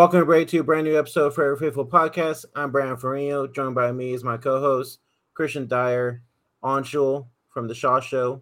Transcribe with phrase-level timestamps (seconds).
[0.00, 2.46] Welcome everybody to a brand new episode of Forever Faithful Podcast.
[2.56, 3.52] I'm Brian Farino.
[3.52, 4.98] Joined by me is my co-host
[5.34, 6.22] Christian Dyer,
[6.64, 8.40] Anshul from the Shaw Show,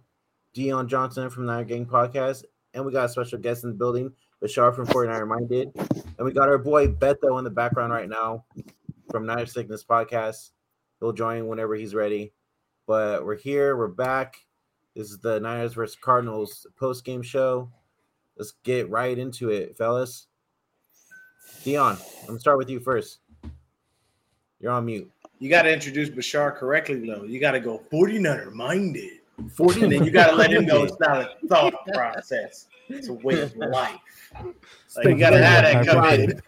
[0.56, 2.44] Deon Johnson from Niner Gang Podcast,
[2.74, 6.30] and we got a special guest in the building, Bashar from 49er Minded, and we
[6.30, 8.44] got our boy Beto in the background right now
[9.10, 10.50] from Niner Sickness Podcast.
[11.00, 12.32] He'll join whenever he's ready.
[12.86, 14.36] But we're here, we're back.
[14.94, 17.68] This is the Niners versus Cardinals post game show.
[18.36, 20.28] Let's get right into it, fellas.
[21.64, 23.18] Deon, I'm gonna start with you first.
[24.60, 25.10] You're on mute.
[25.38, 27.22] You got to introduce Bashar correctly, though.
[27.22, 29.12] You got to go 49er minded.
[29.52, 32.66] 40 and then you got to let him know it's not a thought process.
[32.88, 34.00] It's a way of life.
[34.96, 36.42] Like, you got to have that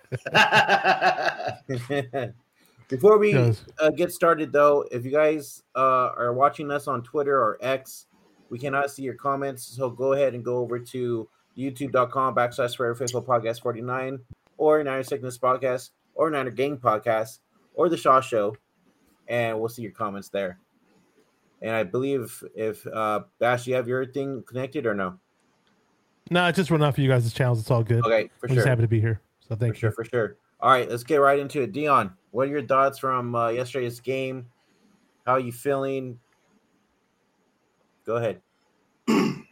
[2.19, 2.35] come
[2.89, 7.39] Before we uh, get started, though, if you guys uh, are watching us on Twitter
[7.39, 8.07] or X,
[8.49, 9.63] we cannot see your comments.
[9.63, 14.19] So go ahead and go over to youtube.com backslash Forever Faithful Podcast 49
[14.61, 17.39] or Niner Sickness Podcast or Niner Gang Podcast
[17.75, 18.55] or The Shaw Show,
[19.27, 20.59] and we'll see your comments there.
[21.63, 25.19] And I believe if uh Bash, you have your thing connected or no?
[26.31, 27.59] No, I just run off of you guys' channels.
[27.59, 28.05] It's all good.
[28.05, 28.57] Okay, for I'm sure.
[28.57, 29.21] just happy to be here.
[29.49, 29.81] So thank for you.
[29.81, 30.37] sure, for sure.
[30.61, 31.73] All right, let's get right into it.
[31.73, 34.47] Deon, what are your thoughts from uh, yesterday's game?
[35.27, 36.19] How are you feeling?
[38.05, 38.43] Go ahead.
[39.09, 39.47] I'm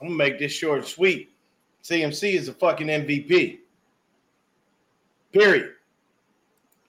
[0.00, 1.30] gonna make this short and sweet.
[1.84, 3.61] CMC is a fucking MVP.
[5.32, 5.72] Period.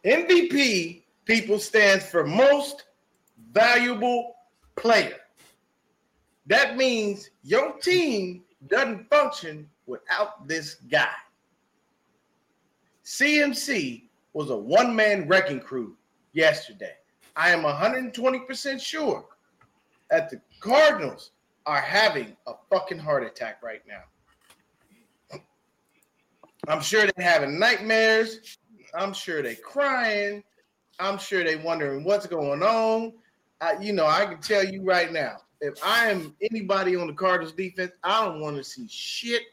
[0.05, 2.83] MVP people stands for most
[3.51, 4.35] valuable
[4.75, 5.17] player.
[6.47, 11.13] That means your team doesn't function without this guy.
[13.05, 15.95] CMC was a one man wrecking crew
[16.33, 16.95] yesterday.
[17.35, 19.25] I am 120% sure
[20.09, 21.31] that the Cardinals
[21.65, 24.03] are having a fucking heart attack right now.
[26.67, 28.57] I'm sure they're having nightmares.
[28.93, 30.43] I'm sure they're crying.
[30.99, 33.13] I'm sure they're wondering what's going on.
[33.61, 37.13] I, you know, I can tell you right now, if I am anybody on the
[37.13, 39.43] Cardinals defense, I don't want to see shit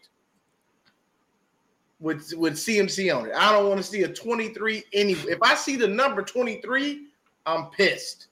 [2.00, 3.32] with with CMC on it.
[3.34, 5.12] I don't want to see a 23 any.
[5.12, 7.06] If I see the number 23,
[7.47, 8.28] I'm pissed.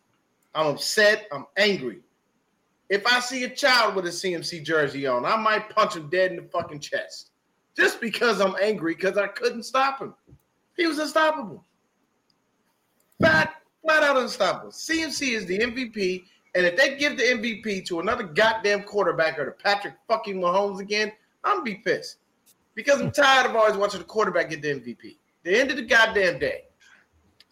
[0.54, 1.26] I'm upset.
[1.32, 2.00] I'm angry.
[2.88, 6.30] If I see a child with a CMC jersey on, I might punch him dead
[6.32, 7.30] in the fucking chest.
[7.78, 10.12] Just because I'm angry because I couldn't stop him.
[10.76, 11.64] He was unstoppable.
[13.20, 14.72] Flat, flat out unstoppable.
[14.72, 16.24] CMC is the MVP.
[16.56, 20.80] And if they give the MVP to another goddamn quarterback or to Patrick fucking Mahomes
[20.80, 21.12] again,
[21.44, 22.16] I'm gonna be pissed.
[22.74, 25.16] Because I'm tired of always watching the quarterback get the MVP.
[25.44, 26.64] The end of the goddamn day.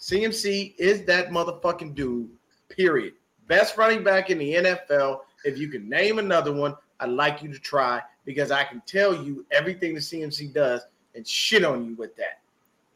[0.00, 2.30] CMC is that motherfucking dude,
[2.68, 3.14] period.
[3.46, 5.20] Best running back in the NFL.
[5.44, 9.24] If you can name another one, I'd like you to try because I can tell
[9.24, 10.82] you everything the CMC does
[11.14, 12.40] and shit on you with that.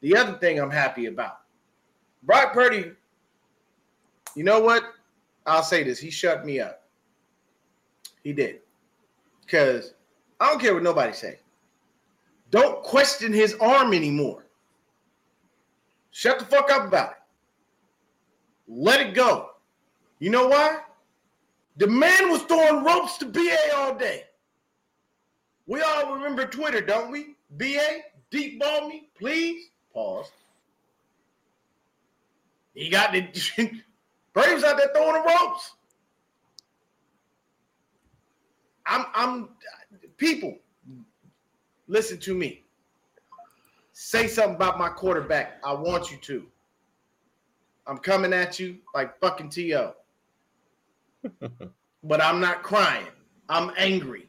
[0.01, 1.39] The other thing I'm happy about,
[2.23, 2.91] Brock Purdy,
[4.35, 4.83] you know what?
[5.47, 5.97] I'll say this.
[5.97, 6.83] He shut me up.
[8.23, 8.59] He did.
[9.43, 9.95] Because
[10.39, 11.39] I don't care what nobody say.
[12.51, 14.45] Don't question his arm anymore.
[16.11, 17.17] Shut the fuck up about it.
[18.67, 19.51] Let it go.
[20.19, 20.79] You know why?
[21.77, 24.25] The man was throwing ropes to BA all day.
[25.71, 27.37] We all remember Twitter, don't we?
[27.51, 29.69] BA, deep ball me, please.
[29.93, 30.29] Pause.
[32.73, 33.21] He got the
[34.33, 35.71] Braves out there throwing the ropes.
[38.85, 39.49] I'm I'm
[40.17, 40.57] people
[41.87, 42.65] listen to me.
[43.93, 45.61] Say something about my quarterback.
[45.63, 46.47] I want you to.
[47.87, 49.91] I'm coming at you like fucking TO.
[52.03, 53.07] but I'm not crying.
[53.47, 54.27] I'm angry.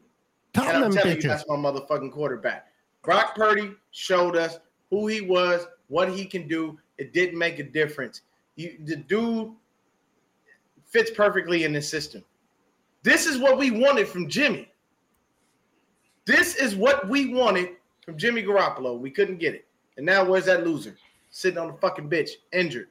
[0.54, 1.22] Tell and I'm them telling bitches.
[1.22, 2.68] you, that's my motherfucking quarterback.
[3.02, 4.58] Brock Purdy showed us
[4.90, 6.78] who he was, what he can do.
[6.98, 8.22] It didn't make a difference.
[8.56, 9.52] You, the dude
[10.86, 12.22] fits perfectly in this system.
[13.02, 14.68] This is what we wanted from Jimmy.
[16.24, 17.70] This is what we wanted
[18.04, 18.98] from Jimmy Garoppolo.
[18.98, 19.66] We couldn't get it.
[19.96, 20.96] And now where's that loser?
[21.30, 22.88] Sitting on the fucking bitch, injured.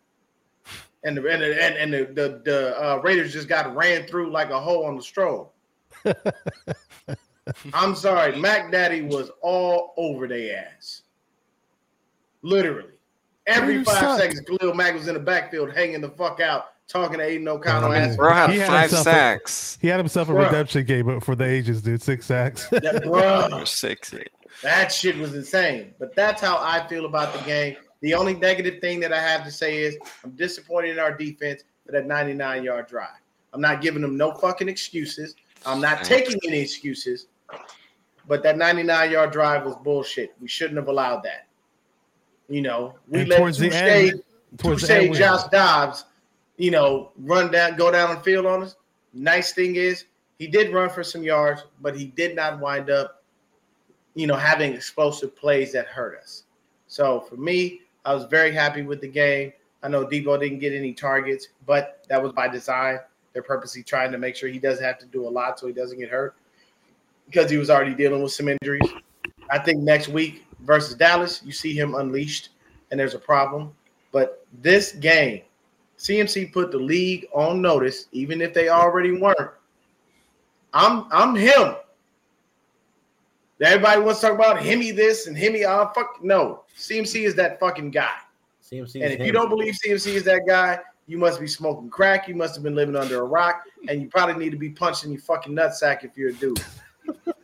[1.03, 4.31] And the and the, and, and the, the, the uh, Raiders just got ran through
[4.31, 5.53] like a hole on the stroll.
[7.73, 11.01] I'm sorry, Mac Daddy was all over their ass.
[12.41, 12.89] Literally.
[13.47, 14.19] Every Raiders five suck.
[14.19, 17.91] seconds, Khalil Mack was in the backfield hanging the fuck out, talking to Aidan O'Connell.
[17.91, 18.15] I mean.
[18.15, 19.77] Bro had He had five himself a- sacks.
[19.81, 20.45] He had himself a Bruh.
[20.45, 22.01] redemption game for the ages, dude.
[22.01, 22.67] Six sacks.
[22.69, 24.13] That, Or bruh, six.
[24.63, 25.93] that shit was insane.
[25.99, 27.77] But that's how I feel about the game.
[28.01, 31.63] The only negative thing that I have to say is I'm disappointed in our defense
[31.85, 33.09] for that 99 yard drive.
[33.53, 35.35] I'm not giving them no fucking excuses.
[35.65, 37.27] I'm not taking any excuses.
[38.27, 40.33] But that 99 yard drive was bullshit.
[40.39, 41.47] We shouldn't have allowed that.
[42.47, 44.23] You know, we And let towards the end-
[44.57, 46.05] Towards the end, Josh Dobbs,
[46.57, 48.75] you know, run down, go down the field on us.
[49.13, 50.05] Nice thing is
[50.39, 53.23] he did run for some yards, but he did not wind up,
[54.13, 56.43] you know, having explosive plays that hurt us.
[56.87, 59.53] So for me, I was very happy with the game.
[59.83, 62.99] I know Deebo didn't get any targets, but that was by design.
[63.31, 65.73] They're purposely trying to make sure he doesn't have to do a lot so he
[65.73, 66.35] doesn't get hurt
[67.31, 68.89] because he was already dealing with some injuries.
[69.49, 72.49] I think next week versus Dallas, you see him unleashed
[72.91, 73.73] and there's a problem.
[74.11, 75.41] But this game,
[75.97, 79.51] CMC put the league on notice, even if they already weren't.
[80.73, 81.75] I'm I'm him.
[83.61, 85.63] Everybody wants to talk about Hemi this and Hemi.
[85.63, 86.63] Uh, fuck no.
[86.77, 88.15] CMC is that fucking guy.
[88.63, 89.03] CMC.
[89.03, 92.27] And if you don't believe CMC is that guy, you must be smoking crack.
[92.27, 95.03] You must have been living under a rock, and you probably need to be punched
[95.03, 96.59] in your fucking nutsack if you're a dude.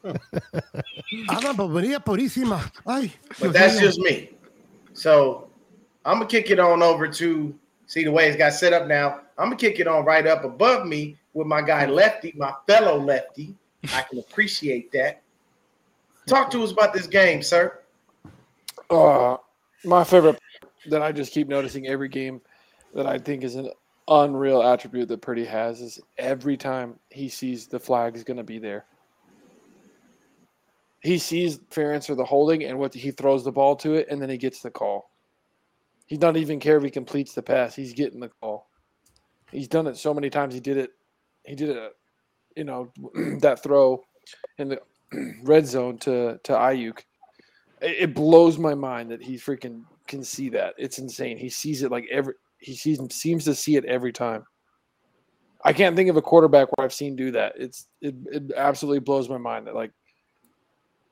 [0.03, 2.71] Ava Barbaria Purísima.
[2.85, 3.81] Ay, But that's mío.
[3.81, 4.31] just me.
[4.93, 5.49] So
[6.05, 7.53] I'm gonna kick it on over to
[7.85, 9.21] see the way it's got set up now.
[9.37, 12.97] I'm gonna kick it on right up above me with my guy Lefty, my fellow
[12.99, 13.55] Lefty.
[13.93, 15.21] I can appreciate that.
[16.25, 17.79] Talk to us about this game, sir.
[18.89, 19.37] Uh,
[19.85, 20.39] my favorite
[20.89, 22.41] that I just keep noticing every game
[22.93, 23.69] that I think is an
[24.07, 28.43] unreal attribute that Purdy has is every time he sees the flag is going to
[28.43, 28.85] be there.
[31.07, 34.21] He sees Ference or the holding, and what he throws the ball to it, and
[34.21, 35.11] then he gets the call.
[36.05, 38.69] He doesn't even care if he completes the pass; he's getting the call.
[39.51, 40.53] He's done it so many times.
[40.53, 40.91] He did it.
[41.43, 41.93] He did it.
[42.55, 42.91] You know
[43.39, 44.03] that throw
[44.57, 44.81] in the
[45.43, 46.99] red zone to to Aiyuk
[47.81, 50.73] it blows my mind that he freaking can see that.
[50.77, 51.37] It's insane.
[51.37, 54.43] He sees it like every he sees seems to see it every time.
[55.63, 57.53] I can't think of a quarterback where I've seen do that.
[57.57, 59.91] It's it, it absolutely blows my mind that like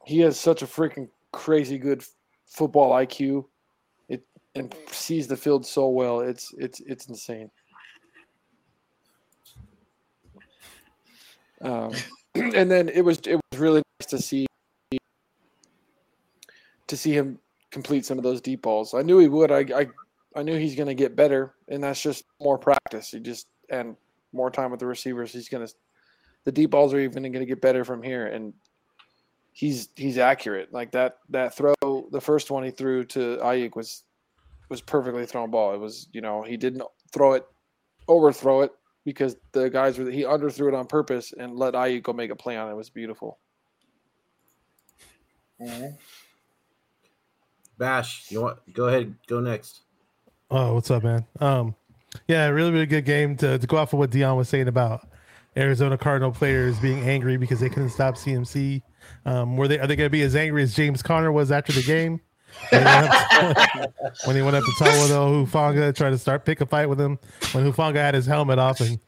[0.06, 2.04] he has such a freaking crazy good
[2.46, 3.46] football IQ.
[4.08, 4.24] It
[4.54, 6.22] and sees the field so well.
[6.22, 7.50] It's it's it's insane.
[11.62, 11.92] Um,
[12.36, 14.46] and then it was it was really nice to see
[16.88, 17.40] to see him
[17.72, 18.94] complete some of those deep balls.
[18.94, 19.52] I knew he would.
[19.52, 19.88] I I,
[20.36, 23.10] I knew he's going to get better, and that's just more practice.
[23.10, 23.96] He just and
[24.34, 25.32] more time with the receivers.
[25.34, 25.74] He's going to
[26.44, 28.54] the deep balls are even going to get better from here, and
[29.56, 30.72] he's he's accurate.
[30.72, 31.74] Like that that throw,
[32.12, 34.04] the first one he threw to Aiyuk was
[34.70, 35.74] was perfectly thrown ball.
[35.74, 37.48] It was you know he didn't throw it,
[38.08, 38.72] overthrow it
[39.06, 42.36] because the guys were he underthrew it on purpose and let Aiyuk go make a
[42.36, 42.72] play on it.
[42.72, 43.40] It was beautiful.
[47.78, 49.82] Bash, you want go ahead, go next.
[50.52, 51.26] Oh, what's up, man?
[51.40, 51.76] Um,
[52.28, 55.08] yeah, really, really good game to, to go off of what Deon was saying about
[55.58, 58.82] Arizona Cardinal players being angry because they couldn't stop CMC.
[59.26, 61.72] Um, were they are they going to be as angry as James Conner was after
[61.74, 62.22] the game?
[62.72, 66.46] When he went up to, when he went up to Talanoa Hufanga, tried to start
[66.46, 67.20] pick a fight with him
[67.52, 69.00] when Hufanga had his helmet off and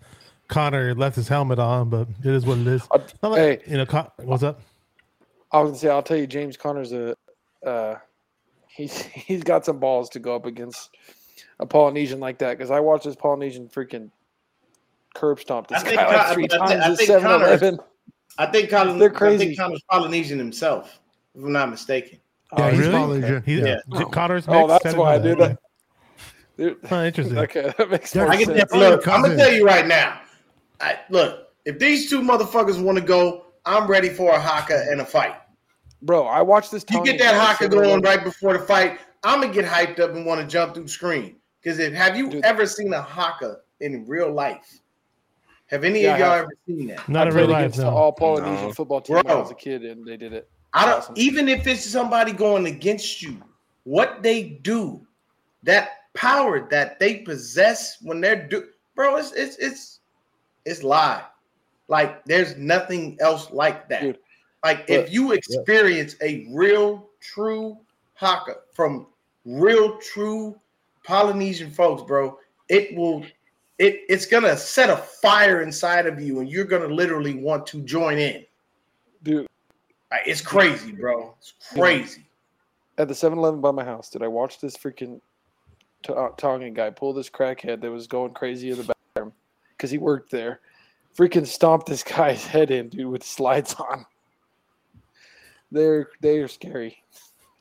[0.49, 2.81] Conner left his helmet on, but it is what it is.
[2.91, 3.71] Uh, Not like- hey.
[3.71, 4.59] you know, Con- what's up?
[5.51, 7.15] I was gonna say, I'll tell you, James Conner's a
[7.65, 7.95] uh,
[8.67, 10.95] he's he's got some balls to go up against
[11.59, 14.11] a Polynesian like that because I watched this Polynesian freaking
[15.15, 17.31] curb stomp this I think guy like Con- three I times I at think Seven
[17.31, 17.79] Eleven.
[18.37, 19.35] I think Colin, They're crazy.
[19.35, 20.99] I think Conner's Polynesian himself,
[21.35, 22.19] if I'm not mistaken.
[22.57, 22.91] Yeah, oh, he's really?
[22.91, 23.43] Polynesian.
[23.45, 23.75] He, Yeah.
[23.97, 24.63] J- Conner's Oh, next?
[24.63, 25.59] Oh, that's why I know did that.
[26.57, 27.37] Dude, Oh, interesting.
[27.37, 28.59] okay, that makes They're- more I get sense.
[28.59, 28.69] that.
[28.69, 30.19] Probably Look, I'm gonna tell you right now.
[30.79, 35.01] I, look, if these two motherfuckers want to go, I'm ready for a haka and
[35.01, 35.35] a fight.
[36.03, 36.85] Bro, I watched this.
[36.91, 38.01] You get that haka going 7-Eleven.
[38.03, 38.99] right before the fight.
[39.23, 41.35] I'm gonna get hyped up and want to jump through the screen.
[41.61, 42.45] Because if have you Dude.
[42.45, 44.79] ever seen a haka in real life?
[45.67, 47.07] Have any Yeah, of y'all ever seen that?
[47.09, 47.89] Not I in real played life, against the no.
[47.97, 48.73] all Polynesian No.
[48.73, 49.41] football team when I Bro.
[49.41, 50.49] was a kid, and they did it.
[50.73, 51.13] I don't Awesome.
[51.17, 53.41] even if it's somebody going against you,
[53.83, 55.05] what they do,
[55.63, 59.99] that power that they possess when they're do bro, it's it's it's
[60.65, 61.23] it's live.
[61.89, 64.01] Like there's nothing else like that.
[64.01, 64.19] Dude,
[64.63, 67.77] like but- if you experience a real true
[68.15, 69.07] haka from
[69.45, 70.59] real true
[71.03, 72.37] Polynesian folks, bro,
[72.69, 73.23] it will
[73.79, 77.81] it it's gonna set a fire inside of you and you're gonna literally want to
[77.81, 78.45] join in.
[79.23, 79.47] Dude,
[80.11, 81.35] Like, it's crazy, bro.
[81.39, 82.25] It's crazy.
[82.97, 85.19] at the 7-Eleven by my house, did I watch this freaking
[86.03, 89.33] t- uh, Tongan guy pull this crackhead that was going crazy in the bathroom
[89.75, 90.61] because he worked there?
[91.17, 94.05] Freaking stomp this guy's head in, dude, with slides on.
[95.71, 97.03] They're they are scary.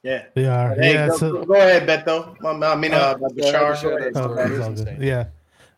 [0.03, 0.27] Yeah.
[0.35, 0.75] They are.
[0.75, 1.09] Hey, yeah.
[1.09, 2.37] go, so, go ahead, Beto.
[2.65, 3.73] I mean, uh, Uh, yeah, Bashar.
[3.75, 4.15] Bashar, Go ahead.
[4.15, 4.79] that's Oh, Story it's is all good.
[4.89, 5.03] insane.
[5.03, 5.27] Yeah.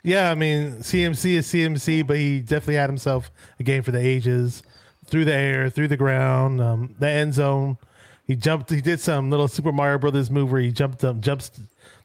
[0.04, 3.98] Yeah, I mean, CMC is CMC, but he definitely had himself a game for the
[4.00, 4.62] ages
[5.06, 7.78] through the air, through the ground, um, the end zone.
[8.26, 8.70] he jumped.
[8.70, 11.50] He did some little Super Mario Brothers move where he jumped up, jumps,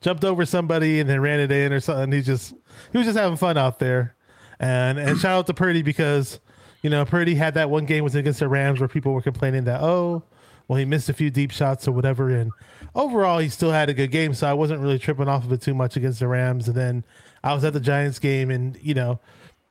[0.02, 2.12] jumped over somebody and then ran it in or something.
[2.12, 2.54] He just
[2.92, 4.16] he was just having fun out there.
[4.60, 6.40] And and shout out to Purdy because
[6.82, 9.66] you know Purdy had that one game was against the Rams where people were complaining
[9.66, 10.24] that oh
[10.68, 12.52] well he missed a few deep shots or whatever and
[12.96, 15.62] overall he still had a good game so I wasn't really tripping off of it
[15.62, 17.04] too much against the Rams and then
[17.44, 19.20] I was at the Giants game and you know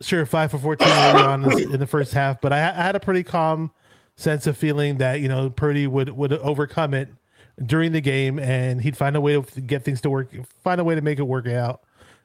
[0.00, 3.22] sure five for fourteen on in the first half but I, I had a pretty
[3.22, 3.70] calm
[4.16, 7.08] sense of feeling that you know Purdy would would overcome it
[7.64, 10.30] during the game and he'd find a way to get things to work
[10.62, 11.82] find a way to make it work out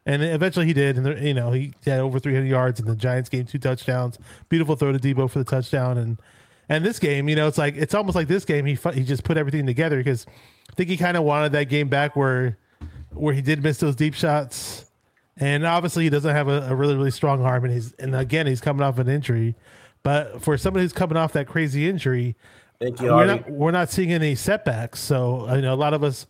[0.08, 0.98] and eventually he did.
[0.98, 4.18] And you know he had over 300 yards, and the Giants gained two touchdowns.
[4.50, 6.18] Beautiful throw to Deebo for the touchdown, and
[6.70, 8.66] and this game, you know, it's like it's almost like this game.
[8.66, 10.25] He he just put everything together because
[10.72, 12.58] I think he kind of wanted that game back where
[13.12, 14.87] where he did miss those deep shots.
[15.39, 18.48] And obviously, he doesn't have a, a really, really strong arm, and he's and again,
[18.48, 19.56] he's coming off an injury.
[20.03, 22.36] But for somebody who's coming off that crazy injury,
[22.79, 25.00] Thank you, we're not we're not seeing any setbacks.
[25.00, 26.27] So you know a lot of us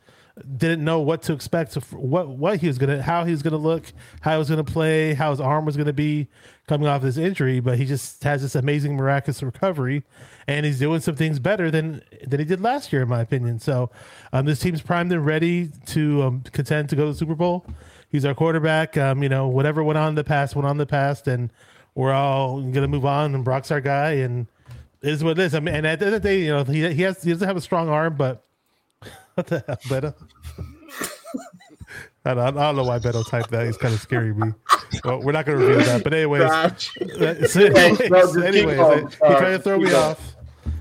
[0.57, 3.91] didn't know what to expect, what what he was gonna, how he was gonna look,
[4.21, 6.27] how he was gonna play, how his arm was gonna be
[6.67, 7.59] coming off this injury.
[7.59, 10.03] But he just has this amazing miraculous recovery,
[10.47, 13.59] and he's doing some things better than than he did last year, in my opinion.
[13.59, 13.89] So
[14.31, 17.65] um, this team's primed and ready to um, contend to go to the Super Bowl.
[18.09, 18.97] He's our quarterback.
[18.97, 21.51] Um, you know, whatever went on in the past went on in the past, and
[21.95, 23.35] we're all gonna move on.
[23.35, 24.47] And Brock's our guy, and
[25.01, 25.55] it is what it is.
[25.55, 27.31] I mean, and at the end of the day, you know, he he has he
[27.31, 28.43] doesn't have a strong arm, but
[29.35, 30.13] what the hell, Beto?
[32.25, 33.65] I don't, I don't know why Beto typed that.
[33.65, 34.51] He's kind of scary me.
[35.05, 36.03] Well, we're not going to reveal that.
[36.03, 40.35] But anyways, so anyways, no, anyways, he tried to throw me off.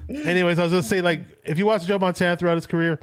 [0.08, 3.00] Anyways, I was going to say, like, if you watch Joe Montana throughout his career,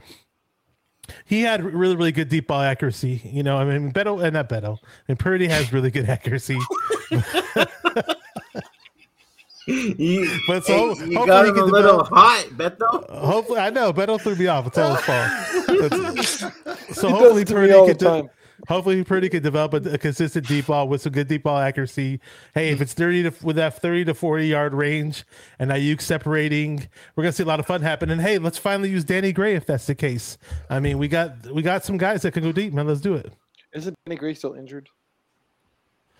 [1.25, 3.21] he had really, really good deep ball accuracy.
[3.25, 6.57] You know, I mean, Beto and not Beto, and Purdy has really good accuracy.
[9.65, 13.09] You, But so hey, you hopefully got him can a little develop- hot, Beto.
[13.09, 14.67] Hopefully, I know Beto threw me off.
[14.67, 15.31] It's all his fault.
[15.69, 18.29] It's- so He hopefully does to me Purdy all can the de- time.
[18.67, 22.19] Hopefully Purdy can develop a, a consistent deep ball with some good deep ball accuracy.
[22.53, 25.25] Hey, if it's thirty to with that thirty to forty yard range
[25.59, 28.09] and Aiyuk separating, we're gonna see a lot of fun happen.
[28.09, 30.37] And hey, let's finally use Danny Gray if that's the case.
[30.69, 32.87] I mean, we got we got some guys that can go deep, man.
[32.87, 33.33] Let's do it.
[33.73, 34.87] Isn't Danny Gray still injured?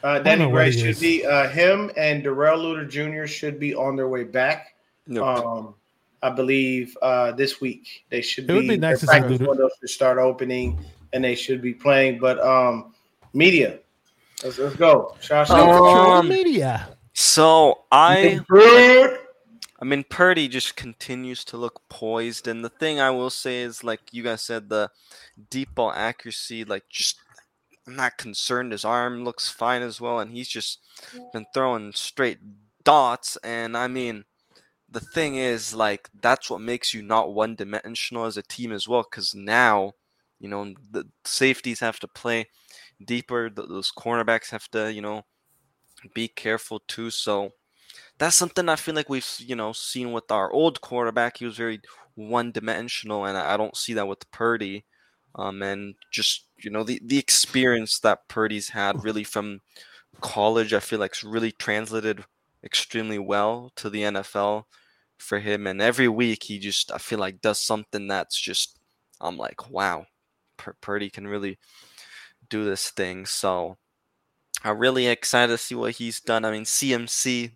[0.04, 1.00] Uh, Danny Gray should is.
[1.00, 3.26] be uh, him and Darrell Luter Jr.
[3.26, 4.76] should be on their way back.
[5.08, 5.76] No, Um,
[6.22, 8.54] I believe uh, this week they should It be.
[8.54, 9.70] would be nice to see Luter.
[9.80, 10.78] should start opening,
[11.14, 12.20] and they should be playing.
[12.20, 12.94] But um,
[13.34, 13.80] media,
[14.44, 15.16] let's, let's go.
[15.22, 16.90] Josh, Um, media.
[17.14, 18.40] so I
[19.80, 23.84] I mean, Purdy just continues to look poised, and the thing I will say is,
[23.84, 24.90] like you guys said, the
[25.50, 27.18] deep ball accuracy, like just
[27.86, 28.72] I'm not concerned.
[28.72, 30.80] His arm looks fine as well, and he's just
[31.34, 32.40] been throwing straight
[32.86, 33.38] dots.
[33.44, 34.24] And I mean,
[34.90, 38.88] the thing is, like that's what makes you not one dimensional as a team as
[38.88, 39.94] well, because now,
[40.44, 42.48] you know, the safeties have to play
[43.06, 43.50] deeper.
[43.50, 45.24] th- Those cornerbacks have to, you know,
[46.14, 47.10] be careful too.
[47.10, 47.52] So
[48.20, 51.38] that's something I feel like we've you know seen with our old quarterback.
[51.38, 51.82] He was very
[52.16, 54.86] one dimensional, and I don't see that with Purdy.
[55.36, 59.62] Um, and just you know the the experience that Purdy's had really from
[60.22, 62.26] college, I feel like's really translated
[62.64, 64.68] extremely well to the NFL
[65.18, 65.68] for him.
[65.68, 68.80] And every week he just I feel like does something that's just
[69.22, 70.06] I'm like wow,
[70.58, 71.58] Purdy can really
[72.50, 73.26] do this thing.
[73.26, 73.78] So
[74.64, 76.46] I'm really excited to see what he's done.
[76.46, 77.52] I mean CMC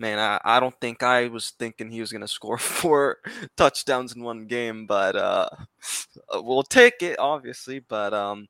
[0.00, 3.18] man, I, I don't think I was thinking he was gonna score four
[3.56, 5.48] touchdowns in one game, but uh,
[6.34, 7.80] we'll take it, obviously.
[7.80, 8.48] But um,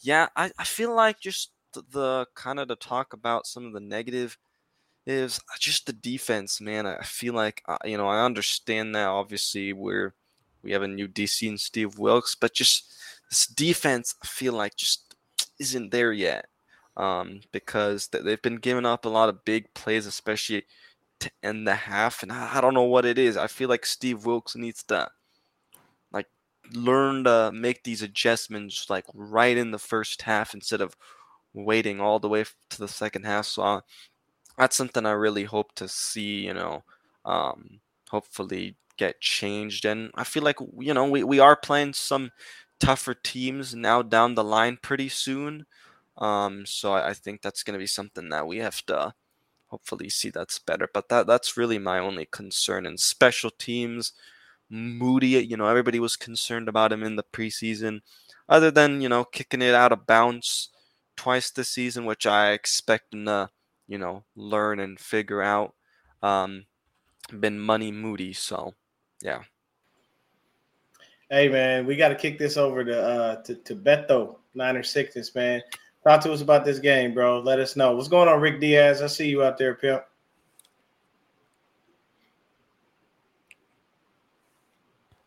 [0.00, 3.72] yeah, I, I feel like just the, the kind of to talk about some of
[3.72, 4.38] the negative
[5.06, 6.86] is just the defense, man.
[6.86, 10.14] I feel like uh, you know I understand that obviously we're
[10.62, 12.92] we have a new DC and Steve Wilks, but just
[13.30, 15.14] this defense, I feel like just
[15.58, 16.46] isn't there yet
[16.96, 20.64] um, because th- they've been giving up a lot of big plays, especially
[21.20, 22.22] to end the half.
[22.22, 23.36] And I, don't know what it is.
[23.36, 25.08] I feel like Steve Wilks needs to
[26.12, 26.26] like
[26.72, 30.96] learn to make these adjustments like right in the first half instead of
[31.54, 33.46] waiting all the way to the second half.
[33.46, 33.80] So uh,
[34.58, 36.46] that's something I really hope to see.
[36.46, 36.84] You know,
[37.24, 37.80] um,
[38.10, 39.84] hopefully get changed.
[39.84, 42.30] And I feel like you know we, we are playing some
[42.80, 45.66] tougher teams now down the line pretty soon.
[46.18, 49.14] Um, so I, I think that's going to be something that we have to
[49.68, 50.88] hopefully see that's better.
[50.92, 52.86] But that that's really my only concern.
[52.86, 54.12] And special teams,
[54.70, 58.00] Moody, you know, everybody was concerned about him in the preseason.
[58.48, 60.70] Other than you know kicking it out of bounds
[61.16, 63.50] twice this season, which I expect him to
[63.88, 65.74] you know learn and figure out.
[66.22, 66.66] Um,
[67.40, 68.74] been money Moody, so
[69.22, 69.42] yeah.
[71.30, 75.34] Hey man, we got to kick this over to uh to, to Beto, Niner Sickness,
[75.34, 75.60] man.
[76.04, 77.40] Talk to us about this game, bro.
[77.40, 77.96] Let us know.
[77.96, 79.02] What's going on, Rick Diaz?
[79.02, 80.04] I see you out there, pimp.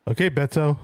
[0.08, 0.78] Okay, Beto.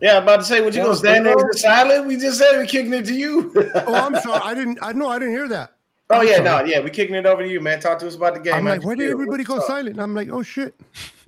[0.00, 1.42] Yeah, I'm about to say, what you That gonna was stand there Beto?
[1.42, 2.06] and silent?
[2.06, 3.52] We just said we're kicking it to you.
[3.86, 4.40] Oh, I'm sorry.
[4.44, 4.78] I didn't.
[4.80, 5.08] I know.
[5.08, 5.72] I didn't hear that.
[6.10, 6.44] oh I'm yeah, sorry.
[6.44, 7.80] no, yeah, We're kicking it over to you, man.
[7.80, 8.54] Talk to us about the game.
[8.54, 9.76] I'm like, why did everybody go What's up?
[9.76, 9.98] silent?
[9.98, 10.74] I'm like, oh shit.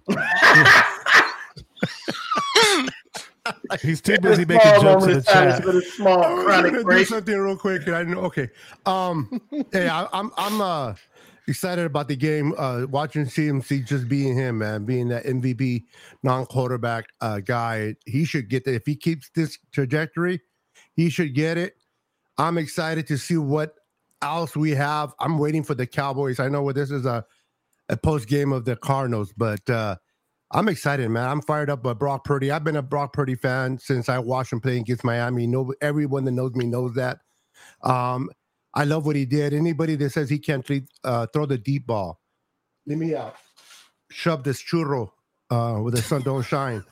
[3.83, 5.65] He's too busy making jokes in moment the of silence chat.
[5.65, 8.19] for the small I was chronic gonna do something real quick, and I didn't.
[8.19, 8.49] Okay.
[8.87, 9.41] Um.
[9.73, 10.95] hey, I, I'm I'm uh
[11.47, 12.55] excited about the game.
[12.57, 15.85] Uh, watching CMC just being him, man, being that MVP
[16.23, 17.95] non-quarterback uh guy.
[18.07, 18.75] He should get that.
[18.75, 20.41] If he keeps this trajectory,
[20.95, 21.75] he should get it.
[22.39, 23.75] I'm excited to see what
[24.23, 25.15] else we have.
[25.21, 26.41] I'm waiting for the Cowboys.
[26.41, 27.25] I know what this is a
[27.91, 29.97] a post game of the Cardinals, but uh
[30.55, 31.29] I'm excited, man.
[31.29, 32.53] I'm fired up by Brock Purdy.
[32.53, 35.49] I've been a Brock Purdy fan since I watched him play against Miami.
[35.49, 37.19] No, everyone that knows me knows that.
[37.83, 38.31] Um,
[38.73, 39.53] I love what he did.
[39.53, 40.65] Anybody that says he can't
[41.03, 42.21] uh, throw the deep ball,
[42.87, 43.35] let me out.
[44.11, 45.11] shove this churro
[45.51, 46.85] uh, where the sun don't shine.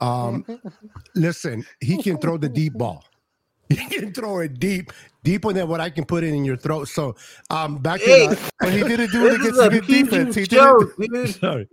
[0.00, 0.44] Um,
[1.14, 3.04] listen, he can throw the deep ball.
[3.70, 6.86] He can throw it deep, deeper than what I can put it in your throat.
[6.88, 7.16] So,
[7.50, 9.86] um, back to Hey, the, But he didn't do it against is a a good
[9.86, 10.34] defense.
[10.34, 11.28] He PG did show, it.
[11.40, 11.68] sorry,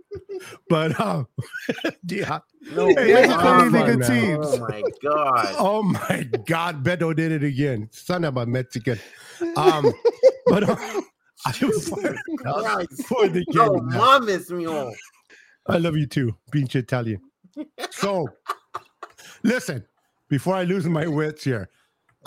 [0.68, 1.28] but um,
[2.08, 2.38] yeah.
[2.72, 4.46] No, Hey, it's come crazy good teams.
[4.48, 5.54] Oh my god.
[5.58, 7.88] Oh my God, Beto did it again.
[7.92, 8.98] Son of a Mexican.
[9.56, 9.92] Um,
[10.46, 11.02] but um,
[11.44, 13.06] I was fired up Christ.
[13.06, 13.88] for the No game.
[13.88, 14.00] man.
[14.00, 14.92] mames, mijo.
[15.66, 17.20] I love you too, pinche Italian.
[17.90, 18.26] So,
[19.42, 19.84] listen,
[20.28, 21.68] before I lose my wits here,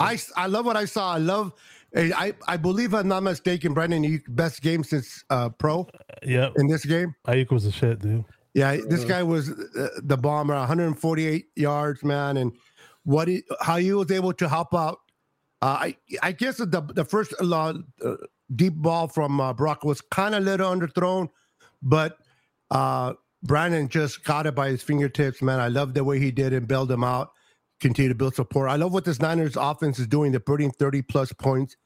[0.00, 1.14] I I love what I saw.
[1.14, 1.52] I love.
[1.96, 4.04] I I, I believe I'm not mistaken, Brandon.
[4.04, 5.86] You best game since uh, pro
[6.22, 6.52] Yep.
[6.56, 7.14] in this game.
[7.26, 8.24] Aiyuk was a shit, dude.
[8.54, 12.52] Yeah, this guy was uh, the bomber, 148 yards, man, and
[13.04, 14.98] what he, how he was able to help out.
[15.60, 18.16] Uh, I I guess the the first uh, uh,
[18.54, 21.28] deep ball from uh, Brock was kind of little underthrown,
[21.82, 22.16] but
[22.70, 25.60] uh, Brandon just got it by his fingertips, man.
[25.60, 27.30] I love the way he did and bailed him out.
[27.80, 28.70] Continue to build support.
[28.70, 30.30] I love what this Niners offense is doing.
[30.30, 31.76] They're putting 30 plus points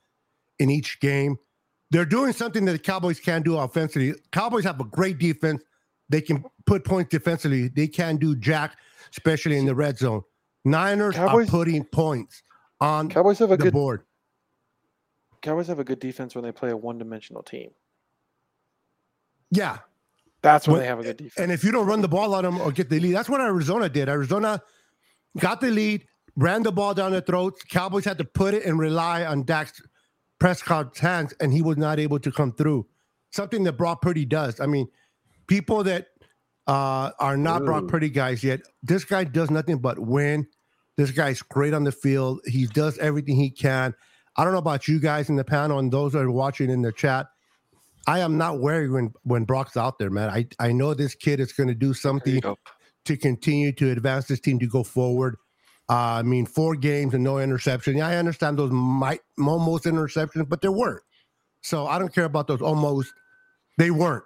[0.59, 1.37] in each game.
[1.91, 4.15] They're doing something that the Cowboys can't do offensively.
[4.31, 5.63] Cowboys have a great defense.
[6.09, 7.69] They can put points defensively.
[7.69, 8.77] They can do jack,
[9.13, 10.23] especially in the red zone.
[10.65, 12.43] Niners Cowboys- are putting points
[12.81, 14.05] on Cowboys have a the good board.
[15.43, 17.71] Cowboys have a good defense when they play a one-dimensional team.
[19.51, 19.79] Yeah.
[20.43, 21.35] That's when When- they have a good defense.
[21.39, 23.41] And if you don't run the ball on them or get the lead, that's what
[23.41, 24.09] Arizona did.
[24.09, 24.63] Arizona
[25.39, 27.61] got the lead, ran the ball down their throat.
[27.69, 29.73] Cowboys had to put it and rely on Dak
[30.39, 32.87] Prescott's hands, and he was not able to come through.
[33.31, 34.59] Something that Brock Purdy does.
[34.61, 34.89] I mean,
[35.47, 36.09] people that
[36.67, 40.47] uh, are not Brock Purdy guys yet, this guy does nothing but win.
[40.97, 42.41] This guy's great on the field.
[42.47, 43.95] He does everything he can.
[44.37, 46.83] I don't know about you guys in the panel and those that are watching in
[46.83, 47.27] the chat.
[48.07, 50.31] I am not worried when when Brock's out there, man.
[50.31, 52.41] I I know this kid is going to do something.
[53.05, 55.37] To continue to advance this team to go forward.
[55.89, 57.97] Uh, I mean, four games and no interception.
[57.97, 61.03] Yeah, I understand those might almost interceptions, but there weren't.
[61.63, 63.13] So I don't care about those almost.
[63.77, 64.25] They weren't.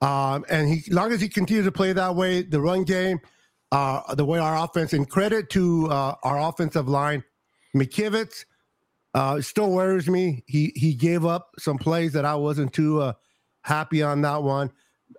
[0.00, 3.20] Um, and he, long as he continues to play that way, the run game,
[3.72, 7.24] uh, the way our offense, and credit to uh, our offensive line,
[7.74, 8.44] McKivitz,
[9.14, 10.44] uh, still worries me.
[10.46, 13.12] He he gave up some plays that I wasn't too uh,
[13.62, 14.70] happy on that one.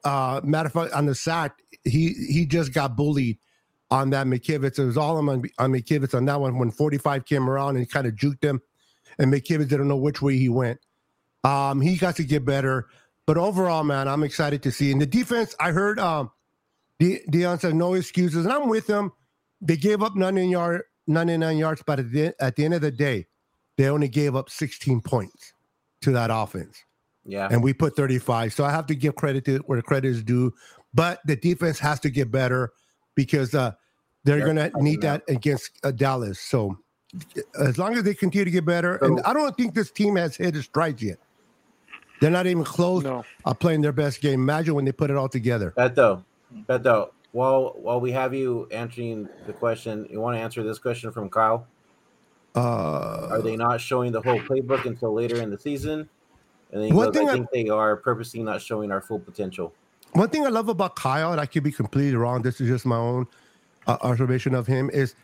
[0.03, 3.37] Uh, matter of fact, on the sack, he he just got bullied
[3.89, 4.79] on that McKivitz.
[4.79, 8.07] It was all on on McKivitz on that one when 45 came around and kind
[8.07, 8.61] of juked him,
[9.17, 10.79] and McKivitz didn't know which way he went.
[11.43, 12.87] Um, he got to get better,
[13.25, 14.91] but overall, man, I'm excited to see.
[14.91, 16.31] And the defense, I heard um,
[16.99, 19.11] De- Deon said no excuses, and I'm with him.
[19.61, 22.91] They gave up 99 yard 99 yards, but at the, at the end of the
[22.91, 23.27] day,
[23.77, 25.53] they only gave up 16 points
[26.01, 26.83] to that offense
[27.27, 27.49] Yeah.
[27.51, 28.53] and we put 35.
[28.53, 30.53] So I have to give credit to where the credit is due.
[30.93, 32.71] But the defense has to get better
[33.15, 33.73] because uh,
[34.23, 36.39] they're They're going to need that against uh, Dallas.
[36.39, 36.77] So
[37.59, 40.35] as long as they continue to get better, and I don't think this team has
[40.35, 41.17] hit its strides yet.
[42.19, 43.23] They're not even close No.
[43.45, 44.33] uh, playing their best game.
[44.41, 45.73] Imagine when they put it all together.
[45.77, 46.23] Beto,
[46.67, 51.11] Beto, while while we have you answering the question, you want to answer this question
[51.11, 51.67] from Kyle?
[52.55, 56.09] Uh, Are they not showing the whole playbook until later in the season?
[56.71, 59.19] And then One goes, thing I I- think they are purposely not showing our full
[59.19, 59.73] potential.
[60.13, 62.41] One thing I love about Kyle, and I could be completely wrong.
[62.41, 63.27] This is just my own
[63.87, 64.89] uh, observation of him.
[64.91, 65.15] Is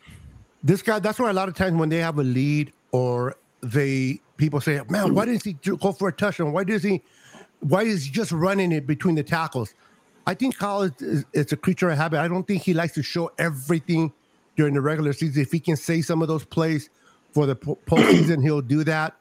[0.63, 0.99] this guy?
[0.99, 4.81] That's why a lot of times when they have a lead or they people say,
[4.89, 6.51] "Man, why didn't he go for a touchdown?
[6.53, 7.01] Why does he?
[7.61, 9.73] Why is he just running it between the tackles?"
[10.27, 12.19] I think Kyle is, is it's a creature of habit.
[12.19, 14.11] I don't think he likes to show everything
[14.55, 15.41] during the regular season.
[15.41, 16.89] If he can say some of those plays
[17.31, 19.15] for the postseason, he'll do that.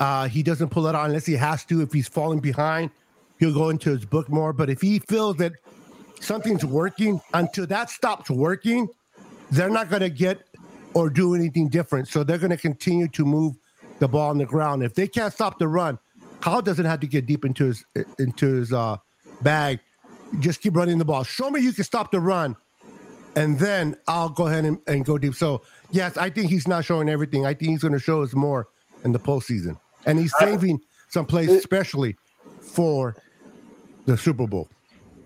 [0.00, 1.82] Uh, he doesn't pull it out unless he has to.
[1.82, 2.90] If he's falling behind,
[3.38, 4.52] he'll go into his book more.
[4.52, 5.52] But if he feels that
[6.20, 8.88] something's working, until that stops working,
[9.50, 10.46] they're not going to get
[10.94, 12.08] or do anything different.
[12.08, 13.56] So they're going to continue to move
[13.98, 14.82] the ball on the ground.
[14.82, 15.98] If they can't stop the run,
[16.40, 17.84] Kyle doesn't have to get deep into his
[18.18, 18.96] into his uh,
[19.42, 19.80] bag.
[20.38, 21.24] Just keep running the ball.
[21.24, 22.56] Show me you can stop the run,
[23.36, 25.34] and then I'll go ahead and, and go deep.
[25.34, 27.44] So yes, I think he's not showing everything.
[27.44, 28.68] I think he's going to show us more
[29.04, 32.16] in the postseason, and he's saving some plays especially
[32.60, 33.16] for
[34.06, 34.68] the Super Bowl.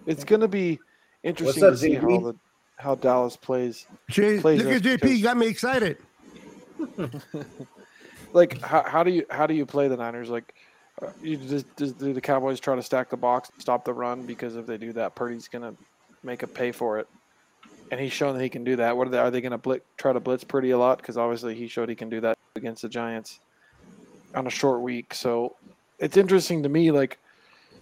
[0.06, 0.78] It's going to be
[1.22, 2.36] interesting up, to see how the
[2.76, 3.86] how Dallas plays.
[4.10, 5.98] Jay, Plays look at JP, because- you got me excited.
[8.34, 10.28] Like how, how do you how do you play the Niners?
[10.28, 10.54] Like
[11.00, 14.26] uh, you just, just do the Cowboys try to stack the box, stop the run
[14.26, 15.80] because if they do that, Purdy's going to
[16.22, 17.08] make a pay for it.
[17.90, 18.96] And he's shown that he can do that.
[18.96, 19.18] What are they?
[19.18, 20.98] Are they going to try to blitz Purdy a lot?
[20.98, 23.38] Because obviously he showed he can do that against the Giants
[24.34, 25.14] on a short week.
[25.14, 25.56] So
[25.98, 26.90] it's interesting to me.
[26.90, 27.18] Like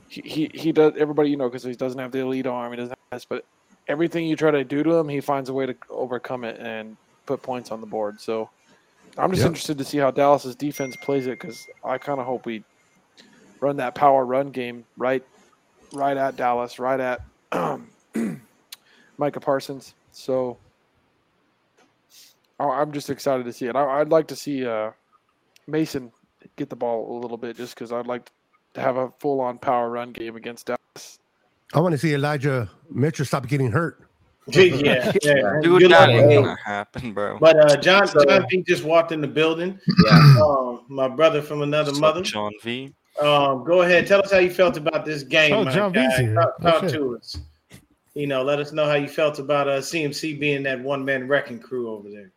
[0.08, 2.72] he he, he does everybody you know because he doesn't have the elite arm.
[2.72, 3.44] He doesn't have this, but
[3.88, 6.96] everything you try to do to him, he finds a way to overcome it and
[7.26, 8.20] put points on the board.
[8.20, 8.50] So
[9.18, 9.48] I'm just Yep.
[9.48, 12.64] interested to see how Dallas's defense plays it because I kind of hope we
[13.60, 15.22] run that power run game right,
[15.92, 17.20] right at Dallas, right at
[19.18, 19.94] Micah Parsons.
[20.12, 20.58] So
[22.58, 23.76] I- I'm just excited to see it.
[23.76, 24.90] I- I'd like to see uh,
[25.66, 26.10] Mason
[26.56, 28.30] get the ball a little bit just because I'd like
[28.74, 31.18] to have a full on power run game against Dallas.
[31.74, 34.00] I want to see Elijah Mitchell stop getting hurt.
[34.48, 35.60] yeah, yeah.
[35.62, 37.38] Dude, Good that ain't gonna happen, bro.
[37.38, 39.78] But uh, John So- John P just walked in the building.
[40.04, 40.36] Yeah.
[40.42, 42.22] Um, my brother from another What's up, mother.
[42.22, 42.92] John V.
[43.20, 45.52] Um, go ahead, tell us how you felt about this game.
[45.52, 46.08] Oh, John guy.
[46.08, 46.34] V's here.
[46.34, 47.36] Talk, talk to us.
[48.14, 51.28] You know, let us know how you felt about uh, CMC being that one man
[51.28, 52.32] wrecking crew over there.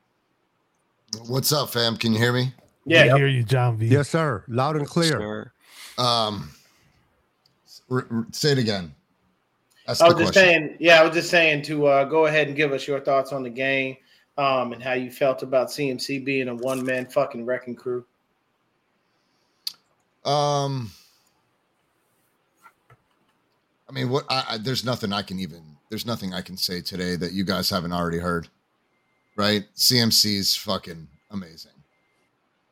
[1.27, 1.97] What's up, fam?
[1.97, 2.53] Can you hear me?
[2.85, 3.87] Yeah, Yeah, I hear you, John V.
[3.87, 4.43] Yes, sir.
[4.47, 5.19] Loud and clear.
[5.19, 5.51] Sir.
[5.97, 6.51] Um,
[7.89, 8.93] r- r- say it again.
[9.87, 10.49] That's I was just question.
[10.49, 10.77] saying.
[10.79, 13.43] Yeah, I was just saying to uh, go ahead and give us your thoughts on
[13.43, 13.97] the game
[14.37, 18.05] um, and how you felt about CMC being a one man fucking wrecking crew.
[20.23, 20.91] Um,
[23.87, 24.25] I mean, what?
[24.29, 25.61] I, I, there's nothing I can even.
[25.89, 28.47] There's nothing I can say today that you guys haven't already heard.
[29.37, 29.65] Right?
[29.75, 31.74] CMC is fucking amazing.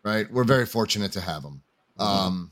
[0.04, 0.30] Right?
[0.32, 1.62] We're very fortunate to have him.
[1.98, 2.52] Um,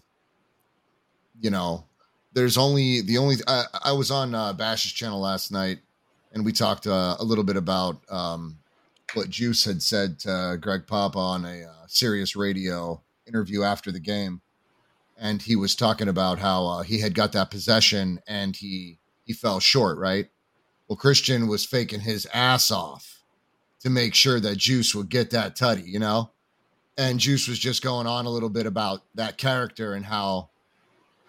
[1.40, 1.86] you know,
[2.34, 3.36] there's only the only.
[3.48, 5.80] I, I was on uh, Bash's channel last night,
[6.32, 8.58] and we talked uh, a little bit about um,
[9.14, 14.00] what Juice had said to Greg Papa on a uh, Sirius Radio interview after the
[14.00, 14.42] game
[15.22, 19.32] and he was talking about how uh, he had got that possession and he he
[19.32, 20.28] fell short right
[20.88, 23.24] well christian was faking his ass off
[23.80, 26.32] to make sure that juice would get that tutty you know
[26.98, 30.50] and juice was just going on a little bit about that character and how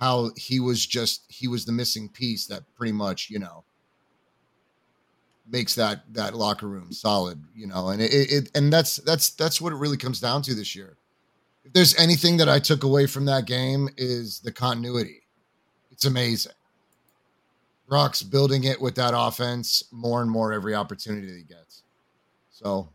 [0.01, 3.65] how he was just he was the missing piece that pretty much you know
[5.51, 9.61] makes that that locker room solid you know and it, it and that's that's that's
[9.61, 10.97] what it really comes down to this year
[11.65, 15.23] if there's anything that I took away from that game is the continuity.
[15.91, 16.53] It's amazing.
[17.89, 21.83] Brock's building it with that offense more and more every opportunity he gets.
[22.51, 22.89] So,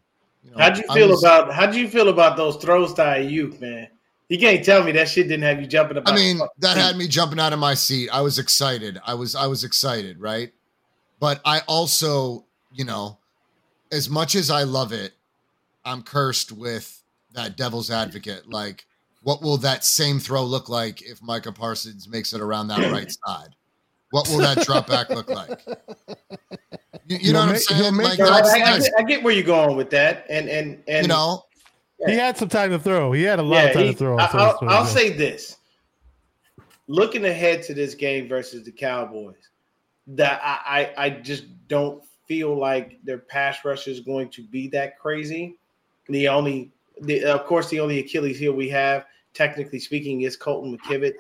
[0.48, 3.90] you know, How'd you feel about how'd you feel about those throws to Aiyuk, man?
[4.30, 6.14] You can't tell me that shit didn't have you jumping about.
[6.14, 6.82] I mean, that seat.
[6.82, 8.10] had me jumping out of my seat.
[8.12, 9.00] I was excited.
[9.06, 10.52] I was I was excited, right?
[11.20, 13.18] But I also, you know,
[13.92, 15.14] as much as I love it,
[15.84, 17.02] I'm cursed with
[17.34, 18.50] that devil's advocate.
[18.50, 18.86] Like,
[19.24, 23.12] what will that same throw look like if Micah Parsons makes it around that right
[23.26, 23.56] side?
[24.12, 25.60] What will that drop back look like?
[27.08, 27.96] You, you know He'll what I'm saying?
[27.98, 30.50] make Like, No, I, that's, I get, I get where you're going with that, and
[30.50, 31.46] and and you know,
[32.06, 33.12] He had some time to throw.
[33.14, 34.18] He had a lot yeah, of time he- to throw.
[34.18, 35.58] I, I'll, it's- I'll say this:
[36.88, 39.50] looking ahead to this game versus the Cowboys,
[40.08, 44.68] that I, I I just don't feel like their pass rush is going to be
[44.70, 45.56] that crazy.
[46.10, 50.78] The only, the, of course, the only Achilles heel we have, technically speaking, is Colton
[50.78, 51.14] McKivitz.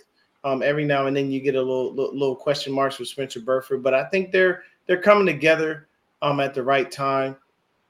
[0.43, 3.39] Um, every now and then you get a little, little little question marks with Spencer
[3.39, 5.88] Burford, but I think they're they're coming together
[6.21, 7.36] um, at the right time.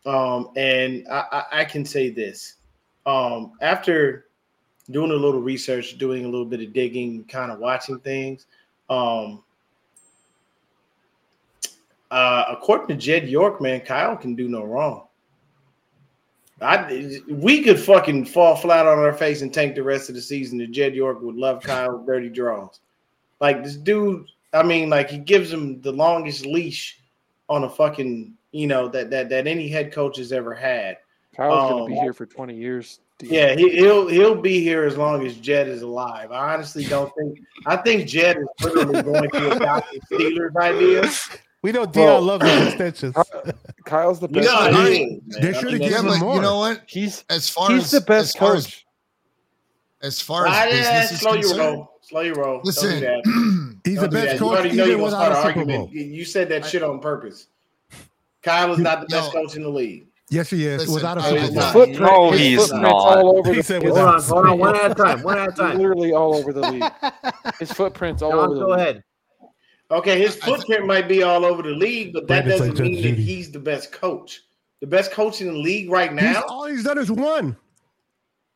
[0.06, 2.56] Um, and I, I, can say this:
[3.06, 4.28] um, after
[4.90, 8.46] doing a little research, doing a little bit of digging, kind of watching things.
[8.90, 9.44] Um,
[12.10, 15.08] uh, according to Jed York, man, Kyle can do no wrong.
[16.62, 20.22] I we could fucking fall flat on our face and tank the rest of the
[20.22, 20.60] season.
[20.62, 22.80] And Jed York would love Kyle's dirty draws.
[23.40, 27.00] Like this dude, I mean, like he gives him the longest leash
[27.50, 30.98] on a fucking you know, that that that any head coach has ever had.
[31.36, 33.00] Kyle's gonna be Um, here for 20 years.
[33.22, 36.32] Yeah, he, he'll he'll be here as long as Jed is alive.
[36.32, 37.40] I honestly don't think.
[37.66, 41.10] I think Jed is literally going to adopt the Steelers idea.
[41.64, 43.16] We know Deon Well- loves those extensions.
[43.86, 44.48] Kyle's the You best.
[44.48, 44.76] know, coach.
[44.76, 46.36] I- he they should've given him more.
[46.36, 46.84] you know what?
[46.88, 48.86] He's As far he's as the best as far as, coach.
[50.02, 51.92] as far as Ah, business yeah, is slow your roll.
[52.02, 52.62] Slow your roll.
[52.62, 53.77] Don't do listen.
[53.88, 53.92] that.
[53.92, 55.36] He's Don't the best You coach already know even you're gonna start without an a
[55.36, 55.80] Super argument.
[55.80, 55.90] Bowl.
[55.96, 57.48] You- You said that shit on purpose.
[58.44, 59.42] Kyle is not the best No.
[59.44, 60.06] coach in the league.
[60.30, 60.80] Yes, he is.
[60.82, 61.60] Listen, without a I- Super he's Bowl.
[61.60, 61.74] not.
[61.74, 62.86] footprint, No, his he's not.
[62.92, 63.84] all over He the said.
[63.84, 65.24] Hold on, hold on, one at a time.
[65.24, 65.78] One at a He's time.
[65.78, 66.84] literally all over the league.
[67.60, 68.80] His footprint's all John, over the go league.
[68.80, 69.04] ahead.
[69.90, 73.02] Okay, his footprint might be all over the league, but that doesn't Judge mean that
[73.04, 73.24] Judy.
[73.24, 74.42] he's the best coach.
[74.82, 76.44] The best coach in the league right He's, now.
[76.50, 77.56] all he's done is won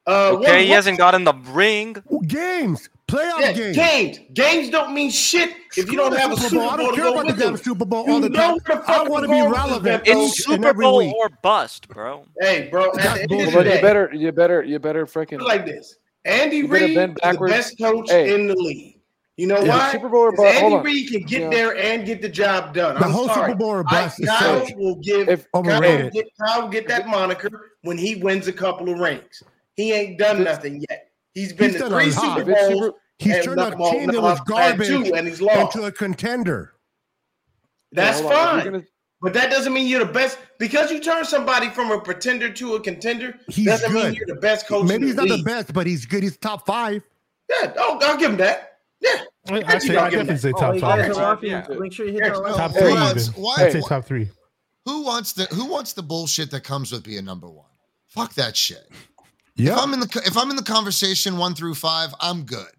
[0.08, 1.96] Uh, Okay, what- he what- hasn't gotten the ring.
[2.28, 3.76] games, playoff Yeah, games.
[3.76, 4.20] games.
[4.34, 6.70] Games don't mean shit if you don't Screw have a Super Bowl.
[6.70, 7.58] I don't to care go about the with damn.
[7.58, 8.58] Super Bowl You all the know time.
[8.66, 9.84] where the I want to be relevant.
[9.84, 10.02] man.
[10.06, 11.16] It's Bro, Super Bowl week.
[11.16, 12.26] or bust, bro.
[12.40, 13.52] Hey, bro, at That's the end of bullshit.
[13.54, 15.42] the But you better, you better, you better freaking.
[15.42, 15.98] like this.
[16.26, 18.34] Andy Reid is the best coach Hey.
[18.34, 18.98] in the league.
[19.38, 19.70] You know Yeah.
[19.78, 19.92] why?
[19.92, 20.62] Super Bowl or bust.
[20.62, 20.78] Andy.
[20.78, 21.50] Reid can get Yeah.
[21.50, 22.96] there and get the job done.
[22.96, 23.52] The I'm whole sorry.
[23.52, 24.76] Super Bowl or I, bust is Kyle fake.
[24.78, 26.14] will give If- Kyle will Overrated.
[26.14, 29.42] get, Kyle will get that moniker when he wins a couple of rings.
[29.76, 31.08] He ain't done nothing yet.
[31.34, 32.12] He's been He's three a.
[32.12, 32.84] Super If Bowls.
[32.86, 35.76] Super, He's turned a team that was garbage two, and he's lost.
[35.76, 36.74] into a contender.
[37.92, 38.72] That's hold on, if fine.
[38.74, 38.86] gonna-
[39.22, 42.76] But that doesn't mean you're the best because you turn somebody from a pretender to
[42.76, 43.38] a contender.
[43.48, 44.16] He's doesn't mean good.
[44.18, 44.88] you're the best coach.
[44.88, 46.24] Maybe in he's the not the best, but he's good.
[46.24, 47.04] He's top five.
[47.50, 48.80] Yeah, oh, I'll give him that.
[49.00, 51.10] Yeah, I, you I'd say, I giving definitely say Oh, top you guys five.
[51.12, 51.50] are laughing.
[51.52, 51.66] Yeah.
[51.80, 52.30] Make sure you hit Yeah.
[52.34, 54.30] the Top three, wants- why- I'd say top three.
[54.86, 57.66] Who wants the Who wants the bullshit that comes with being number one?
[58.08, 58.90] Fuck that shit.
[59.62, 59.74] Yeah.
[59.74, 62.72] If I'm in the if I'm in the conversation one through five, I'm good.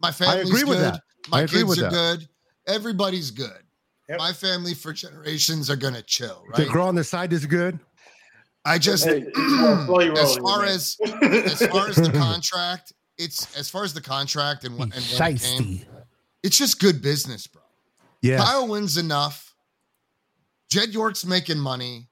[0.00, 0.68] My family's I agree good.
[0.68, 1.02] with that.
[1.28, 1.90] My I agree kids with are that.
[2.18, 2.28] good.
[2.66, 3.62] Everybody's good.
[4.08, 4.18] Yep.
[4.18, 6.72] My family for generations are gonna chill, The right?
[6.72, 7.78] girl on the side is good.
[8.64, 13.54] I just Hey, well, slow your as far as as far as the contract, it's
[13.58, 15.80] as far as the contract and what and when it came,
[16.42, 17.60] it's just good business, bro.
[18.22, 18.38] Yeah.
[18.38, 19.54] Kyle wins enough.
[20.70, 22.08] Jed York's making money.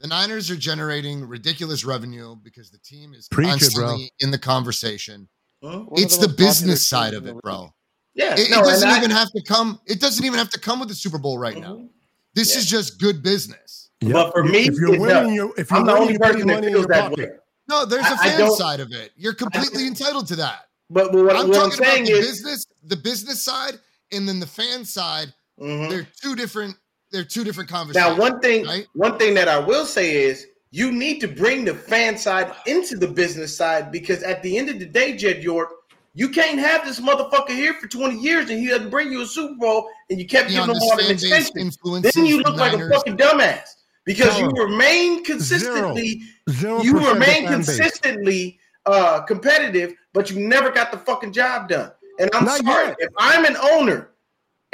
[0.00, 4.38] The Niners are generating ridiculous revenue because the team is Preach it, constantly in the
[4.38, 5.28] conversation.
[5.64, 5.84] Huh?
[5.92, 7.72] it's the the business side of it, bro.
[8.14, 9.80] Yeah, It, it no, and doesn't I- even have to come.
[9.86, 11.76] It doesn't even have to come with the Super Bowl right now.
[11.76, 11.88] Mhm.
[12.34, 12.58] This Yeah.
[12.60, 13.88] is just good business.
[14.02, 14.12] Yep.
[14.12, 15.32] But for me, if you're it winning, does.
[15.32, 17.10] you if you're I'm the winning, only putting person that money in feels your that
[17.10, 17.18] pocket.
[17.30, 17.36] way.
[17.68, 19.12] No, there's a I- I fan don't- side of it.
[19.16, 20.68] You're completely entitled to that.
[20.90, 23.80] But, but what, I'm what I'm talking about saying the is, business, the business side,
[24.12, 25.32] and then the fan side.
[25.60, 25.88] Mhm.
[25.90, 26.76] They're two different.
[27.10, 28.16] They're two different conversations.
[28.16, 28.86] now one thing, right?
[28.94, 32.96] one thing that I will say is, you need to bring the fan side into
[32.96, 35.70] the business side because at the end of the day, Jed York,
[36.12, 39.26] you can't have this motherfucker here for 20 years and he doesn't bring you a
[39.26, 42.02] Super Bowl and you kept Beyond giving him this all an fan extension.
[42.02, 43.68] Then you look like a fucking dumbass
[44.04, 50.90] because Tell you remain consistently Zero you remain consistently uh, competitive, but you never got
[50.90, 51.92] the fucking job done.
[52.18, 52.96] And I'm Not sorry, yet.
[53.00, 54.10] if I'm an owner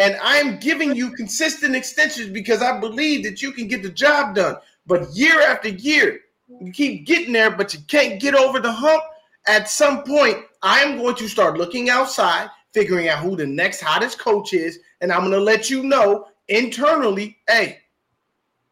[0.03, 4.35] and I'm giving you consistent extensions because I believe that you can get the job
[4.35, 6.21] done, but year after year,
[6.61, 9.03] you keep getting there, but you can't get over the hump.
[9.47, 14.19] At some point, I'm going to start looking outside, figuring out who the next hottest
[14.19, 17.79] coach is, and I'm going to let you know internally, hey,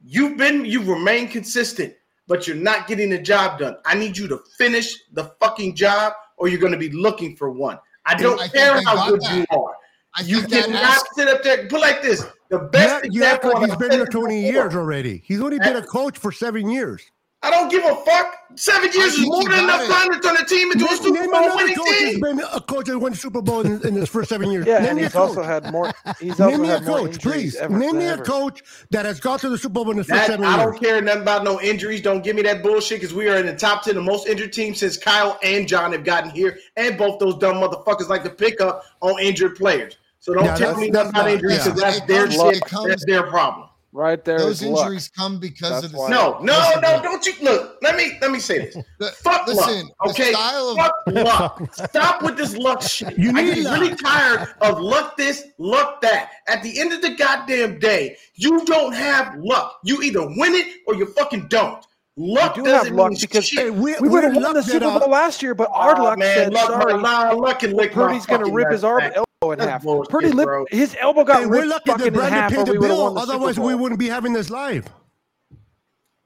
[0.04, 1.94] You've been, you've remained consistent,
[2.26, 3.76] but you're not getting the job done.
[3.84, 7.50] I need you to finish the fucking job, or you're going to be looking for
[7.50, 7.78] one.
[8.06, 9.36] I don't I care how good that.
[9.36, 9.76] you are.
[10.16, 11.66] I You think that cannot has, sit up there.
[11.68, 13.50] Put like this: the best you act example.
[13.50, 14.52] like and he's I've been here 20 before.
[14.52, 15.22] years already.
[15.24, 15.82] He's only been a eh.
[15.82, 17.02] coach for seven years.
[17.42, 18.34] I don't give a fuck.
[18.56, 21.38] Seven years is more than enough time to turn a team into a Super Bowl
[21.38, 22.20] another winning coach that's team.
[22.20, 24.66] been a coach that won Super Bowl in, in his first seven years.
[24.66, 25.46] Yeah, name and me a he's also coach.
[25.46, 25.90] had more.
[26.20, 27.56] He's also Name me a coach, please.
[27.56, 30.06] ever Name than me a coach that has gone to the Super Bowl in his
[30.08, 30.60] first seven I years.
[30.60, 32.02] I don't care nothing about no injuries.
[32.02, 34.52] Don't give me that bullshit because we are in the top 10 of most injured
[34.52, 36.58] teams since Kyle and John have gotten here.
[36.76, 39.96] And both those dumb motherfuckers like to pick up on injured players.
[40.20, 41.64] So don't Yeah, tell me that's nothing about not- injuries yeah.
[41.64, 42.64] because that's It their comes- shit.
[42.66, 43.66] comes- That's their problem.
[43.92, 44.82] Right there those is luck.
[44.84, 47.76] injuries come because That's of the why- No, no, listen, no, don't you look.
[47.82, 48.76] Let me let me say this.
[49.00, 50.10] the- Fuck listen, luck.
[50.10, 50.30] Okay.
[50.32, 51.74] style of- Fuck luck.
[51.90, 53.18] Stop with this luck shit.
[53.18, 53.80] You I get luck.
[53.80, 56.30] really tired of luck this, luck that.
[56.46, 59.80] At the end of the goddamn day, you don't have luck.
[59.82, 61.84] You either win it or you fucking don't.
[62.16, 63.58] Luck You do have doesn't luck mean because- shit.
[63.58, 65.00] Hey, we, We would have won the Super out.
[65.00, 67.00] Bowl last year, but our Aw, luck man, said luck, sorry.
[67.02, 69.12] Nah, luck can lick my Purdy's going to rip his arm back.
[69.16, 69.82] elbow in That's half.
[69.84, 70.66] bullshit, Purdy lip, bro.
[70.70, 73.14] his elbow got Hey, we're lucky fucking that Brandon paid the we would have bill.
[73.14, 74.86] the Otherwise, we wouldn't be having this live.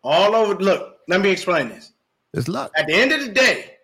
[0.03, 0.57] All over.
[0.57, 1.93] Look, let me explain this.
[2.33, 2.73] It's luck.
[2.75, 3.77] At the end of the day,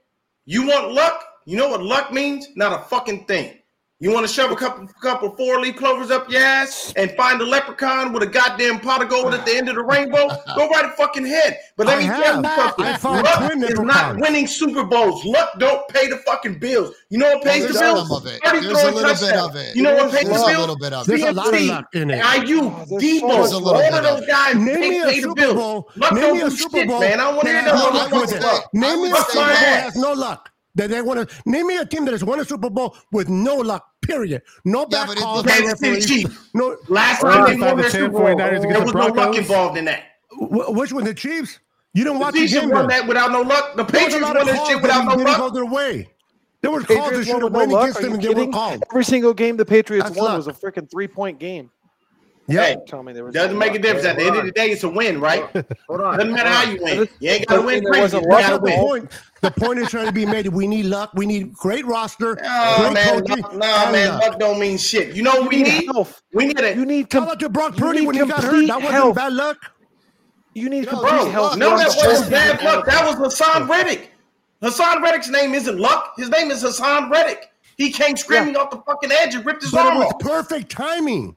[0.46, 1.24] you want luck?
[1.46, 2.48] You know what luck means?
[2.56, 3.59] Not a fucking thing.
[4.02, 7.38] You want to shove a couple couple four leaf clovers up your ass and find
[7.42, 10.26] a leprechaun with a goddamn pot of gold at the end of the rainbow?
[10.56, 11.58] Go right fucking head.
[11.76, 13.22] But let I me tell you something.
[13.22, 15.22] Luck is not winning Super Bowls.
[15.26, 16.94] Luck don't pay the fucking bills.
[17.10, 18.10] You know what pays well, the bills?
[18.10, 18.40] Of it.
[18.42, 19.28] There's a little touchdown.
[19.28, 19.76] bit of it.
[19.76, 20.76] You know there's what pays the bills?
[20.80, 21.06] Bit of it.
[21.06, 22.48] There's a lot of luck in it.
[22.48, 25.84] IU, oh, Deebo, all of those guys name pay, pay the bills.
[25.96, 27.02] Luck name don't do shit, man.
[27.02, 28.70] I don't want to hear no luck.
[28.72, 30.50] Name me a Super Bowl has no luck.
[30.76, 33.28] That they want to name me a team that has won a Super Bowl with
[33.28, 33.86] no luck.
[34.02, 34.42] Period.
[34.64, 35.44] No yeah, back calls.
[35.44, 36.26] No referees.
[36.54, 36.76] No.
[36.88, 40.04] Last time they won the Super Bowl, there was no luck involved in that.
[40.40, 41.04] W- which one?
[41.04, 41.58] The Chiefs.
[41.92, 42.70] You didn't watch Chiefs the game.
[42.70, 43.76] Won that without no luck.
[43.76, 45.52] The Patriots won this shit without no luck.
[45.52, 46.08] Their way.
[46.62, 48.84] There were calls that should have went against them and they were called.
[48.90, 50.36] Every single game the Patriots That's won luck.
[50.36, 51.70] was a freaking three point game.
[52.50, 54.06] Yeah, hey, tell me there was doesn't make a difference.
[54.06, 55.44] At the end of the day, it's a win, right?
[55.88, 57.08] Hold on, doesn't matter how you win.
[57.20, 57.84] You ain't got to win.
[57.84, 58.16] Crazy.
[58.16, 58.78] You gotta the win.
[58.80, 59.10] Point,
[59.40, 60.48] the point is trying to be made.
[60.48, 61.12] We need luck.
[61.14, 62.36] We need great roster.
[62.42, 64.22] No, great man, coaching, luck, no, man, luck.
[64.22, 65.14] luck don't mean shit.
[65.14, 65.86] You know what we need?
[65.86, 66.22] Health.
[66.32, 66.76] We need it.
[66.76, 67.08] You need.
[67.10, 68.66] Com- How to Brock Purdy when he got hurt?
[68.66, 69.58] That wasn't bad luck.
[70.54, 71.56] You need no, help.
[71.56, 72.84] No, that wasn't bad luck.
[72.86, 74.10] That was Haason Reddick.
[74.62, 76.14] Haason Reddick's name isn't luck.
[76.16, 77.50] His name is Haason Reddick.
[77.76, 80.20] He came screaming off the fucking edge and ripped his but arm it was off.
[80.20, 81.36] Perfect timing.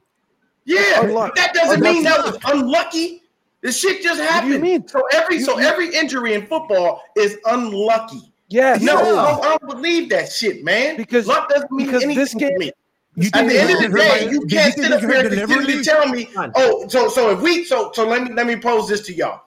[0.64, 3.22] Yeah, Unluck- that doesn't mean that was unlucky.
[3.60, 4.90] This shit just happened.
[4.90, 5.64] So every you so mean?
[5.64, 8.20] every injury in football is unlucky.
[8.48, 8.82] Yes.
[8.82, 8.98] No, yeah.
[8.98, 10.96] I, don't, I, don't, believe that shit, man.
[10.96, 12.72] Because luck doesn't mean because anything this game, to me.
[13.16, 16.28] You At the end of the day, you can't sit up here and tell me,
[16.36, 19.42] oh, so so if we so so let me let me pose this to y'all.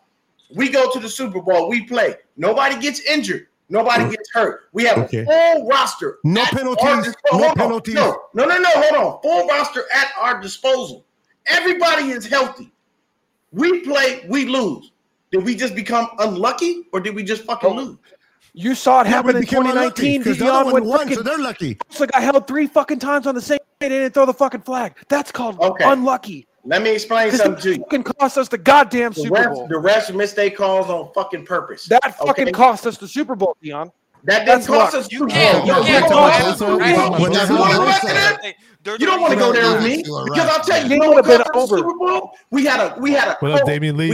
[0.55, 2.15] We go to the Super Bowl, we play.
[2.37, 3.47] Nobody gets injured.
[3.69, 4.69] Nobody gets hurt.
[4.71, 5.19] We have okay.
[5.19, 6.19] a full roster.
[6.23, 7.13] No penalties.
[7.33, 7.95] Our, no penalties.
[7.95, 8.69] No, no, no, no.
[8.69, 9.21] Hold on.
[9.21, 11.05] Full roster at our disposal
[11.47, 12.71] everybody is healthy.
[13.51, 14.91] We play, we lose.
[15.31, 17.75] Did we just become unlucky, or did we just fucking oh.
[17.75, 17.97] lose?
[18.53, 20.23] You saw it yeah, happen in 2019.
[20.23, 21.77] Because the one fucking, so they're lucky.
[21.89, 23.89] It's like I held three fucking times on the same day.
[23.89, 24.95] They didn't throw the fucking flag.
[25.09, 25.83] That's called okay.
[25.85, 26.47] unlucky.
[26.63, 27.77] Let me explain something to you.
[27.83, 29.67] Fucking cost us the goddamn the Super Bowl.
[29.67, 31.85] The refs mistake calls on fucking purpose.
[31.85, 32.51] That fucking okay?
[32.51, 33.91] cost us the Super Bowl, Deon.
[34.27, 35.11] That didn't cost us.
[35.11, 35.65] You can't.
[35.65, 36.49] You can't go there.
[38.99, 40.95] You don't want to go there with me because I'll tell you.
[40.95, 41.25] You know what?
[41.55, 43.51] Over Super Bowl, we had a we had a we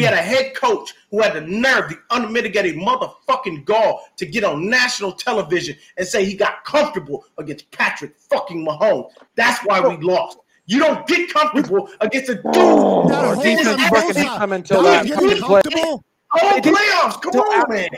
[0.03, 4.69] had a head coach who had the nerve, the unmitigated motherfucking gall, to get on
[4.69, 9.09] national television and say he got comfortable against Patrick fucking Mahomes.
[9.35, 10.37] That's why we lost.
[10.67, 12.45] You don't get comfortable against a dude.
[12.55, 15.07] Oh, defense working come until that.
[15.07, 16.03] Comfortable.
[16.29, 17.19] Whole playoffs.
[17.21, 17.89] Come on, man.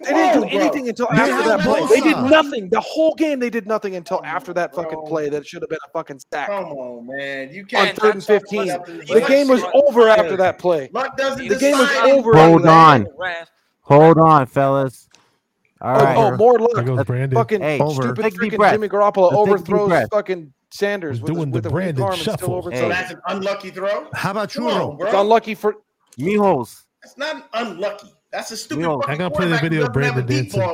[0.00, 1.86] They didn't do anything until after that play.
[1.86, 2.68] They did nothing.
[2.68, 5.78] The whole game, they did nothing until after that fucking play that should have been
[5.86, 6.48] a fucking sack.
[6.48, 7.52] Come on, man.
[7.52, 7.90] You can't.
[7.90, 8.66] On third and 15.
[8.66, 10.90] The game was over after that play.
[10.92, 12.36] The game was over.
[12.36, 13.06] Hold on.
[13.82, 15.08] Hold on, fellas.
[15.80, 16.16] All oh, right.
[16.16, 16.86] oh, oh, more luck.
[16.96, 17.36] That Brandon.
[17.36, 21.70] Fucking hey, stupid freaking Jimmy Garoppolo the overthrows fucking Sanders with, doing his, with the
[21.70, 22.38] Brandon arm shuffle.
[22.38, 22.80] Still over hey.
[22.80, 24.08] So that's an unlucky throw.
[24.14, 24.96] How about you?
[25.00, 25.76] It's unlucky for
[26.18, 26.82] Mijos.
[27.02, 28.08] It's not unlucky.
[28.34, 28.82] That's a stupid.
[28.82, 29.88] Yo, I gotta play the video.
[29.88, 30.26] Brandon.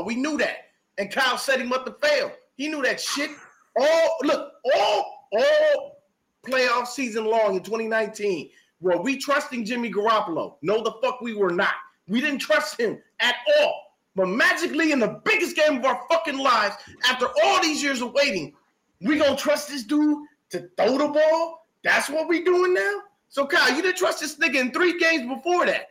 [0.06, 2.32] We knew that, and Kyle set him up to fail.
[2.56, 3.30] He knew that shit.
[3.78, 6.02] All look, all all
[6.42, 8.48] playoff season long in 2019.
[8.80, 10.56] Were we trusting Jimmy Garoppolo?
[10.62, 11.74] No, the fuck we were not.
[12.08, 13.94] We didn't trust him at all.
[14.16, 18.14] But magically, in the biggest game of our fucking lives, after all these years of
[18.14, 18.54] waiting,
[19.02, 21.66] we gonna trust this dude to throw the ball?
[21.84, 23.00] That's what we doing now.
[23.28, 25.88] So Kyle, you didn't trust this nigga in three games before that.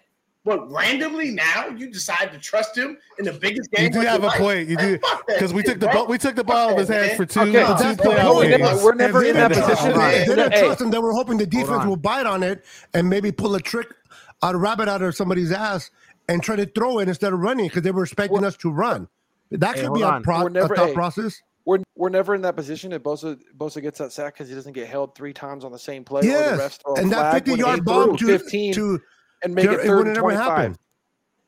[0.49, 3.85] But randomly now you decide to trust him in the biggest game.
[3.85, 4.39] You do have a life.
[4.39, 4.67] point.
[4.67, 6.07] You do because we took the ball.
[6.07, 7.41] We took the ball out of his hands for two.
[7.41, 7.51] Okay.
[7.51, 8.83] two point.
[8.83, 9.95] We're never in that position.
[9.95, 10.89] They didn't trust him.
[10.89, 13.93] Then we're hoping the defense will bite on it and maybe pull a trick,
[14.41, 15.91] a rabbit out of somebody's ass
[16.27, 18.71] and try to throw it instead of running because they were expecting we're, us to
[18.71, 19.07] run.
[19.51, 21.43] That hey, could be a, pro- never, a thought hey, process.
[21.65, 24.73] We're, we're never in that position if Bosa Bosa gets that sack because he doesn't
[24.73, 26.23] get held three times on the same play.
[26.23, 28.73] Yes, and that fifty yard bomb to, 15.
[28.73, 28.99] to
[29.43, 30.77] and make there, it third it and twenty-five.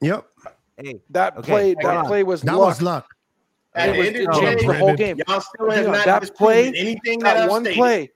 [0.02, 0.28] Yep.
[0.78, 1.52] Hey, that okay.
[1.52, 2.06] play, that on.
[2.06, 2.68] play was that luck.
[2.68, 3.08] was luck.
[3.74, 5.20] At it was, end of the whole game.
[5.28, 7.78] Y'all still have you know, not that play, anything that, that one stated.
[7.78, 8.12] play.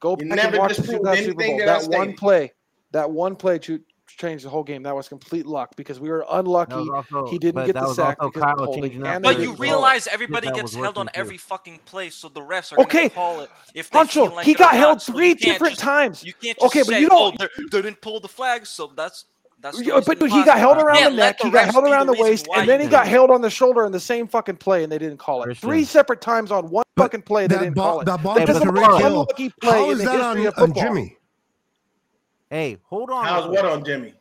[0.00, 2.52] Go back and watch that, that one play.
[2.92, 3.58] That one play,
[4.06, 4.82] changed the whole game.
[4.82, 6.74] That was complete luck because we were unlucky.
[6.74, 11.12] Also, he didn't get the sack the But you realize everybody gets held on too.
[11.14, 13.08] every fucking play, so the refs are okay.
[13.08, 13.50] call it.
[13.74, 16.24] If Pancho, like he got held not, three so different just, times.
[16.24, 17.36] You can't okay, but say, you don't.
[17.40, 19.26] Oh, they didn't pull the flag, so that's
[19.80, 22.14] yeah, but, but he got held around the neck, the he got held around the,
[22.14, 24.82] the waist, and then he got held on the shoulder in the same fucking play,
[24.82, 25.56] and they didn't call it.
[25.56, 28.04] Three separate times on one but fucking play, they didn't ball, call it.
[28.04, 30.82] That, ball that is a unlucky play How in is the that on, of football.
[30.82, 31.15] Jimmy?
[32.50, 33.24] Hey, hold on.
[33.24, 34.14] How's real what on Jimmy?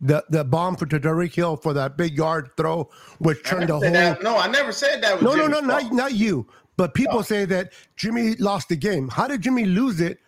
[0.00, 2.88] The the bomb for to Tyreek Hill for that big yard throw,
[3.18, 3.80] which turned the whole.
[3.80, 6.46] that- No, I never said that was No, no, Jimmy's no, not not you.
[6.76, 9.08] But people say that Jimmy lost the game.
[9.08, 10.18] How did Jimmy lose it?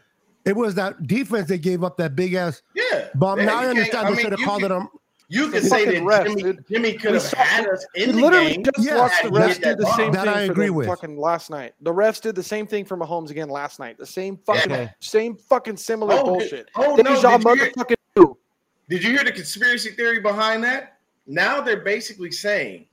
[0.44, 3.08] It was that defense that gave up that big ass Yeah.
[3.14, 3.38] bomb.
[3.38, 4.74] Yeah, now I you can't- understand I they mean, should have called can- it.
[4.74, 4.88] Um,
[5.32, 6.58] You could say that refs, Jimmy.
[6.68, 8.64] Jimmy could have saw- had us in the literally game.
[8.64, 10.66] just Yeah, watched the refs get did the that same That thing I for agree
[10.66, 10.86] them with.
[10.88, 11.72] fucking last night.
[11.82, 13.96] The refs did the same thing for Mahomes again last night.
[13.96, 14.90] The same fucking Okay.
[14.98, 16.68] same fucking similar Oh, bullshit.
[16.74, 18.26] oh, no, Deja did you hear-
[18.88, 20.98] Did you hear the conspiracy theory behind that?
[21.28, 22.86] Now they're basically saying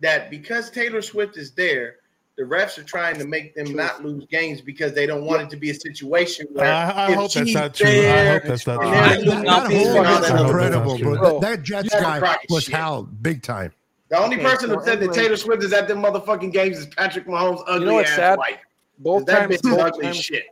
[0.00, 1.98] that because Taylor Swift is there,
[2.36, 5.50] the refs are trying to make them not lose games because they don't want it
[5.50, 7.86] to be a situation where I, I hope that's not true.
[7.88, 8.90] I hope that's not true.
[8.90, 11.16] they're I not that think games whole and all is that other incredible, bro.
[11.16, 12.74] Bro, That, that Jets that's guy was shit.
[12.74, 13.72] held big time.
[14.08, 16.78] The only Okay, person so that said that Taylor Swift is at them motherfucking games
[16.78, 18.38] is Patrick Mahomes' ugly know what's ass sad?
[18.38, 18.58] wife.
[18.98, 20.44] Both That times, bitch is both ugly as times, shit.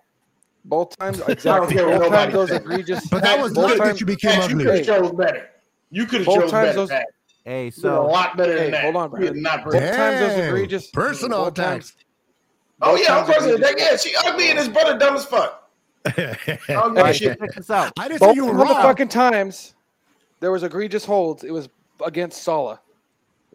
[0.64, 1.74] both times, I don't exactly.
[1.76, 3.06] care what Both times those egregious.
[3.08, 5.50] But that was both good that you became Pat, you could have chose better.
[5.90, 7.04] You could have chose better.
[7.44, 7.52] Those- Pat.
[7.52, 8.82] Hey, You did a lot better Hey, than that.
[8.84, 9.20] hold on, bro.
[9.20, 9.36] Brad.
[9.36, 10.48] not Both bring- times those Damn.
[10.48, 10.90] egregious.
[10.90, 11.90] Personal oh, both attacks.
[11.90, 12.04] times-
[12.84, 13.36] Oh yeah, I'm course.
[13.44, 13.60] egregious.
[13.60, 15.70] That, yeah, she ugly and his brother dumb as fuck.
[16.04, 16.10] I
[16.68, 17.14] don't give a Right.
[17.16, 17.38] shit.
[17.38, 17.92] check this out.
[17.98, 18.74] I didn't say Both you were wrong.
[18.74, 19.74] motherfucking times
[20.40, 21.44] there was egregious holds.
[21.44, 21.68] It was
[22.04, 22.78] against Saleh.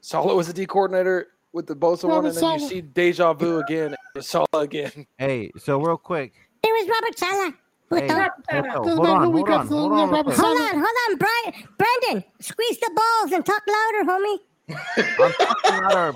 [0.01, 3.57] Saleh was the D coordinator with the Bosa one, and then you see deja vu
[3.59, 3.93] again.
[3.93, 5.05] It was Saleh again.
[5.17, 6.33] Hey, so real quick.
[6.63, 7.53] It was Robert Saleh.
[7.89, 9.97] Who Hey, thought- hey, so, Doesn't hold on, hold on, hold on.
[9.97, 10.38] real Robert quick.
[10.38, 11.67] Hold on, hold on, Brian.
[11.77, 14.39] Brendan, squeeze the balls and talk louder, homie.
[14.69, 16.13] I'm fucking out our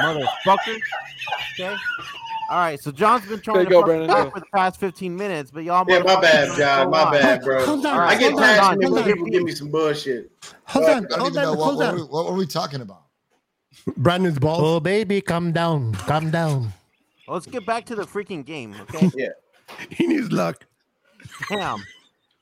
[0.00, 0.78] motherfucker.
[1.60, 1.76] Okay.
[2.50, 4.30] All right, so John's been trying There to you go, fuck Brandon, me up go.
[4.32, 5.84] for the past 15 minutes, but y'all.
[5.88, 6.90] Yeah, my bad, John.
[6.90, 7.12] My on.
[7.12, 7.64] bad, bro.
[7.64, 9.08] Hold on, I get hold on, passionate hold when on.
[9.12, 10.30] people give me some bullshit.
[10.66, 12.08] Hold on, I don't hold on, what, hold what, were we, on.
[12.08, 13.02] what were we talking about.
[13.96, 14.60] Brandon's balls.
[14.62, 15.94] Oh, baby, calm down.
[15.94, 16.72] Calm down.
[17.28, 19.10] Let's get back to the freaking game, okay?
[19.16, 19.28] Yeah.
[19.90, 20.66] He needs luck.
[21.48, 21.84] Damn.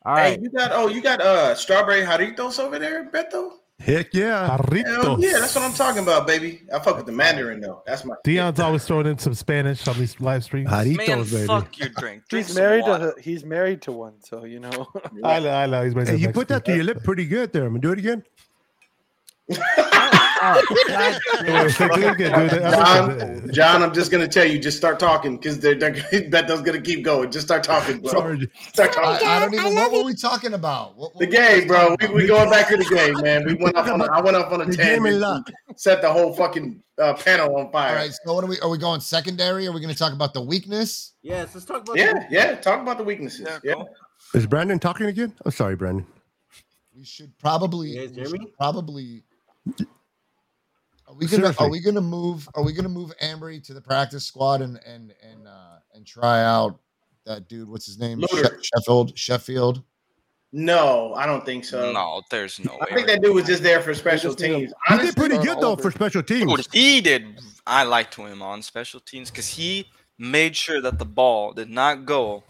[0.05, 0.43] All Hey, right.
[0.43, 3.53] you got oh, you got uh strawberry jarritos over there, Beto?
[3.78, 4.47] Heck yeah.
[4.47, 6.62] Hell yeah, that's what I'm talking about, baby.
[6.72, 7.82] I fuck with the Mandarin though.
[7.84, 10.70] That's my Deon's always throwing in some Spanish on these live streams.
[10.72, 11.47] I Man, baby.
[11.47, 12.22] fuck your drink.
[12.28, 13.12] Drink He's married water.
[13.16, 14.86] to he's married to one, so you know.
[15.24, 15.82] I know, I know.
[15.84, 17.64] He's Hey, you put that to your lip pretty good there.
[17.64, 18.22] I'm gonna do it again.
[21.93, 25.93] John, John, I'm just gonna tell you, just start talking because they're, they're
[26.30, 27.30] Beto's gonna keep going.
[27.30, 28.11] Just start talking, bro.
[28.11, 28.51] Sorry.
[28.72, 29.28] Start I, talking.
[29.28, 29.74] I don't I even.
[29.74, 30.05] love What were you.
[30.07, 30.97] we talking about?
[30.97, 31.88] What, what The game, bro.
[32.01, 32.14] We, about?
[32.14, 33.45] we going back to the game, man.
[33.47, 34.01] We went off on.
[34.01, 35.51] A, I went off on a The game tangent.
[35.76, 37.95] Set the whole fucking uh, panel on fire.
[37.95, 38.12] right.
[38.24, 38.59] So what are we?
[38.61, 39.66] Are we going secondary?
[39.66, 41.12] Are we going to talk about the weakness?
[41.22, 42.55] Yes, let's talk about Yeah, the- yeah.
[42.57, 43.47] Talk about the weaknesses.
[43.47, 43.82] Yeah, Yeah.
[44.34, 45.32] Is Brandon talking again?
[45.45, 46.07] I'm sorry, Brandon.
[46.97, 47.90] We should probably.
[47.90, 48.47] You guys we hear should me?
[48.57, 49.22] Probably.
[51.22, 51.42] Are we gonna?
[51.44, 51.66] Seriously.
[51.66, 52.48] Are we gonna move?
[52.54, 56.42] Are we gonna move Ambry to the practice squad and and and uh and try
[56.44, 56.78] out
[57.26, 57.68] that dude?
[57.68, 58.22] What's his name?
[58.30, 58.42] She-
[58.74, 59.16] Sheffield.
[59.18, 59.82] Sheffield.
[60.54, 61.92] No, I don't think so.
[61.92, 62.94] No, there's no I way.
[62.96, 64.70] think that dude was just there for special just need a- teams.
[64.70, 66.54] He Honestly, did pretty good though for special teams.
[66.54, 67.40] Dude, he did.
[67.66, 72.04] I liked him on special teams because he made sure that the ball did not
[72.04, 72.42] go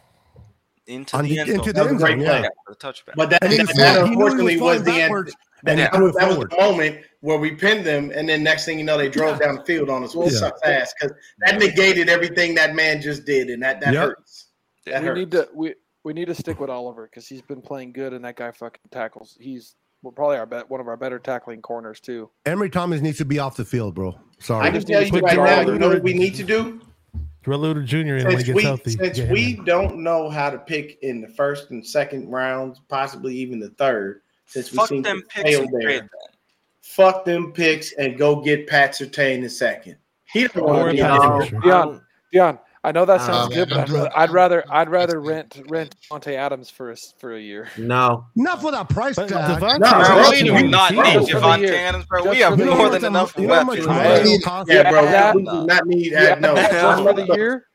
[0.89, 1.67] into On the the- end into zone.
[1.67, 2.43] the That was a end great zone, play.
[2.43, 2.49] yeah.
[2.67, 3.15] for the touchback.
[3.15, 4.85] but that, And he that, was that falling- he knew he unfortunately was was the
[4.91, 5.09] falling end.
[5.11, 8.29] backwards, That, and he that was, that was the moment where we pinned them, and
[8.29, 10.15] then next thing you know, they drove down the field on us.
[10.15, 10.31] We Yeah.
[10.31, 14.03] sucked ass because that negated everything that man just did, and that that Yep.
[14.05, 14.47] hurts.
[14.87, 15.19] That we hurts.
[15.19, 18.25] need to we we need to stick with Oliver because he's been playing good and
[18.25, 19.37] that guy fucking tackles.
[19.41, 22.29] He's well, probably our bet one of our better tackling corners too.
[22.45, 24.19] Ambry Thomas needs to be off the field, bro.
[24.41, 26.81] Sorry, I can tell you right now, you know what we need to do?
[27.45, 27.97] Darrell Luter Jr.
[27.97, 28.91] in when he Since gets we healthy.
[28.91, 33.35] since Get we don't know how to pick in the first and second rounds, possibly
[33.37, 34.23] even the third,
[34.53, 35.99] since we Fuck seem them to picks fail and trade there.
[36.01, 36.09] them.
[36.83, 39.97] Fuck them picks and go get Pat Surtain in second.
[40.25, 41.43] He don't Don't want to be about on.
[41.43, 41.49] it.
[41.49, 41.61] Sure.
[41.63, 42.01] Deon,
[42.35, 45.21] Deon, I know that sounds man, good, but I'm I'd rather I'd rather I'd rather
[45.21, 47.69] rent rent Monte Adams for a s- for a year.
[47.79, 48.27] No.
[48.35, 49.61] Not for that price But tag.
[49.61, 51.71] Davante No, Bro, bro, we do not bro, need just for the Davante.
[51.73, 52.25] Adams, bro.
[52.25, 53.87] Just We have more than enough You know how much weapons.
[53.87, 54.15] money Hey.
[54.21, 54.71] it'll need- cost?
[54.71, 55.33] Yeah, bro.
[55.35, 56.13] We do not need.
[56.13, 57.67] Yeah, Uh, no, for the year.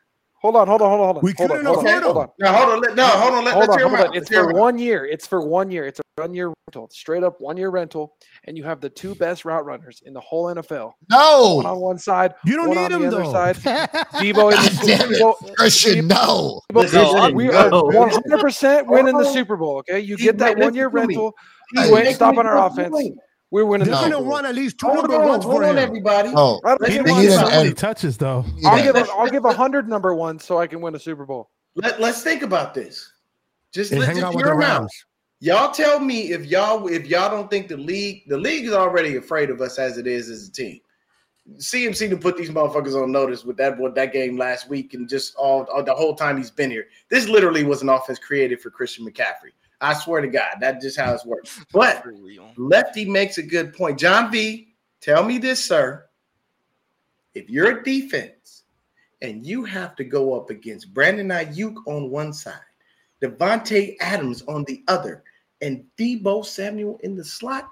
[0.41, 1.23] Hold on, hold on, hold on, hold on.
[1.23, 2.21] We hold on, couldn't hold on, afford hold him.
[2.21, 2.29] on.
[2.39, 2.81] No, hold on.
[2.81, 3.45] Let, no, hold on.
[3.45, 4.15] Let, Hold let's on, hold on.
[4.15, 5.05] It's Let's for one year.
[5.05, 5.85] It's for one year.
[5.87, 6.85] It's a one year rental.
[6.85, 8.13] It's straight up one year rental,
[8.43, 10.93] and you have the two best route runners in the whole NFL.
[11.57, 13.31] One on one side, You don't one need on him the other though.
[13.31, 13.55] side.
[14.13, 16.07] Deebo in the damn it, Deebo, Christian.
[16.07, 16.61] No.
[16.71, 17.57] Listen, No, we no.
[17.57, 19.33] are one hundred percent winning the Oh.
[19.33, 19.77] Super Bowl.
[19.77, 21.15] Okay, you get that one year listen to me.
[21.15, 21.33] rental.
[21.71, 23.09] He's You ain't making stopping our good offense.
[23.49, 23.51] Point.
[23.51, 24.17] We're winning They're the No.
[24.17, 25.77] Super gonna run at least two Hold number on, ones hold for on, him.
[25.77, 26.31] everybody.
[26.35, 27.51] Oh, Right, He let's We didn't get need want an one.
[27.51, 28.45] so many touches though.
[28.65, 29.07] I'll give end.
[29.07, 31.49] a, I'll give a hundred number one so I can win a Super Bowl.
[31.75, 33.11] Let, let's think about this.
[33.73, 34.89] Just, And let, hang just out with hear the out.
[35.39, 39.17] Y'all tell me if y'all if y'all don't think the league the league is already
[39.17, 40.79] afraid of us as it is as a team.
[41.59, 45.07] CMC to put these motherfuckers on notice with that with that game last week and
[45.07, 46.87] just all, all the whole time he's been here.
[47.09, 49.53] This literally was an offense created for Christian McCaffrey.
[49.79, 51.63] I swear to God, that's just how it's works.
[51.71, 52.03] But
[52.57, 53.99] Lefty makes a good point.
[53.99, 56.05] John V, tell me this, sir.
[57.35, 58.63] If you're a defense
[59.21, 62.59] and you have to go up against Brandon Aiyuk on one side,
[63.21, 65.23] Davante Adams on the other,
[65.61, 67.69] and Deebo Samuel in the slot,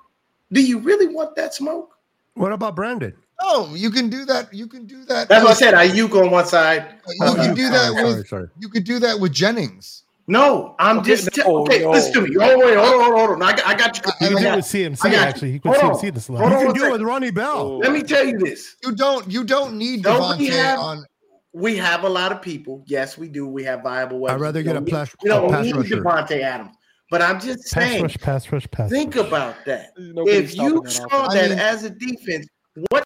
[0.52, 1.98] do you really want that smoke?
[2.36, 3.14] What about Brandon?
[3.42, 4.54] No, you can do that.
[4.54, 5.28] You can do that.
[5.28, 5.74] That's what I said.
[5.74, 6.96] Aiyuk on one side.
[7.08, 8.48] You can do uh, that uh, Sorry, sorry, with sorry.
[8.60, 10.04] you could do that with Jennings.
[10.28, 11.80] No, I'm Okay, just te- no, okay.
[11.84, 11.92] no.
[11.92, 12.36] Listen to me.
[12.36, 13.44] Hold on, wait, hold on, hold on, hold on.
[13.44, 14.04] I got, I got you.
[14.20, 15.18] He I can do it with CMC, I got you.
[15.20, 15.52] actually.
[15.52, 16.00] He put Hold on.
[16.00, 16.44] CMC in the slot.
[16.44, 17.02] You can one do it with.
[17.02, 17.78] Ronnie Bell.
[17.80, 18.76] Let me tell you this.
[18.84, 21.06] You don't you don't need Don't we Davante have- on.
[21.54, 22.84] We have a lot of people.
[22.88, 23.48] Yes, we do.
[23.48, 24.42] We have viable weapons.
[24.42, 25.96] I'd rather get don't a need- pass- We don't a pass need rusher.
[26.02, 26.76] Davante Adams.
[27.12, 29.28] But I'm just Pass saying, rush, pass rush, pass think rush.
[29.28, 29.92] about that.
[29.98, 31.28] Nobody's if you stopping that saw.
[31.30, 32.48] I that mean- as a defense,
[32.90, 33.04] what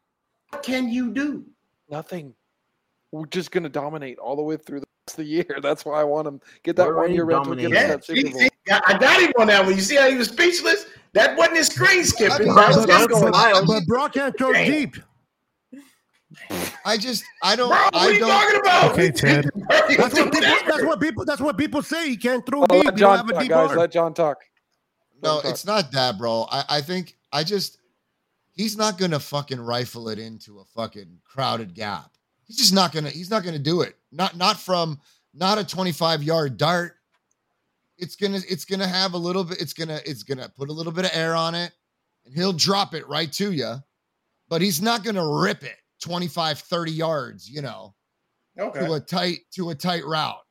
[0.64, 1.46] can you do?
[1.92, 2.34] Nothing.
[3.12, 5.60] We're just going to dominate all the way through the rest of the year.
[5.62, 7.56] That's why I want him get that one year already rental.
[7.56, 8.42] Get Yeah, that Super Bowl.
[8.70, 9.76] I I got him on that one.
[9.76, 10.86] You see how he was speechless?
[11.14, 12.50] That wasn't his screen skipping.
[12.52, 14.72] I- That was just going, I- But Brock can't throw Damn.
[14.72, 14.96] deep.
[16.86, 18.30] I just I don't Bro, what I are you don't.
[18.30, 18.92] talking about?
[18.92, 19.50] Okay, Ted.
[19.70, 20.42] That's what people.
[20.42, 21.26] That's what people.
[21.26, 22.10] That's what people say.
[22.10, 22.86] He can't throw Oh, deep.
[22.86, 23.70] let John have a talk, deep guys.
[23.72, 23.78] arm.
[23.80, 24.38] Let John talk.
[25.22, 25.52] Let No, talk.
[25.52, 26.46] it's not that, bro.
[26.52, 27.80] I, I think I just
[28.54, 32.12] he's not gonna fucking rifle it into a fucking crowded gap.
[32.50, 33.96] He's just not gonna he's not gonna do it.
[34.12, 35.00] Not not from
[35.36, 36.96] not a 25 yard dart.
[38.00, 40.92] It's gonna it's gonna have a little bit, it's gonna it's gonna put a little
[40.92, 41.72] bit of air on it,
[42.26, 43.76] and he'll drop it right to you.
[44.48, 47.94] But he's not gonna rip it 25, 30 yards, you know
[48.60, 48.80] Okay.
[48.80, 50.42] to a tight to a tight route.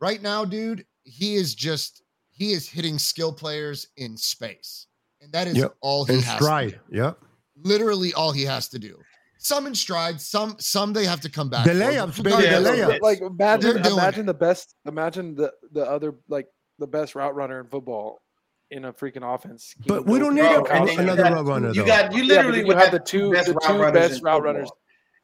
[0.00, 4.86] Right now, dude, he is just he is hitting skill players in space,
[5.20, 5.74] and that is Yep.
[5.80, 6.38] all he In has.
[6.38, 6.80] To stride.
[6.90, 6.96] do.
[6.98, 7.18] Yep.
[7.56, 9.00] Literally, all he has to do.
[9.44, 11.66] Some in stride, some some they have to come back.
[11.66, 13.00] The for, but layups, baby, Yeah, the layups.
[13.02, 16.46] like imagine doing imagine the best imagine the the other like
[16.78, 18.22] the best route runner in football
[18.70, 19.74] in a freaking offense.
[19.86, 21.86] But we don't for need Bro, a- and another got- route runner, You though.
[21.86, 24.42] got you Yeah, literally you would have the two best the two runners best route
[24.42, 24.70] runners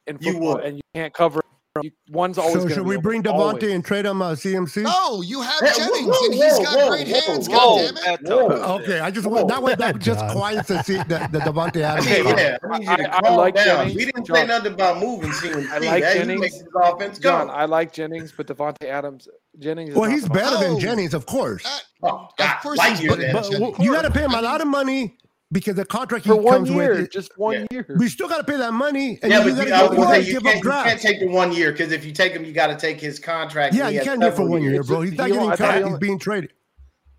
[0.07, 0.65] in You football, would.
[0.65, 1.40] and you can't cover.
[1.83, 2.63] You, one's always.
[2.65, 3.63] So should we bring always.
[3.63, 4.83] Davante and trade him uh, CMC?
[4.83, 7.49] No, you have Hey, Jennings, whoa, and he's whoa, got whoa, great whoa, hands.
[7.49, 7.55] whoa.
[7.55, 8.05] God damn it!
[8.25, 8.49] That Whoa.
[8.49, 8.81] tough.
[8.81, 9.47] Okay, I just Whoa.
[9.47, 10.33] that way that just John.
[10.33, 10.75] quiets the
[11.07, 12.07] the, the Davante Adams.
[12.09, 12.39] Hey, talk.
[12.39, 13.65] yeah, I need you to I- I like down.
[13.67, 13.95] Jennings.
[13.97, 15.69] We didn't say nothing about moving CMC.
[15.71, 16.41] I like Hey, Jennings.
[16.41, 17.31] make this offense go.
[17.31, 19.29] John, I like Jennings, but Davante Adams,
[19.61, 19.91] Jennings.
[19.91, 20.81] Is Well, he's Davante better than.
[20.81, 21.63] Jennings, of course.
[21.63, 23.61] That- oh, God, of course, light he's years better But Jennings.
[23.77, 25.17] w- You got to pay him a lot of money
[25.53, 27.11] because the contract he for one comes year, with.
[27.11, 27.87] just one year.
[27.99, 29.91] We still got to pay that money, and yeah, you but got you, I was
[29.91, 32.33] to gonna say, you, can't, you can't take the one year because if you take
[32.33, 33.75] him, you got to take his contract.
[33.75, 35.01] Yeah, you can't do it for several one year, bro.
[35.03, 35.85] He's not getting only- cut.
[35.87, 36.53] He's being traded.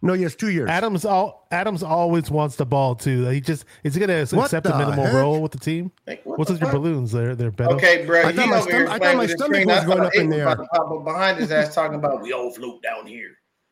[0.03, 0.67] No, he has two years.
[0.67, 3.27] Adams all Adams always wants the ball too.
[3.29, 5.13] He just is he gonna What accept a minimal heck?
[5.13, 5.91] role with the team?
[6.07, 7.11] Like, what What's the with your balloons?
[7.11, 7.75] They're they're better.
[7.75, 8.23] Okay, bro.
[8.23, 10.45] I thought my over stom- I thought my stomach was going up in there.
[10.55, 13.29] pop up behind his ass talking about we all float down here.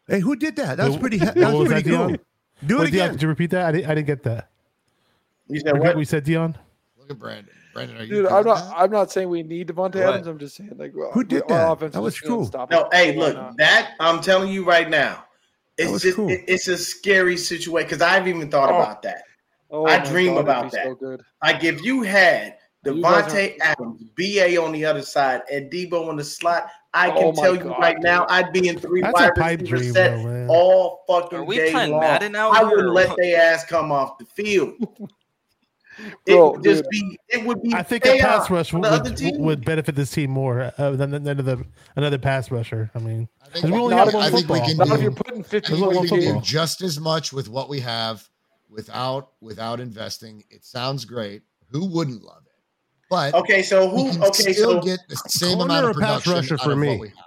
[0.07, 0.78] Hey, who did that?
[0.78, 1.18] That's What- pretty.
[1.18, 2.18] what That's was pretty that, cool.
[2.64, 2.68] Deon?
[2.68, 3.12] Do it Wait, Deon, again.
[3.14, 3.66] did you repeat that?
[3.66, 4.49] I didn't, I didn't get that.
[5.47, 5.95] You said Repeat what?
[5.95, 6.55] what you said, Deon.
[6.97, 7.53] Look at Brandon.
[7.74, 8.70] Brandon, are you Dude, I'm not.
[8.70, 8.74] that?
[8.78, 10.14] I'm not saying we need Davante What?
[10.14, 10.28] Adams.
[10.28, 11.72] I'm just saying like well, Who did our that?
[11.72, 12.39] offense was just cool.
[12.41, 12.84] unstoppable.
[12.84, 13.57] No, hey, look, not?
[13.57, 15.26] that I'm telling you right now,
[15.78, 16.30] it's just cool.
[16.30, 18.82] it- it's a scary situation because I've even thought Oh.
[18.82, 19.24] about that.
[19.72, 20.84] Oh I dream God, about that.
[20.86, 21.22] So good.
[21.43, 26.10] Like if you had You guys Davante Adams, BA on the other side, and Deebo
[26.10, 28.25] in the slot, I can Oh my tell you God, right now.
[28.29, 30.47] I'd be in three That's wide receiver dream, set though, man.
[30.49, 32.01] all fucking Are we day playing long.
[32.01, 33.17] Madden out I wouldn't or let what?
[33.17, 34.73] their ass come off the field.
[35.99, 36.89] it Bro, would just dude.
[36.89, 37.19] be.
[37.29, 37.73] It would be.
[37.73, 39.37] I think a pass rush would, the would, team.
[39.39, 41.63] would benefit this team more uh, than, than another
[41.95, 42.89] another pass rusher.
[42.95, 45.01] I mean, I think, we only got I one think we can Not if do.
[45.03, 48.27] you're putting 50 we can do just as much with what we have
[48.69, 50.43] without without investing.
[50.49, 51.43] It sounds great.
[51.71, 52.48] Who wouldn't love it?
[53.10, 54.12] But Okay, so we who?
[54.12, 56.62] can Okay, still so get the same corner amount of or pass production rusher out
[56.62, 56.88] for of me?
[56.89, 57.18] what we have.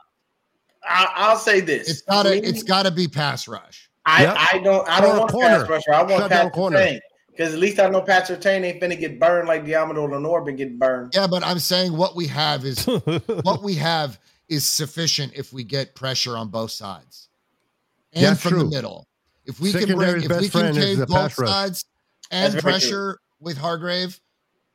[0.84, 3.90] I, I'll say this: It's gotta Me, it's gotta be pass rush.
[4.04, 4.36] I, Yep.
[4.38, 5.58] I don't I don't want corner.
[5.60, 5.92] pass rusher.
[5.92, 6.98] I want Shut down Pat corner.
[7.30, 10.56] Because at least I know Pat Surtain ain't finna get burned like Deommodore Lenoir been
[10.56, 11.14] getting burned.
[11.14, 12.84] Yeah, but I'm saying what we have is
[13.42, 14.18] what we have
[14.48, 17.28] is sufficient if we get pressure on both sides
[18.12, 19.06] and That's from the middle.
[19.46, 21.84] If we can bring, if we can friend cave both sides
[22.30, 24.20] and very pressure with Hargrave,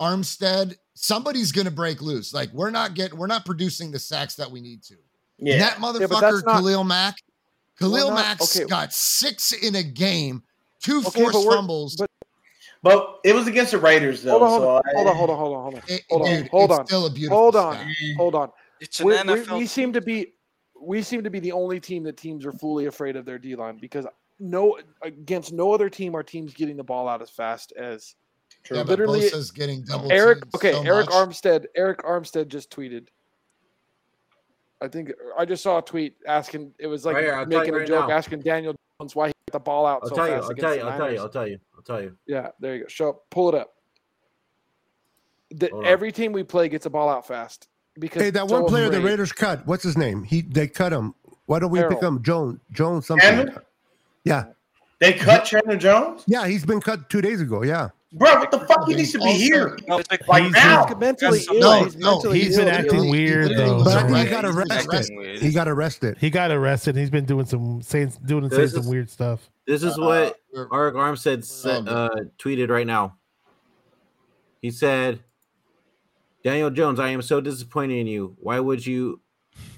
[0.01, 2.33] Armstead, somebody's gonna break loose.
[2.33, 4.95] Like we're not getting, we're not producing the sacks that we need to.
[5.39, 7.15] And That motherfucker, that's not- Khalil Mack,
[7.79, 8.65] Khalil not- Mack okay.
[8.65, 10.41] got six in a game,
[10.81, 11.95] two Okay, but forced we're- fumbles.
[11.95, 12.09] but-
[12.83, 14.31] But it was against the Raiders though.
[14.39, 16.03] Hold on, hold so on, I- hold on, hold on, hold on, hold on, It-
[16.09, 17.37] hold on, dude, hold on, still a beautiful.
[17.37, 17.87] hold on, stat.
[18.17, 18.51] hold on.
[18.79, 20.33] It's an We, we, we seem to be,
[20.79, 23.55] we seem to be the only team that teams are fully afraid of their D
[23.55, 24.05] line because
[24.39, 28.13] no against no other team are teams getting the ball out as fast as
[28.69, 30.11] Yeah, but literally- Bosa's getting double.
[30.11, 30.43] Eric.
[30.55, 31.09] Okay, so Arik much.
[31.15, 31.65] Armstead.
[31.77, 33.07] Arik Armstead just tweeted.
[34.81, 36.73] I think I just saw a tweet asking.
[36.77, 38.15] It was like Right here, making you a right joke, now.
[38.15, 40.33] asking Daniel Jones why he got the ball out I'll so tell you.
[40.35, 40.81] fast I'll tell you.
[40.83, 41.19] I'll tell you.
[41.19, 41.59] I'll tell you.
[41.75, 42.17] I'll tell you.
[42.27, 42.87] Yeah, there you go.
[42.87, 43.73] Show up, pull it up.
[45.49, 47.69] The, every team we play gets a ball out fast.
[47.97, 49.01] because Hey, that one so player the.
[49.01, 49.65] Raiders cut.
[49.65, 50.23] What's his name?
[50.23, 51.15] He they cut him.
[51.45, 52.21] Why don't we pick him?
[52.21, 52.59] Jones.
[52.71, 53.27] Jones something.
[53.27, 53.63] Chandler?
[54.25, 54.43] Yeah.
[54.99, 57.63] They cut Chandler Jones, Yeah, he's been cut two days ago.
[57.63, 57.89] Yeah.
[58.13, 58.39] Bro.
[58.39, 58.87] What the fuck?
[58.87, 59.77] He needs to be Also- here.
[59.87, 59.95] No,
[60.27, 60.85] Like He's- now.
[60.87, 61.59] He's mentally That's- ill.
[61.59, 62.65] no, he's no, mentally he's ill.
[62.65, 63.83] been acting He- he weird, literally though.
[63.83, 64.87] But I think he got arrested.
[64.93, 65.41] arrested.
[65.41, 66.17] He got arrested.
[66.19, 66.95] He got arrested.
[66.95, 69.49] He's been doing some saying doing and saying This some is- weird stuff.
[69.65, 73.15] This is Uh, what we're- Armstead said, uh, tweeted right now.
[74.61, 75.19] He said,
[76.43, 78.35] "Daniel Jones, I am so disappointed in you.
[78.39, 79.19] Why would you,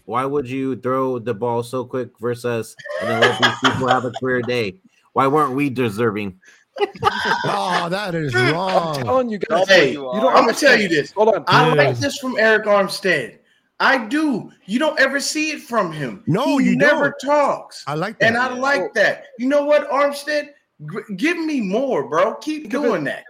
[0.05, 3.87] why would you throw the ball so quick versus us and then let these people
[3.87, 4.79] have a career day?
[5.13, 6.39] Why weren't we deserving?"
[7.45, 8.97] Oh, that is wrong.
[8.97, 9.67] I'm telling you guys.
[9.67, 11.11] Hey, you you don't I'm gonna tell you this.
[11.11, 11.43] Hold on.
[11.47, 13.39] I like this from Arik Armstead.
[13.79, 14.51] I do.
[14.65, 16.23] You don't ever see it from him.
[16.27, 17.31] No, he you never don't.
[17.31, 17.83] talks.
[17.87, 18.25] I like that.
[18.27, 19.25] And I like that.
[19.37, 20.49] You know what, Armstead?
[20.91, 22.35] G- give me more, bro.
[22.35, 23.23] Keep Think of doing that.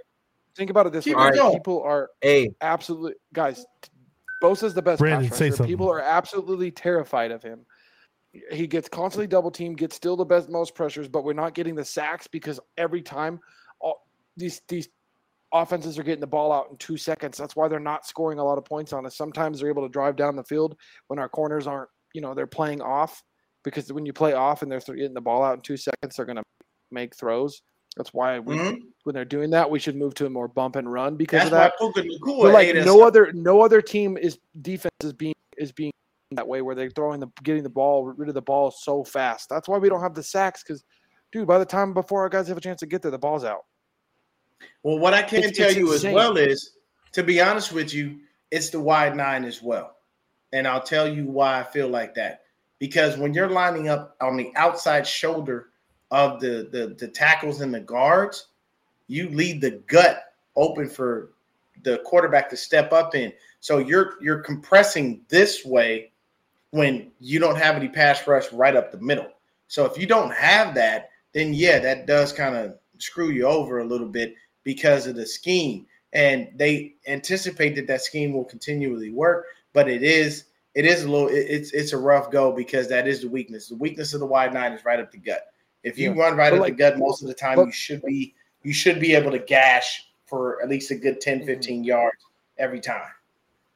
[0.56, 1.30] Think about it this Keep way.
[1.34, 1.54] it.
[1.54, 3.66] People are Hey, absolutely guys.
[4.41, 5.58] Bosa's the best Brandon, pass say rusher.
[5.58, 5.72] something.
[5.74, 7.60] People are absolutely terrified of him.
[8.51, 11.75] He gets constantly double teamed, gets still the best most pressures, but we're not getting
[11.75, 13.39] the sacks because every time
[13.80, 14.05] all
[14.38, 14.88] these these
[15.51, 17.38] offenses are getting the ball out in two seconds.
[17.38, 19.17] That's why they're not scoring a lot of points on us.
[19.17, 20.77] Sometimes they're able to drive down the field
[21.07, 23.23] when our corners aren't, you know, they're playing off
[23.63, 26.15] because when you play off and they're th- getting the ball out in two seconds,
[26.15, 26.43] they're going to
[26.91, 27.63] make throws.
[27.97, 28.80] That's why we, Mhm.
[29.05, 31.45] when they're doing that, we should move to a more bump and run because That's
[31.47, 31.73] of that.
[31.80, 35.71] why Puka Nacua But like no other no other team is defense is being is
[35.71, 35.91] being
[36.32, 39.49] that way where they're throwing the getting the ball rid of the ball so fast.
[39.49, 40.84] That's why we don't have the sacks because
[41.32, 43.43] dude, by the time before our guys have a chance to get there, the ball's
[43.43, 43.65] out.
[44.84, 46.09] Well, what I can It's- tell it's you insane.
[46.11, 46.71] as well is,
[47.13, 48.19] to be honest with you,
[48.51, 49.97] it's the wide nine as well.
[50.53, 52.41] And I'll tell you why I feel like that.
[52.80, 55.69] Because when you're lining up on the outside shoulder
[56.11, 58.47] of the, the, the tackles and the guards,
[59.07, 60.23] you leave the gut
[60.55, 61.32] open for
[61.84, 63.32] the quarterback to step up in.
[63.59, 66.09] So you're you're compressing this way
[66.72, 69.28] when you don't have any pass rush right up the middle.
[69.67, 73.80] So if you don't have that, then yeah, that does kind of screw you over
[73.80, 75.86] a little bit because of the scheme.
[76.13, 80.45] And they anticipate that that scheme will continually work, but it is
[80.76, 83.70] it is a little it- it's it's a rough go because that is the weakness.
[83.70, 85.51] The weakness of the wide nine is right up the gut.
[85.84, 86.20] If you Yeah.
[86.22, 88.36] run right But up like- the gut most of the time, but- you should be
[88.63, 91.45] you should be able to gash for at least a good 10, Mhm.
[91.45, 92.17] 15 yards
[92.57, 93.09] every time.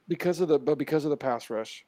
[0.10, 1.86] Because of the but because of the pass rush,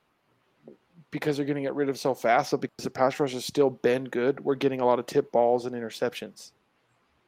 [1.11, 3.45] because they're going to get rid of so fast, so because the pass rush has
[3.45, 6.51] still been good, we're getting a lot of tip balls and interceptions.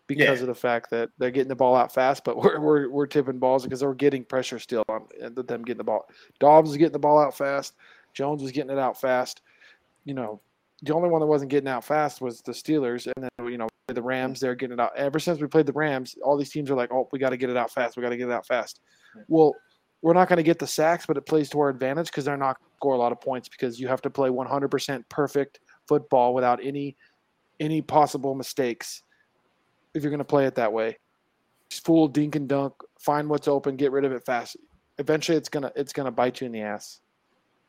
[0.07, 0.43] Because Yeah.
[0.43, 3.39] of the fact that they're getting the ball out fast, but we're we're, we're tipping
[3.39, 6.07] balls because we're getting pressure still on them getting the ball.
[6.39, 7.75] Dobbs was getting the ball out fast.
[8.13, 9.41] Jones was getting it out fast.
[10.05, 10.39] You know,
[10.82, 13.67] the only one that wasn't getting out fast was the Steelers, and then you know
[13.88, 14.39] the Rams.
[14.39, 14.95] They're getting it out.
[14.95, 17.38] Ever since we played the Rams, all these teams are like, "Oh, we got to
[17.38, 17.97] get it out fast.
[17.97, 18.80] We got to get it out fast."
[19.28, 19.53] Well,
[20.01, 22.37] we're not going to get the sacks, but it plays to our advantage because they're
[22.37, 25.59] not going to score a lot of points because you have to play 100% perfect
[25.87, 26.95] football without any
[27.59, 29.01] any possible mistakes
[29.95, 30.97] if you're going to play it that way.
[31.69, 34.55] Just fool, dink and dunk, find what's open, get rid of it fast.
[34.99, 37.01] Eventually, it's gonna it's gonna bite you in the ass.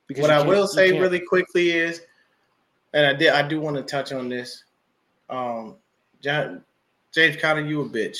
[0.07, 2.03] Because what I will say really quickly is,
[2.95, 4.65] and I did I do want to touch on this.
[5.29, 5.77] Um,
[6.23, 6.65] John,
[7.13, 8.19] James Conner, you a bitch.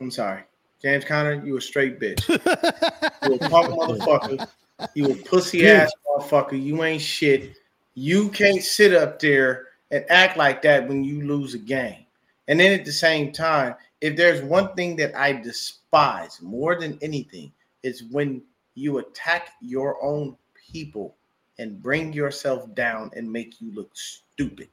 [0.00, 0.42] I'm sorry,
[0.82, 2.22] James Conner, you a straight bitch.
[3.22, 4.46] You a punk motherfucker.
[4.94, 6.62] You a pussy ass motherfucker.
[6.62, 7.56] You ain't shit.
[7.94, 12.06] You can't sit up there and act like that when you lose a game.
[12.46, 16.98] And then at the same time, if there's one thing that I despise more than
[17.02, 17.52] anything,
[17.82, 18.42] it's when
[18.74, 20.36] you attack your own
[20.70, 21.16] people
[21.58, 24.68] and bring yourself down and make you look stupid.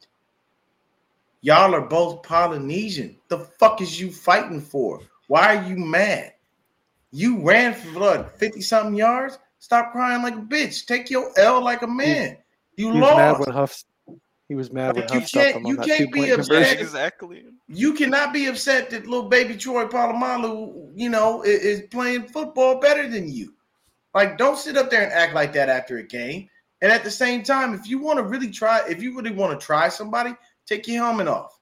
[1.42, 3.18] Y'all are both Polynesian.
[3.30, 5.02] The fuck is you fighting for?
[5.34, 6.34] Why are you mad?
[7.10, 9.40] You ran for what, 50 something yards?
[9.58, 10.86] Stop crying like a bitch.
[10.86, 12.38] Take your L like a man.
[12.76, 13.40] You he was mad lost.
[13.40, 13.84] when Huff
[14.48, 16.30] he was mad when Like, you Huff stuffed can't- him you on can't two be
[16.30, 16.80] upset.
[16.80, 17.46] exactly.
[17.68, 22.80] You cannot be upset that little baby Troy Polamalu, you know, i- is, playing football
[22.80, 23.56] better than you.
[24.14, 26.48] Like, don't sit up there and act like that after a game.
[26.84, 29.60] And at the same time, if you want to really try, if you really want
[29.60, 30.36] to try somebody,
[30.68, 31.60] take your helmet off.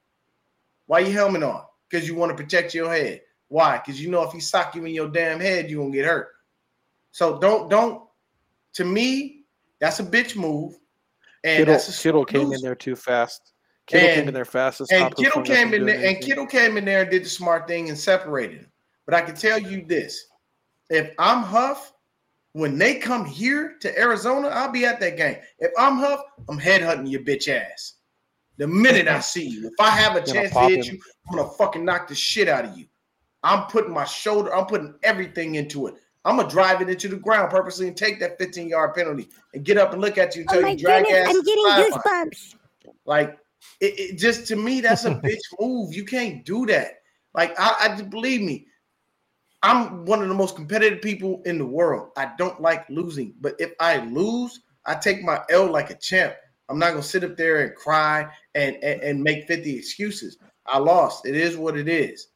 [0.87, 1.63] Why your helmet on?
[1.89, 3.21] Because you want to protect your head.
[3.51, 3.79] Why?
[3.79, 6.29] Because you know if he sock you in your damn head, you're gonna get hurt.
[7.11, 8.03] So don't don't.
[8.75, 9.43] To me,
[9.81, 10.79] that's a bitch move.
[11.43, 13.51] And Kittle, that's Kittle came in there too fast.
[13.87, 14.81] Kittle came in there fast.
[14.89, 16.21] And Kittle came in there, and.
[16.21, 18.71] Kittle came in there and did the smart thing and separated him.
[19.05, 20.27] But I can tell you this:
[20.89, 21.91] if I'm Huff,
[22.53, 25.35] when they come here to Arizona, I'll be at that game.
[25.59, 27.95] If I'm Huff, I'm headhunting your bitch ass.
[28.55, 30.95] The minute I see you, if I have a chance to hit him.
[30.95, 32.85] you, I'm gonna fucking knock the shit out of you.
[33.43, 35.95] I'm putting my shoulder, I'm putting everything into it.
[36.23, 39.65] I'm gonna drive it into the ground purposely and take that 15 yard penalty and
[39.65, 41.35] get up and look at you Oh until my you drag goodness, ass.
[41.35, 42.55] I'm getting goosebumps.
[43.05, 43.39] Like
[43.79, 45.93] it, it just to me, that's a bitch move.
[45.93, 46.99] You can't do that.
[47.33, 48.67] Like I, I just believe me.
[49.63, 52.09] I'm one of the most competitive people in the world.
[52.17, 56.33] I don't like losing, but if I lose, I take my L like a champ.
[56.69, 60.37] I'm not gonna sit up there and cry and, and, and make 50 excuses.
[60.67, 61.25] I lost.
[61.25, 62.27] It is what it is.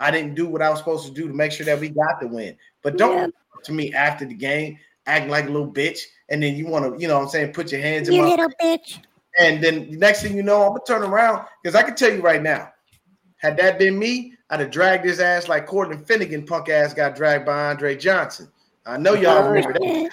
[0.00, 2.20] I didn't do what I was supposed to do to make sure that we got
[2.20, 2.56] the win.
[2.82, 3.26] But don't Yeah.
[3.64, 7.00] to me after the game acting like a little bitch, and then you want to,
[7.00, 8.98] you know what I'm saying, put your hands in You my little bitch.
[9.38, 12.22] and then next thing you know, I'm gonna turn around because I can tell you
[12.22, 12.72] right now,
[13.36, 17.14] had that been me, I'd have dragged his ass like Cortland Finnegan, punk ass got
[17.14, 18.50] dragged by Andre Johnson.
[18.86, 20.10] I know y'all remember that.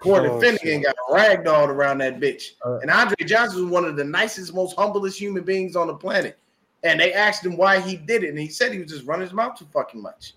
[0.00, 2.52] Cortland Oh, Finnegan got ragdolled around that bitch.
[2.64, 5.94] Uh, and Andre Johnson was one of the nicest, most humblest human beings on the
[5.94, 6.38] planet.
[6.86, 9.26] And they asked him why he did it, and he said he was just running
[9.26, 10.34] his mouth too fucking much.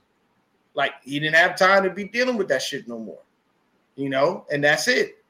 [0.74, 3.20] Like he didn't have time to be dealing with that shit no more.
[3.96, 5.24] You know, and that's it.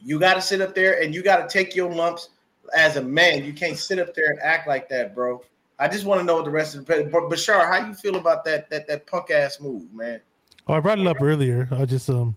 [0.00, 2.30] You got to sit up there and you got to take your lumps
[2.76, 3.44] as a man.
[3.44, 5.42] You can't sit up there and act like that, bro.
[5.78, 8.16] I just want to know what the rest of the but Bashar, how you feel
[8.16, 10.20] about that that that punk ass move, man?
[10.68, 11.68] Oh, I brought it up earlier.
[11.72, 12.36] I just um,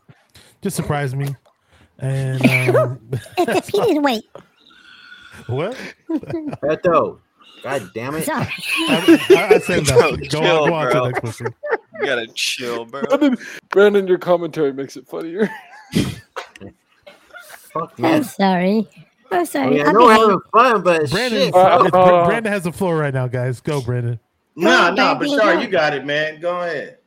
[0.62, 1.36] just surprised me.
[2.00, 2.42] And
[2.76, 3.00] um,
[3.38, 4.26] It's the penis weight.
[5.48, 5.78] what?
[6.10, 7.20] Beto.
[7.66, 8.26] God damn it.
[8.26, 8.46] Sorry.
[8.46, 10.28] I, I, I said that.
[10.30, 11.02] Go Chill, on, go on to bro.
[11.02, 11.48] the next question.
[12.00, 13.02] You gotta chill, bro.
[13.04, 13.38] Brandon,
[13.70, 15.50] Brandon, your commentary makes it funnier.
[17.74, 18.24] Fuck I'm man.
[18.26, 18.88] sorry.
[19.32, 19.70] I'm I, sorry.
[19.72, 21.56] mean, I I'll know we're having fun, but Brandon, shit.
[21.56, 23.62] Uh, uh, Brandon has the floor right now, guys.
[23.62, 24.20] Go, Brandon.
[24.58, 26.42] Nah, No, nah, baby, Bashar, you got it, man.
[26.42, 26.98] Go ahead.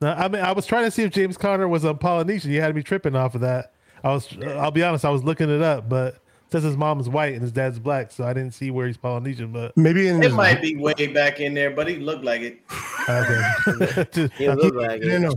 [0.00, 2.50] No, I mean, I was trying to see if James Conner was a Polynesian.
[2.50, 3.74] You had me tripping off of that.
[4.02, 6.16] I was, I'll be honest, I was looking it up, but
[6.50, 8.96] it says his mom's white and his dad's black, so I didn't see where he's
[8.96, 9.52] Polynesian.
[9.52, 12.40] But Maybe in It his, might be way back in there, but he looked like
[12.40, 12.60] it.
[13.08, 14.28] okay.
[14.36, 15.20] He look like it.
[15.20, 15.34] no.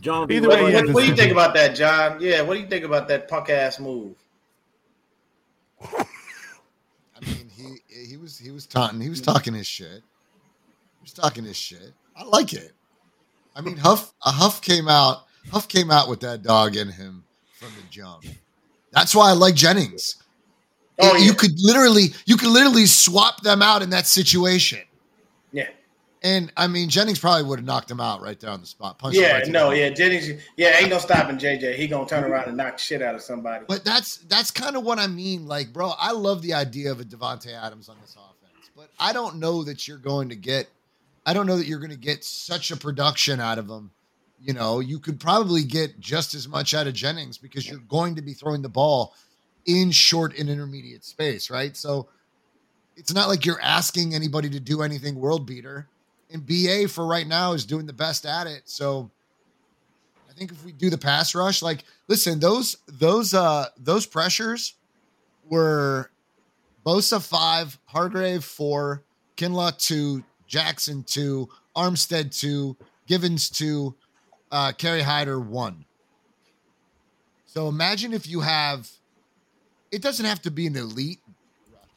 [0.00, 2.18] John Either What, way, what- he what do you think about that, John?
[2.20, 4.14] Yeah, what do you think about that punk ass move?
[5.82, 6.04] I
[7.26, 9.00] mean, he he was he was taunting.
[9.00, 9.88] He was talking his shit.
[10.02, 11.92] He was talking his shit.
[12.16, 12.72] I like it.
[13.56, 15.24] I mean, Huff a Huff came out.
[15.50, 18.24] Huff came out with that dog in him from the jump.
[18.94, 20.16] That's why I like Jennings.
[21.00, 24.80] Oh, you could literally you could literally swap them out in that situation.
[25.52, 25.68] Yeah.
[26.22, 28.98] And I mean, Jennings probably would have knocked him out right there on the spot.
[28.98, 30.42] Punched Yeah, right no, yeah, Jennings.
[30.56, 31.74] Yeah, ain't no stopping JJ.
[31.74, 33.64] He gonna turn around and knock shit out of somebody.
[33.68, 35.46] But that's that's kind of what I mean.
[35.46, 39.12] Like, bro, I love the idea of a Davante Adams on this offense, but I
[39.12, 40.68] don't know that you're going to get.
[41.26, 43.90] I don't know that you're going to get such a production out of him.
[44.44, 48.14] You know, you could probably get just as much out of Jennings because you're going
[48.16, 49.14] to be throwing the ball
[49.64, 51.74] in short and intermediate space, right?
[51.74, 52.08] So
[52.96, 55.88] it's not like you're asking anybody to do anything world beater.
[56.30, 58.62] And BA for right now is doing the best at it.
[58.66, 59.10] So
[60.28, 64.74] I think if we do the pass rush, like listen, those those uh those pressures
[65.48, 66.10] were
[66.84, 69.04] Bosa five, Hargrave four,
[69.36, 72.76] Kinlaw two, Jackson two, Armstead two,
[73.06, 73.94] Givens two,
[74.54, 75.84] uh Kerry Hyder one.
[77.44, 78.88] So imagine if you have
[79.90, 81.20] it doesn't have to be an elite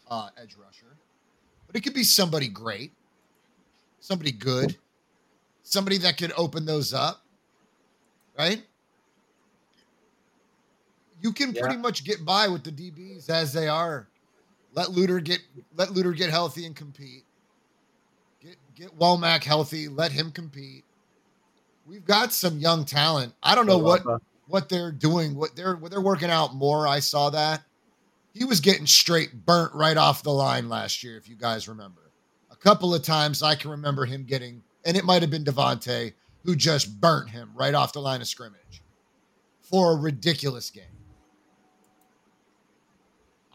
[0.10, 0.98] uh, edge rusher,
[1.68, 2.94] but it could be somebody great,
[4.00, 4.76] somebody good,
[5.62, 7.22] somebody that could open those up,
[8.38, 8.64] right?
[11.22, 11.62] You can Yeah.
[11.62, 14.08] pretty much get by with the DBs as they are.
[14.74, 15.42] Let Luter get
[15.76, 17.26] let Luter get healthy and compete.
[18.42, 19.88] Get get Womack healthy.
[19.88, 20.87] Let him compete.
[21.88, 23.34] We've got some young talent.
[23.42, 24.04] I don't know what
[24.48, 25.36] what they're doing.
[25.36, 26.88] What they're what they're working out more.
[26.88, 27.64] I saw that
[28.34, 31.18] he was getting straight burnt right off the line last year.
[31.18, 32.12] If you guys remember,
[32.52, 36.14] a couple of times I can remember him getting, and it might have been Davante
[36.44, 38.82] who just burnt him right off the line of scrimmage
[39.62, 40.84] for a ridiculous game.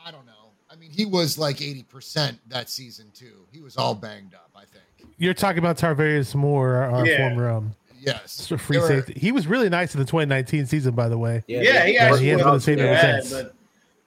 [0.05, 0.33] I don't know.
[0.71, 3.47] I mean, he was like 80% that season too.
[3.53, 5.11] He was all banged up, I think.
[5.19, 7.29] You're talking about Tarvarius Moore, our, our Yeah.
[7.29, 7.75] former um,
[8.05, 8.49] Yes.
[8.59, 9.15] free were- safety.
[9.17, 11.45] He was really nice in the 2019 season, by the way.
[11.47, 13.43] Yeah, he But he actually hasn't was been the same ever bad, since.
[13.43, 13.55] but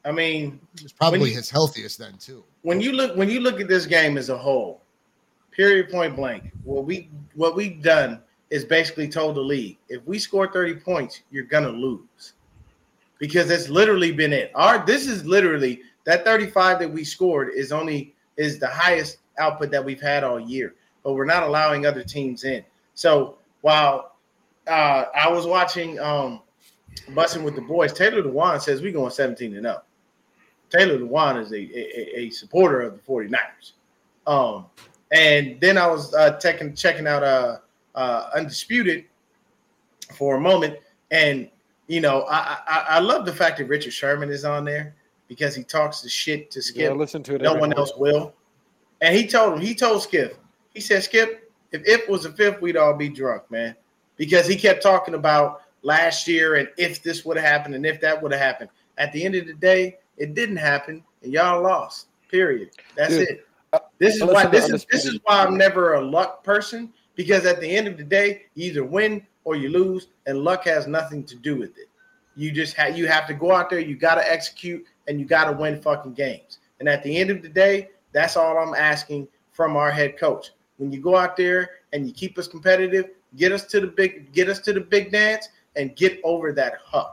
[0.03, 2.43] I mean, it's probably you- his healthiest then too.
[2.63, 4.81] when you look when you look at this game as a whole,
[5.51, 8.19] period point blank, what we what we've done
[8.49, 12.33] is basically told the league if we score 30 points, you're gonna lose.
[13.17, 14.51] Because that's literally been it.
[14.55, 19.71] Our this is literally that 35 that we scored is only is the highest output
[19.71, 22.63] that we've had all year, but we're not allowing other teams in.
[22.93, 24.17] So while
[24.67, 26.41] uh, I was watching um
[27.09, 29.87] Bussing with the boys, Taylor Lewan says we're going 17 and up.
[30.69, 33.73] Taylor Lewan is a, a, a supporter of the 49ers.
[34.27, 34.67] Um,
[35.11, 37.57] and then I was uh, checking checking out uh,
[37.95, 39.05] uh, Undisputed,
[40.15, 40.77] for a moment.
[41.11, 41.49] And
[41.87, 44.95] you know, I, I I love the fact that Richard Sherman is on there
[45.27, 46.97] because he talks the shit to Yeah, Skip.
[46.97, 47.41] listen to it.
[47.41, 47.77] no one morning.
[47.79, 48.31] else will.
[49.01, 50.37] And he told him, he told Skip,
[50.75, 53.75] he said, Skip, if it was a fifth, we'd all be drunk, man.
[54.17, 57.99] Because he kept talking about last year and if this would have happened and if
[58.01, 58.69] that would have happened.
[58.97, 62.07] At the end of the day, it didn't happen and y'all lost.
[62.29, 62.71] Period.
[62.95, 63.47] That's Dude, it.
[63.73, 67.45] uh, This is why this is this is why I'm never a luck person because
[67.45, 70.87] at the end of the day, you either win or you lose, and luck has
[70.87, 71.87] nothing to do with it.
[72.35, 75.53] You just have you have to go out there, you gotta execute, and you gotta
[75.53, 76.59] win fucking games.
[76.79, 80.51] And at the end of the day, that's all I'm asking from our head coach.
[80.77, 84.31] When you go out there and you keep us competitive, get us to the big,
[84.33, 87.09] get us to the big dance, and get over that hump.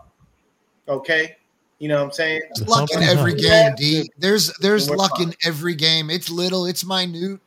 [0.88, 1.36] Okay,
[1.78, 2.42] you know what I'm saying?
[2.54, 4.10] There's luck in every game, D.
[4.18, 5.28] There's there's luck fine.
[5.28, 6.10] in every game.
[6.10, 7.40] It's little, it's minute.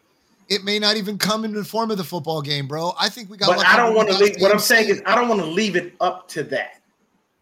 [0.47, 2.93] It may not even come in the form of the football game, bro.
[2.99, 3.47] I think we got.
[3.47, 4.35] But lucky I don't want to leave.
[4.39, 6.81] What I'm saying is, I don't want to leave it up to that.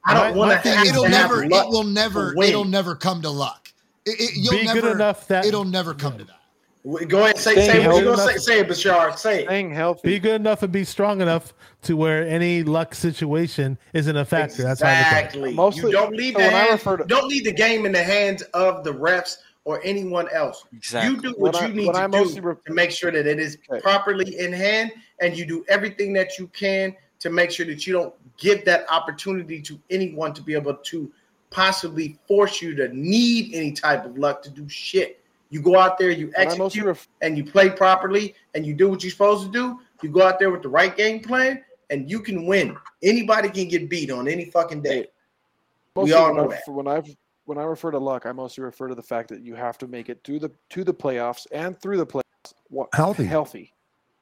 [0.06, 1.48] I don't want to thing have it'll never.
[1.48, 2.34] luck It will never.
[2.42, 3.72] It'll never come to luck.
[4.06, 4.82] It, it- you'll Be never.
[4.82, 6.40] good enough that it'll never come to that.
[7.08, 8.24] Go ahead, say, say what you healthy gonna say.
[8.32, 9.18] enough- Say it, Bashar.
[9.18, 9.46] Say it.
[9.46, 10.08] Staying healthy.
[10.10, 11.54] be good enough and be strong enough
[11.84, 14.64] to where any luck situation isn't a factor.
[14.64, 15.08] That's how I look it.
[15.08, 15.54] Exactly.
[15.54, 18.04] Mostly- you don't leave so the when I to- don't leave the game in the
[18.04, 20.66] hands of the refs or anyone else.
[20.76, 21.16] Exactly.
[21.16, 22.92] You do what When I- you need when to I do mostly re- to make
[22.92, 23.80] sure that it is Okay.
[23.82, 27.94] properly in hand, and you do everything that you can to make sure that you
[27.94, 31.10] don't give that opportunity to anyone to be able to
[31.50, 35.22] possibly force you to need any type of luck to do shit.
[35.54, 38.66] You go out there, you When I mostly execute, ref- and you play properly, and
[38.66, 39.80] you do what you're supposed to do.
[40.02, 42.76] You go out there with the right game plan, and you can win.
[43.04, 45.10] Anybody can get beat on any fucking day.
[45.96, 46.64] we all know I, that.
[46.66, 47.04] When I
[47.46, 49.88] when I refer to luck, I mostly refer to the fact that you have to
[49.88, 52.24] make it to the to the playoffs and through the playoffs
[52.72, 53.26] wa- Healthy.
[53.26, 53.74] healthy,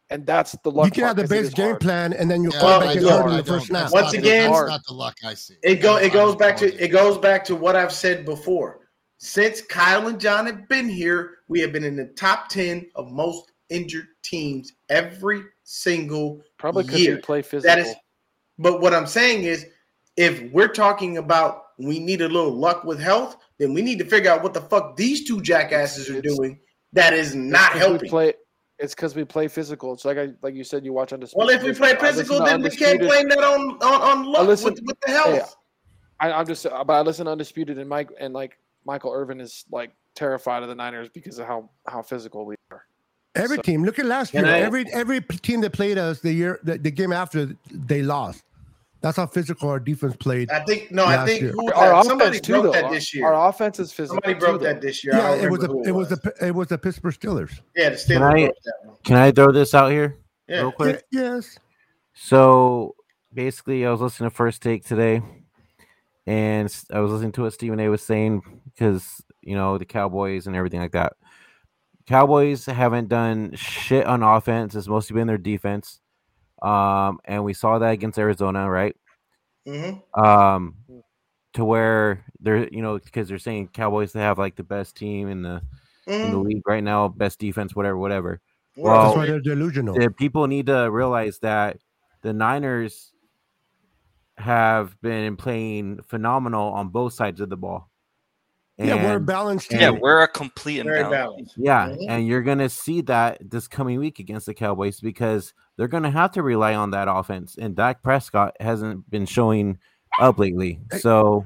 [0.10, 0.88] and that's the luck.
[0.88, 1.80] You can have part, the 'cause base game hard.
[1.80, 3.94] plan, and then you yeah, quarterback I gets hurt in the first snap.
[3.94, 5.56] Once not again- that's not the luck I see.
[5.64, 8.81] It go it goes back to it goes back to what I've said before.
[9.24, 13.11] Since Kyle and John have been here, we have been in the top 10 of
[13.11, 17.76] most injured teams every single Probably because we play physical.
[17.76, 17.93] That is
[18.57, 19.67] but what I'm saying is
[20.17, 24.05] if we're talking about we need a little luck with health, then we need to
[24.05, 26.59] figure out what the fuck these two jackasses are It's- doing
[26.93, 28.09] that is not helping.
[28.09, 28.34] play.
[28.80, 29.93] It's because we play physical.
[29.93, 30.84] It's like I like you said.
[30.84, 31.47] You watch undisputed.
[31.47, 34.74] well, if we play physical, then we can't blame that on on, on luck listen-
[34.74, 35.55] with, with the health.
[36.19, 39.40] Hey, I, I'm just, but I listen to undisputed and Mike and like Michael Irvin
[39.40, 42.86] is like terrified of the Niners because of how how physical we are.
[43.36, 43.84] Every So- team.
[43.84, 44.46] Look at last year.
[44.46, 48.44] I- every every team that played us the year the, the game after they lost.
[49.02, 50.52] That's how physical our defense played.
[50.52, 52.72] I think no, I think who Our somebody offense too, broke though.
[52.74, 53.26] that Our- this year.
[53.26, 54.22] Our offense is physical.
[54.22, 54.68] Somebody too, broke though.
[54.68, 55.16] that this year.
[55.16, 57.60] Yeah, it was a, the who it was the it was the Pittsburgh Steelers.
[57.76, 58.96] yeah the Steelers Can I- broke that one.
[59.04, 60.18] Can I throw this out here
[60.48, 60.58] Yeah.
[60.62, 61.04] real quick?
[61.12, 61.58] Yes.
[62.14, 62.96] So
[63.34, 65.22] basically, I was listening to First Take today,
[66.28, 67.89] and I was listening to what Stephen A.
[67.89, 71.13] was saying because you know the Cowboys and everything like that.
[72.07, 75.99] Cowboys haven't done shit on offense; it's mostly been their defense.
[76.61, 78.95] Um, and we saw that against Arizona, right?
[79.67, 80.01] Mhm.
[80.13, 80.76] Um,
[81.53, 85.28] to where they're you know because they're saying Cowboys they have like the best team
[85.28, 85.61] in the
[86.07, 86.43] in the Mhm.
[86.45, 88.41] league right now, best defense, whatever, whatever.
[88.76, 89.95] Well, That's why they're delusional.
[89.97, 91.78] the people need to realize that
[92.22, 93.11] the Niners
[94.42, 97.88] have been playing phenomenal on both sides of the ball.
[98.78, 99.80] yeah, we're a And- balanced team.
[99.80, 101.12] Yeah, we're a complete and balanced.
[101.12, 101.54] balanced.
[101.58, 102.06] yeah, Mhm.
[102.10, 106.32] and you're gonna see that this coming week against the Cowboys because they're gonna have
[106.32, 109.78] to rely on that offense, and Dak Prescott hasn't been showing
[110.20, 110.80] up lately.
[111.00, 111.46] So,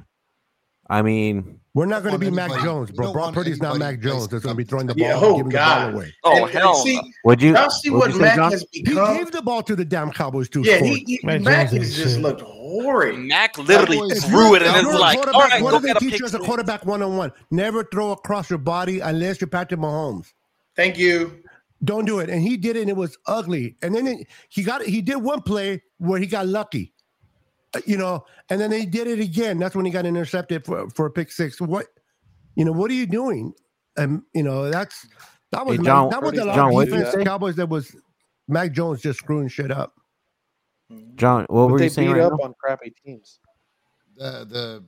[0.90, 3.12] I mean, We're not going to want be Mac Jones, you bro.
[3.12, 4.28] Brock want Purdy's not Mac Jones.
[4.28, 6.14] That's going to be throwing the ball, Yeah, and oh giving the ball away.
[6.24, 6.76] Oh And- and hell!
[6.76, 7.54] see, would you?
[7.54, 8.52] y'all see what'd what you say, Mac John?
[8.52, 9.18] has He become.
[9.18, 10.62] gave the ball to the damn Cowboys too.
[10.64, 12.22] Yeah, he, he Mac Mac Jones has just shit.
[12.24, 13.18] looked horrid.
[13.18, 15.88] Mac literally Cowboys- threw it, and if it's you're like, all quarterback, what go do
[15.88, 17.32] they get teach pick you as a quarterback one on one?
[17.52, 20.34] Never throw across your body unless you're Patrick Mahomes.
[20.76, 21.42] Thank you.
[21.84, 22.30] Don't do it.
[22.30, 23.76] And he did it, and it was ugly.
[23.82, 26.94] And then it, he got he did one play where he got lucky,
[27.76, 29.60] Uh, you know, and then they did it again.
[29.60, 31.60] That's when he got intercepted for, for a pick six.
[31.60, 31.88] What,
[32.56, 33.54] you know, what are you doing?
[33.98, 35.08] And you know, that's
[35.52, 37.14] that was Hey, Mac- John- that was a lot John, of what defense.
[37.14, 37.24] say?
[37.24, 37.96] Cowboys that was
[38.48, 39.94] Mac Jones just screwing shit up.
[41.16, 42.46] John, what But were they you saying beat right up now?
[42.46, 43.40] on crappy teams.
[44.18, 44.84] the the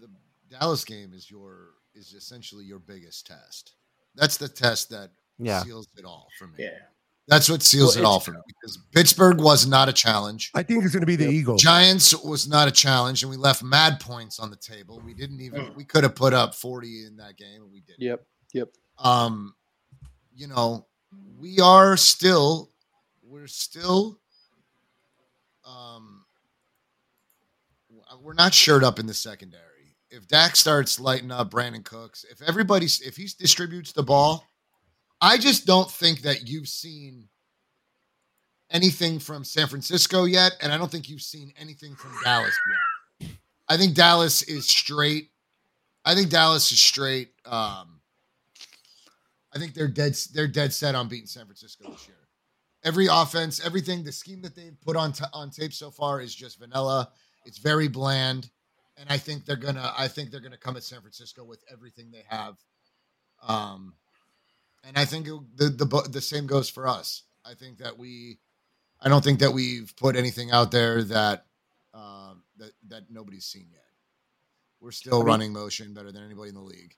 [0.00, 0.08] the
[0.50, 3.74] Dallas game is your is essentially your biggest test.
[4.14, 5.62] That's the test that Yeah.
[5.62, 6.54] seals it all for me.
[6.58, 6.70] Yeah.
[7.28, 10.50] That's what seals Well, it all for me because Pittsburgh was not a challenge.
[10.54, 11.62] I think it's going to be the Eagles.
[11.62, 15.00] Giants was not a challenge, and we left mad points on the table.
[15.04, 18.02] We didn't even we could have put up 40 in that game, and we didn't.
[18.02, 18.26] Yep.
[18.54, 18.68] Yep.
[18.98, 19.54] Um,
[20.34, 20.86] you know,
[21.38, 22.70] we are still
[23.22, 24.18] we're still
[25.64, 26.24] um
[28.20, 29.62] we're not shirt up in the secondary.
[30.10, 34.44] If Dak starts lighting up Brandin Cooks, if everybody's if he distributes the ball,
[35.22, 37.28] I just don't think that you've seen
[38.72, 42.58] anything from San Francisco yet, and I don't think you've seen anything from Dallas
[43.20, 43.30] yet.
[43.68, 45.28] I think Dallas is straight.
[46.04, 47.28] I think Dallas is straight.
[47.44, 48.00] Um,
[49.54, 50.16] I think they're dead.
[50.34, 52.16] They're dead set on beating San Francisco this year.
[52.82, 56.34] Every offense, everything, the scheme that they've put on t- on tape so far is
[56.34, 57.08] just vanilla.
[57.44, 58.50] It's very bland,
[58.96, 59.92] and I think they're gonna.
[59.96, 62.56] I think they're gonna come at San Francisco with everything they have.
[63.46, 63.94] Um,
[64.84, 67.22] and I think it, the the the same goes for us.
[67.44, 68.38] I think that we,
[69.00, 71.46] I don't think that we've put anything out there that
[71.94, 73.80] um, that that nobody's seen yet.
[74.80, 76.96] We're still running motion better than anybody in the league.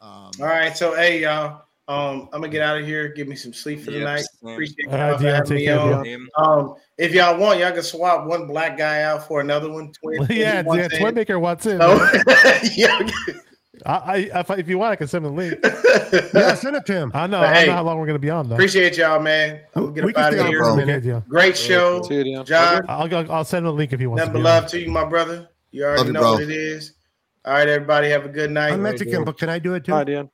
[0.00, 3.08] Um, All right, so hey y'all, um, I'm gonna get out of here.
[3.08, 4.24] Give me some sleep for the Yep, night.
[4.42, 4.52] same.
[4.52, 6.28] Appreciate y'all right, for having take me on.
[6.36, 9.92] Um, if y'all want, y'all can swap one black guy out for another one.
[9.92, 10.88] Twin, yeah, one yeah.
[10.88, 11.80] Twin Maker wants in.
[11.80, 12.06] So,
[12.74, 12.98] yeah.
[13.86, 13.92] I,
[14.32, 15.64] I, if, if you want, I can send him the link.
[16.34, 17.10] Yeah, send it to him.
[17.14, 17.40] I know.
[17.40, 18.54] But I hey, know how long we're gonna be on though.
[18.56, 19.60] Appreciate y'all, man.
[19.74, 20.58] I'm gonna We get up can out stay on here.
[20.58, 21.04] for a Okay, minute.
[21.04, 21.28] Deon.
[21.28, 22.42] Great show, See.
[22.44, 22.82] John.
[22.88, 24.20] I'll, I'll, I'll send him a link if he wants.
[24.20, 24.62] Nothing to but be on.
[24.62, 25.48] love to you, my brother.
[25.70, 26.32] You already Love know bro.
[26.32, 26.94] what it is.
[27.44, 28.72] All right, everybody, have a good night.
[28.72, 29.92] I'm Mexican, but can I do it too?
[29.92, 30.28] Hi, Deon.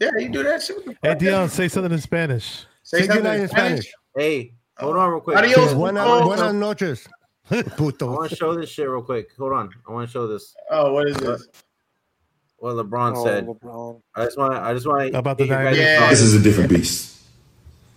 [0.00, 0.76] Yeah, you do that shit.
[1.02, 2.66] Hey Deon, say something in Spanish.
[2.82, 3.92] Say Say something in Spanish.
[4.16, 5.36] Hey, hold on real quick.
[5.36, 5.72] Adios.
[5.72, 6.24] I Buenas, Oh.
[6.24, 7.08] buenas noches.
[7.76, 8.12] Puto.
[8.12, 9.28] want to show this shit real quick.
[9.38, 9.70] Hold on.
[9.88, 10.54] I want to show this.
[10.70, 11.48] Oh, what is this?
[12.60, 13.46] What LeBron Oh, said.
[13.46, 14.00] LeBron.
[14.14, 14.52] I just want.
[14.52, 15.78] to I just want About the Niners.
[15.78, 16.08] Yeah.
[16.10, 17.22] This is a different beast.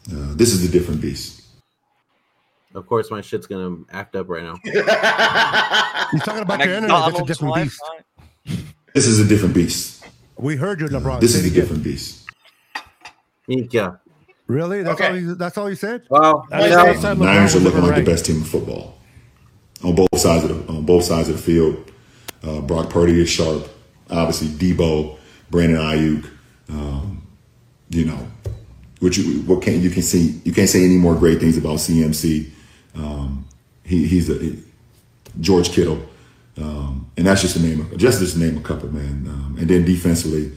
[0.10, 1.42] Uh, this is a different beast.
[2.74, 4.56] Of course, my shit's gonna act up right now.
[4.64, 6.90] He's talking about your internet.
[7.14, 7.80] That's a different beast.
[8.48, 8.64] Wi-Fi.
[8.94, 10.06] This is a different beast.
[10.38, 11.20] We heard you, LeBron.
[11.20, 12.30] This is a different beast.
[13.48, 13.96] Yeah.
[14.46, 14.84] Really?
[14.84, 15.10] That's Okay.
[15.10, 15.18] all.
[15.18, 16.04] You, that's all you said.
[16.12, 19.00] Well, That's you know, LeBron Niners are looking ever like the best team in football
[19.84, 21.92] on both sides of the on both sides of the field.
[22.44, 23.68] Uh, Brock Purdy is sharp.
[24.14, 25.18] Obviously, Deebo,
[25.50, 26.30] Brandon Aiyuk.
[26.70, 27.28] Um,
[27.90, 28.28] you know,
[29.00, 31.78] what you what can you can see you can't say any more great things about
[31.78, 32.50] CMC.
[32.96, 33.46] Um,
[33.84, 34.56] he, he's a
[35.40, 36.02] George Kittle,
[36.58, 39.28] um, and that's just to name a, just just name a couple, man.
[39.28, 40.52] Um, and then defensively,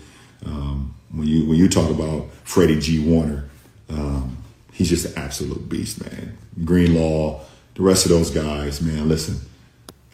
[0.44, 3.48] um, when you when you talk about Freddie G Warner,
[3.88, 4.36] um,
[4.72, 6.36] he's just an absolute beast, man.
[6.64, 7.40] Greenlaw,
[7.74, 9.09] the rest of those guys, man.
[9.09, 9.40] Listen,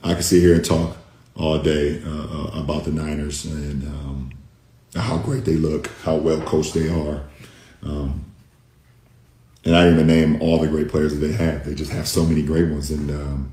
[0.02, 0.96] I can sit here and talk
[1.36, 4.30] all day uh, uh, about the Niners and um,
[4.94, 7.22] how great they look, how well coached they are.
[7.82, 8.24] Um,
[9.64, 11.64] and I didn't even name all the great players that they have.
[11.64, 13.52] They just have so many great ones, and um,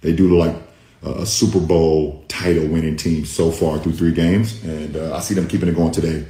[0.00, 0.62] they do look like
[1.04, 4.62] a, a Super Bowl title winning team so far through three games.
[4.64, 6.24] And uh, I see them keeping it going today,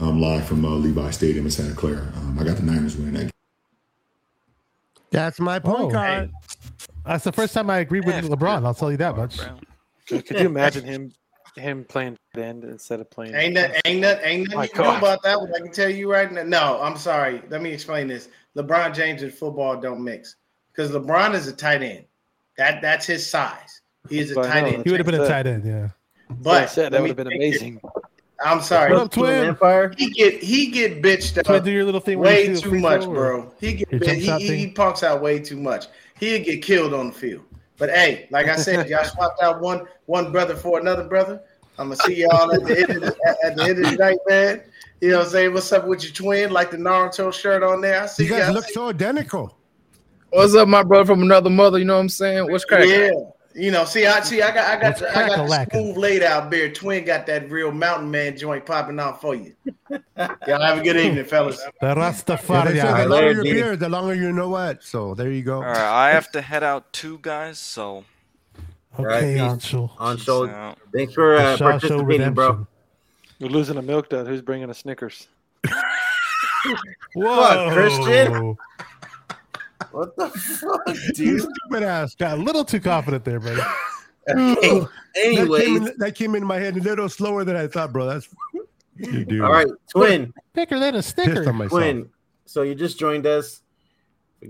[0.00, 2.06] um, live from uh, Levi Stadium in Santa Clara.
[2.16, 3.20] Um, I got the Niners winning that.
[3.22, 3.30] game.
[5.10, 5.90] That's my point Oh.
[5.90, 6.30] guard.
[7.04, 8.64] That's the first time I agreed with Yeah, LeBron.
[8.66, 9.38] I'll tell you that much.
[9.38, 9.60] Brown.
[10.08, 11.12] Could you imagine him
[11.56, 13.34] him playing tight end instead of playing?
[13.34, 15.52] Ain't that ain't that ain't My nothing you can do about that one.
[15.54, 16.42] I can tell you right now.
[16.44, 17.42] No, I'm sorry.
[17.50, 18.28] Let me explain this.
[18.56, 20.36] LeBron James and football don't mix
[20.72, 22.04] because LeBron is a tight end.
[22.56, 23.80] That that's his size.
[24.08, 24.84] He is a But tight know, end.
[24.84, 25.88] He would have been a tight end, yeah.
[26.30, 27.80] But I said that would have been take it- amazing.
[28.44, 28.92] I'm sorry.
[28.92, 29.48] What up, Twin?
[29.48, 29.92] Empire.
[29.98, 32.20] He get he get bitched Twin, up do your little thing.
[32.20, 33.52] way you shoot a too much, or- bro.
[33.60, 35.86] He get Your bit, jump he, he, he punks out way too much.
[36.20, 37.44] He'd get killed on the field.
[37.78, 41.40] But hey, like I said, y'all swapped out one one brother for another brother.
[41.78, 44.18] I'm gonna see y'all at the end of the, at the end of the night,
[44.28, 44.62] man.
[45.00, 45.54] You know what I'm saying?
[45.54, 46.50] What's up with your twin?
[46.50, 48.02] Like the Naruto shirt on there.
[48.02, 48.54] I see You guys y'all.
[48.54, 49.56] look so identical.
[50.30, 51.78] What's up, my brother from another mother?
[51.78, 52.50] You know what I'm saying?
[52.50, 52.90] What's cracking?
[52.90, 53.10] Yeah.
[53.54, 56.22] You know, see, I see, I got, I got, the, I got the smooth laid
[56.22, 56.74] out beard.
[56.74, 59.52] Twin got that real mountain man joint popping out for you.
[59.90, 61.56] Y'all have a good evening, fellas.
[61.80, 62.74] The Yeah, they Rastafarian.
[62.74, 63.52] the longer later, your D.
[63.52, 64.84] beard, the longer you know what.
[64.84, 65.56] So there you go.
[65.56, 67.58] All right, I have to head out too, guys.
[67.58, 68.04] So
[68.98, 69.90] Okay, Right, Anshul.
[69.98, 70.74] On show.
[70.94, 72.46] Thanks for uh, participating, bro.
[72.48, 72.66] redemption.
[73.38, 74.26] You're losing a milk dud.
[74.26, 75.28] Who's bringing a Snickers?
[77.14, 78.56] Whoa, Christian?
[79.92, 80.80] What the fuck,
[81.18, 81.40] You dude?
[81.42, 82.14] stupid ass.
[82.14, 83.60] Got a little too confident there, buddy.
[84.30, 84.54] Okay.
[84.58, 87.92] That came, Anyways, in, that came in my head a little slower than I thought,
[87.92, 88.06] bro.
[88.06, 88.28] That's
[88.96, 89.42] you do.
[89.44, 91.48] all right, twin, Bigger than a sticker.
[91.48, 92.10] On twin.
[92.44, 93.62] So you just joined us.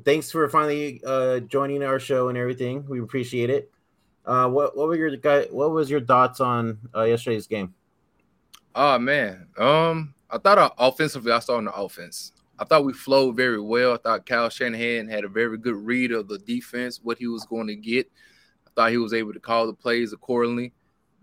[0.04, 2.84] Thanks for finally uh, joining our show and everything.
[2.88, 3.70] We appreciate it.
[4.26, 5.44] Uh, what what were your guy?
[5.44, 7.72] What was your thoughts on uh, yesterday's game?
[8.74, 9.46] Oh man.
[9.56, 12.32] Um, I thought uh, offensively, I saw on the offense.
[12.58, 13.94] I thought we flowed very well.
[13.94, 17.44] I thought Kyle Shanahan had a very good read of the defense, what he was
[17.44, 18.10] going to get.
[18.66, 20.72] I thought he was able to call the plays accordingly.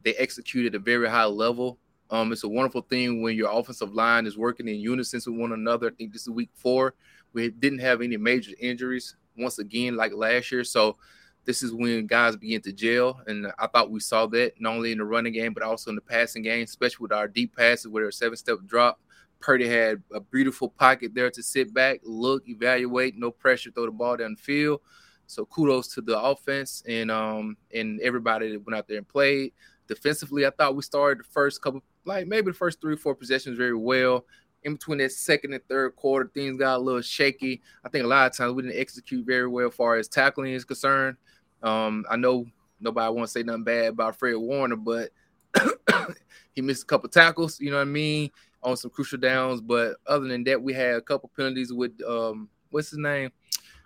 [0.04, 1.78] They executed at a very high level.
[2.10, 5.52] Um, it's a wonderful thing when your offensive line is working in unison with one
[5.52, 5.88] another.
[5.88, 6.94] I think this is week four.
[7.34, 10.64] We didn't have any major injuries once again, like last year.
[10.64, 10.98] So
[11.44, 13.22] this is when guys begin to gel.
[13.28, 15.96] And I thought we saw that not only in the running game, but also in
[15.96, 19.00] the passing game, especially with our deep passes with our seven step drop.
[19.46, 23.92] Purdy had a beautiful pocket there to sit back, look, evaluate, no pressure, throw the
[23.92, 24.82] ball down the field.
[25.28, 29.54] So kudos to the offense and um and everybody that went out there and played.
[29.88, 33.14] Defensively, I thought we started the first couple, like maybe the first three or four
[33.14, 34.26] possessions very well.
[34.64, 37.62] In between that second and third quarter, things got a little shaky.
[37.84, 40.54] I think a lot of times we didn't execute very well as far as tackling
[40.54, 41.18] is concerned.
[41.62, 42.48] Um, I know
[42.80, 45.12] nobody wants to say nothing bad about Fred Warner, but
[46.54, 48.32] he missed a couple tackles, you know what I mean,
[48.66, 49.62] on some crucial downs.
[49.62, 53.32] But other than that, we had a couple penalties with um, what's his name,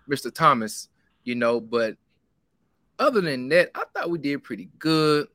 [0.10, 0.34] Mr.
[0.34, 0.90] Thomas,
[1.24, 1.60] you know.
[1.60, 1.98] But
[2.98, 5.28] other than that, I thought we did pretty good.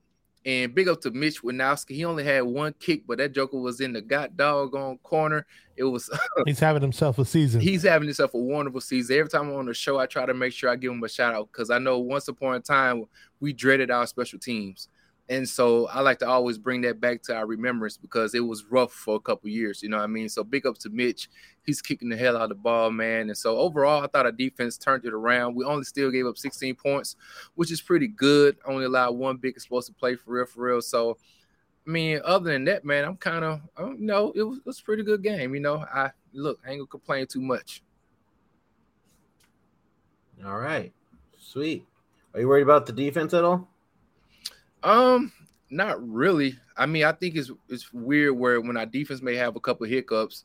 [0.46, 1.94] And big up to Mitch Wishnowsky.
[1.94, 5.46] He only had one kick, but that joker was in the god doggone corner.
[5.74, 6.10] It was
[6.46, 7.62] He's having himself a season.
[7.62, 9.16] he's having himself a wonderful season.
[9.16, 11.08] Every time I'm on the show, I try to make sure I give him a
[11.08, 13.04] shout out because I know once upon a time
[13.40, 14.88] we dreaded our special teams.
[15.28, 18.66] And so I like to always bring that back to our remembrance because it was
[18.68, 20.28] rough for a couple years, you know what I mean?
[20.28, 21.30] So big up to Mitch.
[21.64, 23.30] He's kicking the hell out of the ball, man.
[23.30, 25.54] And so overall, I thought our defense turned it around.
[25.54, 27.16] We only still gave up 16 points,
[27.54, 28.58] which is pretty good.
[28.66, 30.82] Only allowed one big explosive play for real, for real.
[30.82, 31.16] So
[31.86, 34.80] I mean, other than that, man, I'm kind of, you know, it was, it was
[34.80, 35.54] a pretty good game.
[35.54, 37.82] You know, I look, I ain't gonna complain too much.
[40.44, 40.92] All right,
[41.38, 41.86] sweet.
[42.32, 43.68] Are you worried about the defense at all?
[44.84, 45.32] Um,
[45.70, 46.58] not really.
[46.76, 49.86] I mean, I think it's it's weird where when our defense may have a couple
[49.86, 50.44] hiccups,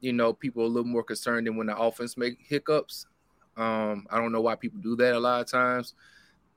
[0.00, 3.06] you know, people are a little more concerned than when the offense make hiccups.
[3.56, 5.94] Um, I don't know why people do that a lot of times.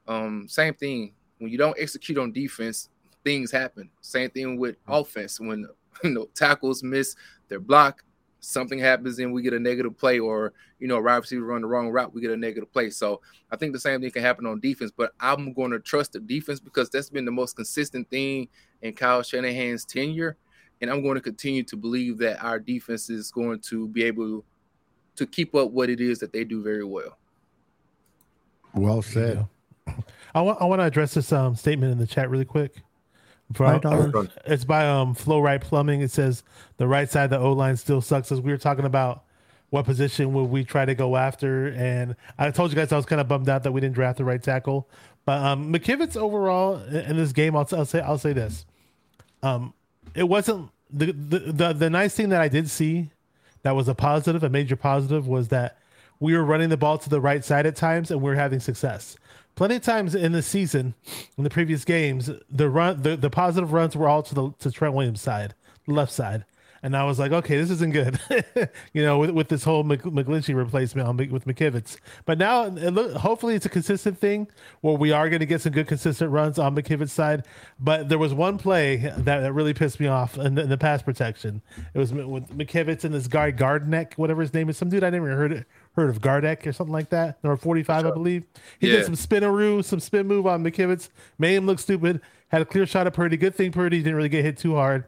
[0.08, 2.90] Um, same thing when you don't execute on defense,
[3.24, 3.90] things happen.
[4.02, 5.68] Same thing with offense when
[6.04, 7.16] you know tackles miss
[7.50, 8.04] their block,
[8.48, 11.62] something happens and we get a negative play, or you know, a wide receiver run
[11.62, 12.90] the wrong route, we get a negative play.
[12.90, 13.22] So
[13.52, 16.20] I think the same thing can happen on defense, but I'm going to trust the
[16.20, 18.48] defense because that's been the most consistent thing
[18.82, 20.38] in Kyle Shanahan's tenure.
[20.80, 24.46] And I'm going to continue to believe that our defense is going to be able
[25.16, 27.18] to keep up what it is that they do very well.
[28.74, 29.46] Well said.
[30.36, 32.76] I want I want to address this um statement in the chat really quick.
[33.58, 34.30] Right From, on.
[34.46, 36.02] it's by um Flow Right Plumbing.
[36.02, 36.44] It says
[36.78, 38.32] the right side of the O line still sucks.
[38.32, 39.24] As we were talking about
[39.70, 43.06] what position would we try to go after, and I told you guys I was
[43.06, 44.90] kind of bummed out that we didn't draft the right tackle.
[45.26, 48.66] But um McKivitz overall in in this game, I'll, I'll say I'll say this.
[49.42, 49.74] Um,
[50.14, 53.12] it wasn't the, the the the nice thing that I did see
[53.64, 55.78] that was a positive, a major positive, was that
[56.20, 58.60] we were running the ball to the right side at times and we were having
[58.60, 59.16] success.
[59.58, 60.94] Plenty of times in the season,
[61.36, 64.70] in the previous games, the run the, the positive runs were all to the to
[64.70, 65.56] Trent Williams side,
[65.88, 66.46] left side.
[66.84, 68.20] And I was like, okay, this isn't good,
[68.94, 71.98] you know, with, with this whole Mc- McGlinchey replacement on, with McKivitz.
[72.26, 74.48] But now, it look, hopefully, it's a consistent thing
[74.82, 77.44] where we are going to get some good, consistent runs on McKivitz's side.
[77.80, 80.78] But there was one play that, that really pissed me off in the, in the
[80.78, 81.64] pass protection.
[81.96, 85.10] It was with McKivitz and this guy Gardneck, whatever his name is, some dude I
[85.10, 85.66] never heard
[85.98, 88.44] heard of Gardeck or something like that, number forty five, I believe.
[88.80, 88.98] He Yeah.
[88.98, 92.22] did some spinaroo, some spin move on McKivitz, made him look stupid.
[92.50, 93.36] Had a clear shot at Purdy.
[93.36, 95.04] Good thing Purdy didn't really get hit too hard,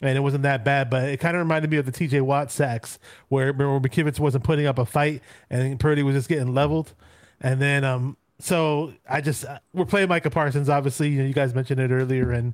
[0.00, 0.90] and it wasn't that bad.
[0.90, 2.20] But it kind of reminded me of the T.J.
[2.20, 6.54] Watt sacks, where remember McKivitz wasn't putting up a fight and Purdy was just getting
[6.54, 6.92] leveled,
[7.40, 8.16] and then um.
[8.40, 10.68] So I just we're playing Micah Parsons.
[10.68, 12.52] Obviously, you know you guys mentioned it earlier, and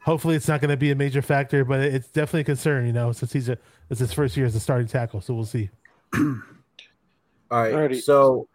[0.00, 2.86] hopefully it's not going to be a major factor, but it's definitely a concern.
[2.86, 3.58] You know, since he's a
[3.90, 5.70] it's his first year as a starting tackle, so we'll see.
[7.52, 7.74] All right.
[7.74, 8.02] Alrighty.
[8.02, 8.48] So,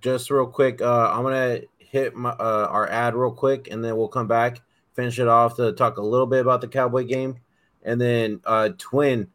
[0.00, 3.98] just real quick, uh, I'm gonna hit my uh, our ad real quick, and then
[3.98, 4.62] we'll come back,
[4.94, 7.36] finish it off to talk a little bit about the Cowboy game,
[7.82, 9.28] and then uh, Twin,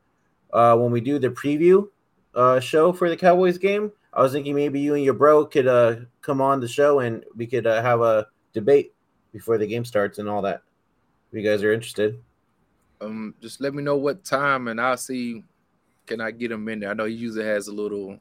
[0.51, 1.87] uh, when we do the preview
[2.33, 5.67] uh, show for the Cowboys game, I was thinking maybe you and your bro could
[5.67, 8.93] uh, come on the show and we could uh, have a debate
[9.31, 10.63] before the game starts and all that.
[11.31, 12.19] If you guys are interested.
[13.01, 15.43] Um, just let me know what time, and I'll see.
[16.07, 16.89] Can I get him in there?
[16.89, 18.19] I know he usually has a little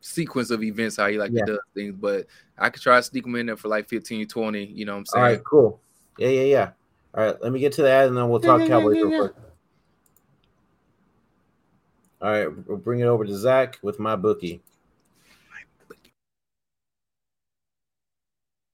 [0.00, 1.44] sequence of events how he like Yeah.
[1.44, 2.26] to do things, but
[2.58, 4.64] I could try to sneak him in there for like 15, 20.
[4.64, 5.24] You know what I'm saying?
[5.24, 5.80] right, cool.
[6.18, 6.70] Yeah, yeah, yeah.
[7.14, 9.02] All right, let me get to that and then we'll talk Yeah, yeah, Cowboys yeah,
[9.02, 9.18] real yeah.
[9.18, 9.32] quick.
[12.22, 14.60] All right, we'll bring it over to Zach with MyBookie.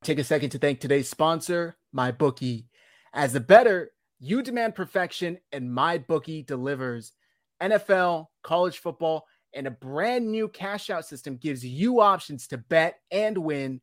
[0.03, 2.67] Take a second to thank today's sponsor, MyBookie.
[3.13, 3.91] As a bettor,
[4.21, 7.13] you demand perfection, and MyBookie delivers.
[7.61, 9.27] NFL, college football,
[9.57, 13.81] and a brand new cash out system gives you options to bet and win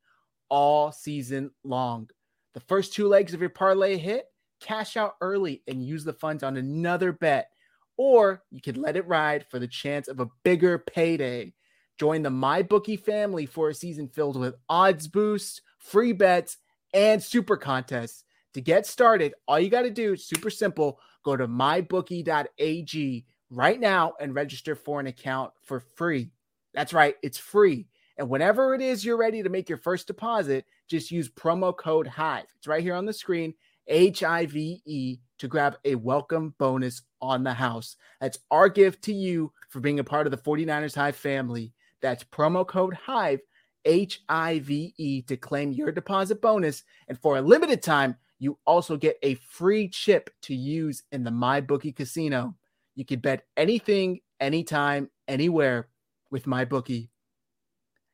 [0.50, 2.10] all season long.
[2.54, 4.26] The first two legs of your parlay hit,
[4.62, 7.50] cash out early and use the funds on another bet.
[7.98, 11.54] Or you could let it ride for the chance of a bigger payday.
[12.00, 16.58] Join the MyBookie family for a season filled with odds boosts, free bets,
[16.94, 18.24] and super contests.
[18.54, 21.00] To get started, all you got to do is super simple.
[21.24, 26.32] Go to mybookie.ag right now and register for an account for free.
[26.74, 27.88] That's right, it's free.
[28.18, 32.08] And whenever it is you're ready to make your first deposit, just use promo code
[32.08, 32.46] HIVE.
[32.58, 33.54] It's right here on the screen,
[33.88, 37.96] H I V E, to grab a welcome bonus on the house.
[38.20, 41.74] That's our gift to you for being a part of the 49ers Hive family.
[42.02, 43.40] That's promo code HIVE,
[43.86, 46.84] H I V E, to claim your deposit bonus.
[47.08, 51.32] And for a limited time, you also get a free chip to use in the
[51.32, 52.56] MyBookie casino.
[52.96, 55.88] You can bet anything, anytime, anywhere
[56.30, 57.10] with MyBookie.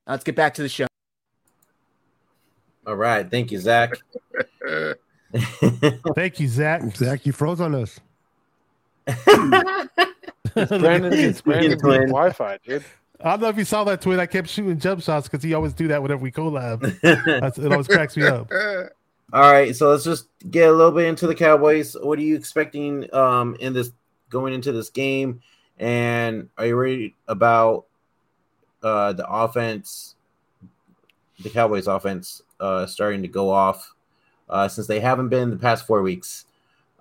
[0.08, 0.88] Now let's get back to the show.
[2.88, 3.30] All right.
[3.30, 3.94] Thank you, Zach.
[6.16, 6.96] Thank you, Zach.
[6.96, 8.00] Zach, you froze on us.
[9.26, 12.02] Brandon, it's Brandon Get twin.
[12.08, 12.84] Wi Fi, dude.
[13.22, 14.18] I don't know if you saw that tweet.
[14.18, 16.82] I kept shooting jump shots because he always do that whenever we collab.
[17.42, 18.50] That's, it always cracks me up.
[19.32, 21.96] All right, so let's just get a little bit into the Cowboys.
[22.02, 23.92] What are you expecting um in this
[24.30, 25.42] going into this game?
[25.78, 27.86] And are you ready about
[28.84, 30.16] uh the offense,
[31.42, 33.94] the Cowboys offense uh starting to go off
[34.50, 36.46] uh since they haven't been the past four weeks?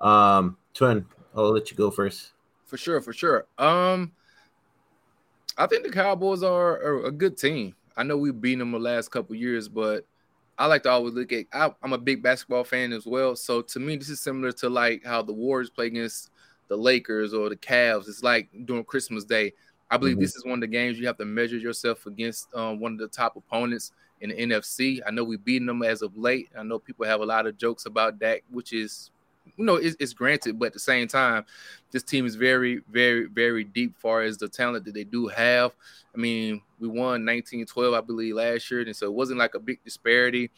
[0.00, 2.32] Um Twin, I'll let you go first.
[2.66, 3.46] For sure, for sure.
[3.58, 4.12] Um,
[5.56, 7.74] I think the Cowboys are, are a good team.
[7.96, 10.04] I know we've beaten them the last couple years, but
[10.56, 11.46] I like to always look at.
[11.52, 14.68] I, I'm a big basketball fan as well, so to me, this is similar to
[14.68, 16.30] like how the Warriors play against
[16.68, 18.08] the Lakers or the Cavs.
[18.08, 19.52] It's like during Christmas Day.
[19.90, 20.20] I believe Mhm.
[20.20, 22.98] this is one of the games you have to measure yourself against um, one of
[22.98, 25.00] the top opponents in the NFC.
[25.06, 26.50] I know we've beaten them as of late.
[26.56, 29.10] I know people have a lot of jokes about that, which is,
[29.56, 31.46] you know, it's, it's granted, but at the same time,
[31.90, 35.72] this team is very, very, very deep far as the talent that they do have.
[36.14, 39.60] I mean, we won 19-12, I believe, last year, and so it wasn't like a
[39.60, 40.50] big disparity.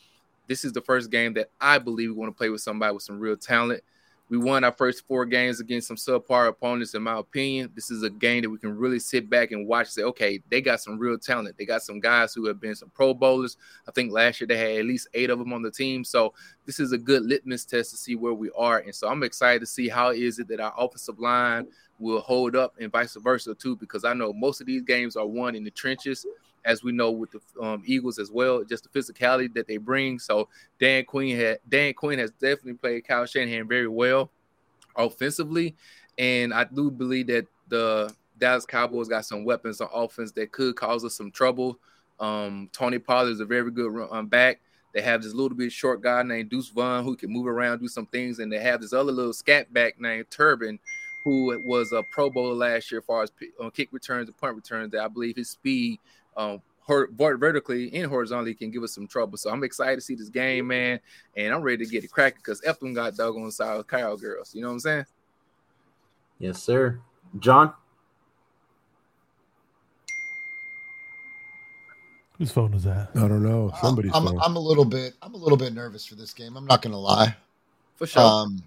[0.49, 3.05] This is the first game that I believe we want to play with somebody with
[3.05, 3.85] some real talent.
[4.31, 7.73] We won our first four games against some subpar opponents, in my opinion.
[7.74, 10.40] This is a game that we can really sit back and watch and say, okay,
[10.48, 11.59] they got some real talent.
[11.59, 13.57] They got some guys who have been some pro bowlers.
[13.89, 16.05] I think last year they had at least eight of them on the team.
[16.05, 16.32] So
[16.65, 18.78] this is a good litmus test to see where we are.
[18.78, 21.66] And so I'm excited to see how is it that our offensive line
[21.98, 25.27] will hold up and vice versa too, because I know most of these games are
[25.27, 26.24] won in the trenches,
[26.65, 30.19] as we know with the um, Eagles as well, just the physicality that they bring.
[30.19, 34.31] So Dan Quinn had Dan Quinn has definitely played Kyle Shanahan very well
[34.97, 35.77] offensively,
[36.19, 40.74] and I do believe that the Dallas Cowboys got some weapons on offense that could
[40.77, 41.78] cause us some trouble.
[42.19, 44.61] Um, Tony Pollard is a very good run um, back.
[44.93, 47.89] They have this little bit short guy named Deuce Vaughn who can move around, do
[47.89, 50.78] some things, and they have this other little scat back named Turpin,
[51.24, 53.31] who was a Pro Bowler last year as far as
[53.62, 54.91] uh, kick returns and punt returns.
[54.93, 56.01] That I believe his speed,
[56.41, 59.39] um, hor- vertically and horizontally, can give us some trouble.
[59.39, 61.01] So I'm excited to see this game, man,
[61.37, 64.55] and I'm ready to get it cracking because Efton got doggone South girls.
[64.55, 65.07] You know what I'm saying?
[66.39, 67.01] Yes, sir.
[67.39, 67.73] John?
[72.39, 73.11] Whose phone is that?
[73.15, 73.71] I don't know.
[73.83, 74.41] Somebody's I'm, phone.
[74.43, 76.57] I'm a little bit I'm a little bit nervous for this game.
[76.57, 77.37] I'm not gonna lie.
[77.97, 78.23] For sure.
[78.23, 78.62] Um,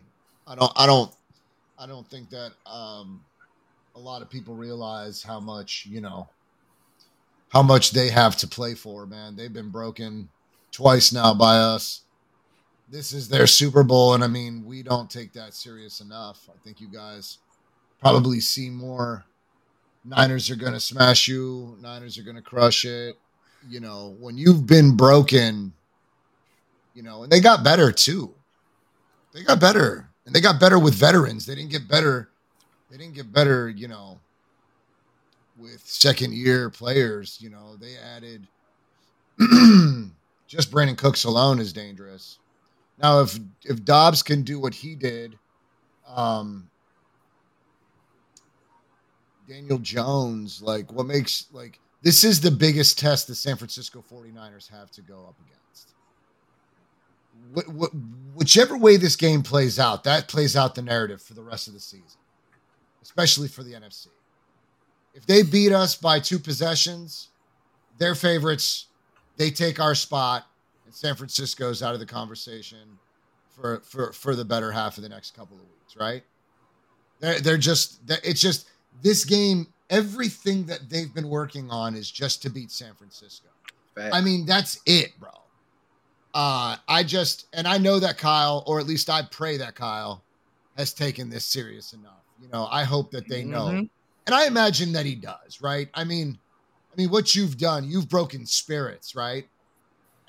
[0.45, 1.11] I don't I don't
[1.79, 3.25] I don't think that um
[3.95, 6.29] a lot of people realize how much you know
[7.53, 9.05] how much they have to play for.
[9.05, 10.27] Man, they've been broken
[10.71, 12.01] twice now by us.
[12.89, 16.49] This is their Super Bowl, and I mean we don't take that serious enough.
[16.49, 17.37] I think you guys
[18.01, 19.23] probably see more.
[20.03, 21.77] Niners are going to smash you.
[21.79, 23.17] Niners are going to crush it.
[23.69, 25.73] You know, when you've been broken,
[26.93, 28.33] you know, and they got better too.
[29.31, 31.45] They got better, and they got better with veterans.
[31.45, 32.29] They didn't get better.
[32.91, 34.19] They didn't get better, you know,
[35.57, 37.37] with second year players.
[37.41, 38.47] You know, they added
[40.47, 42.39] just Brandin Cooks alone is dangerous.
[43.01, 45.37] Now, if if Dobbs can do what he did,
[46.07, 46.69] um,
[49.47, 54.69] Daniel Jones, like what makes like this is the biggest test the San Francisco 49ers
[54.69, 55.93] have to go up against.
[57.55, 61.41] Wh- wh- whichever way this game plays out, that plays out the narrative for the
[61.41, 62.19] rest of the season,
[63.01, 64.07] especially for the NFC.
[65.13, 67.29] If they beat us by two possessions,
[67.97, 68.87] they're favorites.
[69.37, 70.47] They take our spot,
[70.85, 72.97] and San Francisco's out of the conversation
[73.55, 76.23] for for for the better half of the next couple of weeks, right?
[77.19, 78.67] They're they're just they're- it's just
[79.01, 79.67] this game.
[79.89, 83.49] Everything that they've been working on is just to beat San Francisco.
[83.95, 84.15] Fact.
[84.15, 85.29] I mean, that's it, bro.
[86.33, 90.23] Uh, I just and I know that Kyle, or at least I pray that Kyle
[90.77, 92.23] has taken this serious enough.
[92.41, 93.89] You know, I hope that they know, Mhm.
[94.25, 95.59] And I imagine that he does.
[95.61, 95.89] Right?
[95.93, 96.37] I mean,
[96.91, 99.45] I mean, what you've done, you've broken spirits, right?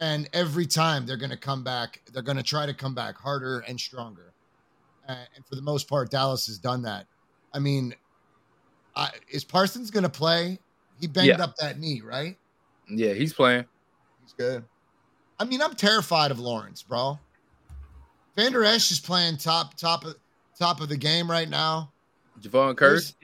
[0.01, 3.17] And every time they're going to come back, they're going to try to come back
[3.17, 4.33] harder and stronger.
[5.09, 7.07] Uh, and for the most part, Dallas has done that.
[7.53, 7.95] I mean,
[8.97, 10.59] I, is Parsons going to play?
[11.01, 11.45] He banged Yeah.
[11.45, 12.37] up that knee, right?
[12.89, 13.65] Yeah, he's playing.
[14.23, 14.65] He's good.
[15.39, 17.19] I mean, I'm terrified of Lawrence, bro.
[18.37, 20.15] Vander Esch is playing top top of
[20.59, 21.93] top of the game right now.
[22.41, 23.15] Javon Kearse.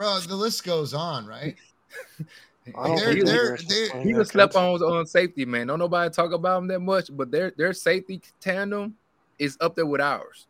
[0.00, 1.56] Bro, the list goes on, right?
[2.74, 4.82] I don't They're- think they're- they're- He that was slept good.
[4.82, 5.66] on on safety, man.
[5.66, 8.94] Don't nobody talk about him that much, but their their safety tandem
[9.38, 10.46] is up there with ours.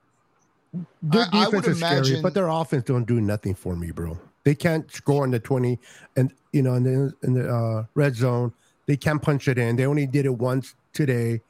[1.02, 3.90] Their I- I defense would is scary, but their offense don't do nothing for me,
[3.90, 4.16] bro.
[4.44, 5.80] They can't score in the twenty,
[6.16, 8.52] and you know, in the in the uh, red zone,
[8.86, 9.74] they can't punch it in.
[9.74, 11.40] They only did it once today.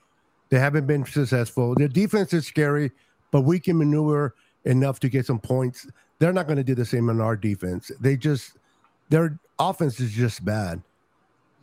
[0.48, 1.74] They haven't been successful.
[1.74, 2.92] Their defense is scary,
[3.30, 5.86] but we can maneuver enough to get some points.
[6.20, 7.90] They're not going to do the same on our defense.
[7.98, 8.52] They just
[9.08, 10.80] their offense is just bad.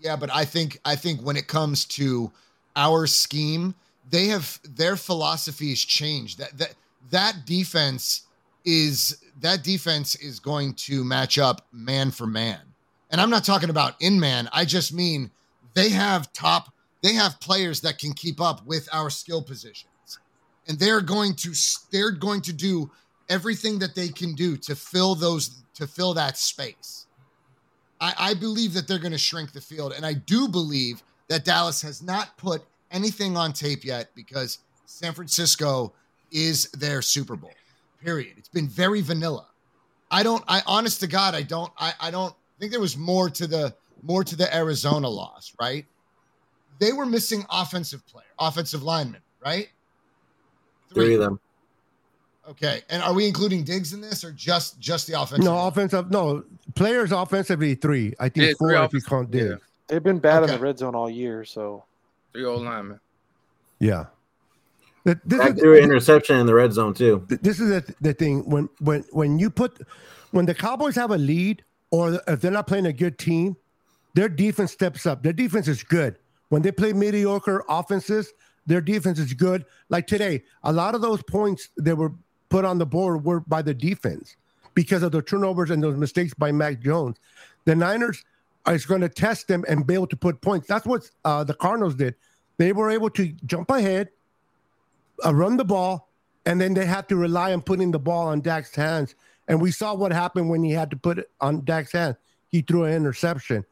[0.02, 2.32] Yeah, but I think I think when it comes to
[2.76, 3.74] our scheme,
[4.10, 6.40] they have their philosophy has changed.
[6.40, 6.74] That that
[7.12, 8.24] that defense
[8.66, 12.60] is that defense is going to match up man for man.
[13.12, 14.50] And I'm not talking about in man.
[14.52, 15.32] I just mean
[15.76, 16.74] they have top
[17.04, 20.20] they have players that can keep up with our skill positions.
[20.68, 21.54] And they're going to
[21.92, 22.92] they're going to do
[23.30, 27.06] everything that they can do to fill those to fill that space.
[28.00, 29.94] I, I believe that they're going to shrink the field.
[29.96, 35.14] And I do believe that Dallas has not put anything on tape yet because San
[35.14, 35.94] Francisco
[36.32, 37.54] is their Super Bowl.
[38.04, 38.34] Period.
[38.38, 39.48] It's been very vanilla.
[40.10, 43.30] I don't, I honest to God, I don't, I, I don't think there was more
[43.32, 43.74] to the
[44.04, 45.86] more to the Arizona loss, right?
[46.80, 49.70] They were missing offensive player, offensive linemen, right?
[50.94, 51.40] Three of them.
[52.48, 52.82] Okay.
[52.90, 55.46] And are we including Diggs in this or just just the offensive?
[55.46, 56.44] No offensive, no
[56.76, 58.14] players offensively three.
[58.20, 59.56] I think Yeah, four if you count yeah.
[59.88, 61.84] They've been bad in the red zone all year, so
[62.34, 63.00] Three old linemen.
[63.80, 64.06] Yeah.
[65.06, 67.26] Th- This Back is, threw an interception in the red zone too.
[67.28, 69.82] this is the, the thing when when when you put
[70.32, 73.56] when the Cowboys have a lead or if they're not playing a good team,
[74.14, 75.24] their defense steps up.
[75.24, 76.18] Their defense is good.
[76.50, 78.32] When they play mediocre offenses,
[78.66, 79.66] their defense is good.
[79.90, 82.12] Like today, a lot of those points that were
[82.50, 84.36] put on the board were by the defense
[84.74, 87.18] because of the turnovers and those mistakes by Mac Jones.
[87.66, 88.24] The Niners
[88.68, 90.68] is going to test them and be able to put points.
[90.68, 92.16] That's what uh, the Cardinals did.
[92.58, 94.10] They were able to jump ahead,
[95.26, 96.10] uh, run the ball,
[96.46, 99.16] and then they had to rely on putting the ball on Dak's hands.
[99.48, 102.16] And we saw what happened when he had to put it on Dak's hands.
[102.50, 103.66] He threw an interception.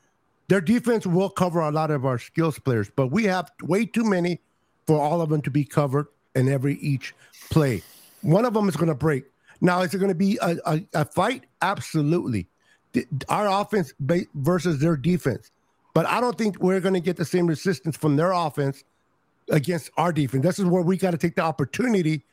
[0.48, 4.04] Their defense will cover a lot of our skills players, but we have way too
[4.04, 4.40] many
[4.86, 7.16] for all of them to be covered in every each
[7.50, 7.82] play.
[8.26, 9.26] One of them is going to break.
[9.62, 11.46] Now, is it going to be a, a, a fight?
[11.62, 12.48] Absolutely.
[12.94, 13.94] The- Our offense
[14.34, 15.52] versus their defense.
[15.94, 18.84] But I don't think we're going to get the same resistance from their offense
[19.50, 20.44] against our defense.
[20.44, 22.24] This is where we got to take the opportunity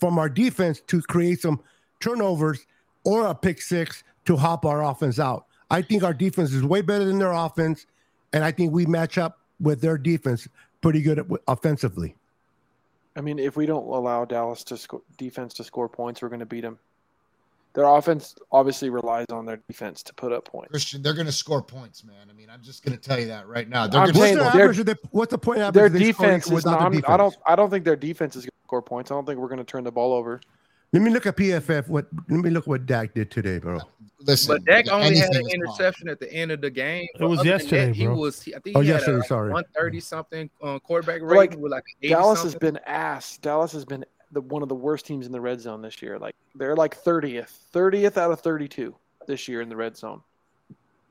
[0.00, 1.60] from our defense to create some
[2.00, 2.66] turnovers
[3.04, 5.46] or a pick six to hop our offense out.
[5.70, 7.86] I think our defense is way better than their offense,
[8.32, 10.48] and I think we match up with their defense
[10.80, 12.14] pretty good offensively.
[13.16, 16.40] I mean, if we don't allow Dallas to score defense to score points, we're going
[16.40, 16.78] to beat them.
[17.72, 20.70] Their offense obviously relies on their defense to put up points.
[20.70, 22.28] Christian, they're going to score points, man.
[22.30, 23.86] I mean, I'm just going to tell you that right now.
[23.86, 24.78] They're I'm What's saying to their average?
[24.78, 25.92] of the- what's the point average?
[25.92, 26.90] Their defense is not.
[26.90, 27.04] defense?
[27.08, 27.36] I don't.
[27.46, 29.10] I don't think their defense is going to score points.
[29.10, 30.40] I don't think we're going to turn the ball over.
[30.96, 31.88] Let me look at PFF.
[31.88, 32.06] What?
[32.30, 33.80] Let me look what Dak did today, bro.
[34.20, 34.54] listen.
[34.54, 37.06] But Dak only had an interception at the end of the game.
[37.20, 38.14] It was yesterday, that, he bro.
[38.16, 38.40] was.
[38.48, 39.52] I think Oh, had yesterday, a sorry.
[39.52, 43.36] one thirty something uh, quarterback rating like, with like an 80 Dallas has been ass.
[43.36, 46.18] Dallas has been the one of the worst teams in the red zone this year.
[46.18, 48.96] Like they're like thirtieth, thirtieth out of thirty-two
[49.26, 50.22] this year in the red zone.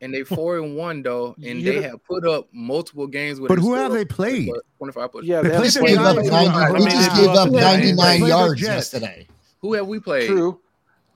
[0.01, 3.49] and they four and one though, and You they have put up multiple games with.
[3.49, 4.49] But who have they played?
[4.79, 5.09] Twenty five.
[5.21, 6.31] Yeah, They they played just the gave up Giants.
[6.31, 9.27] 90, I we just gave up up 99 yards yesterday.
[9.65, 10.27] Who have we played?
[10.29, 10.59] True,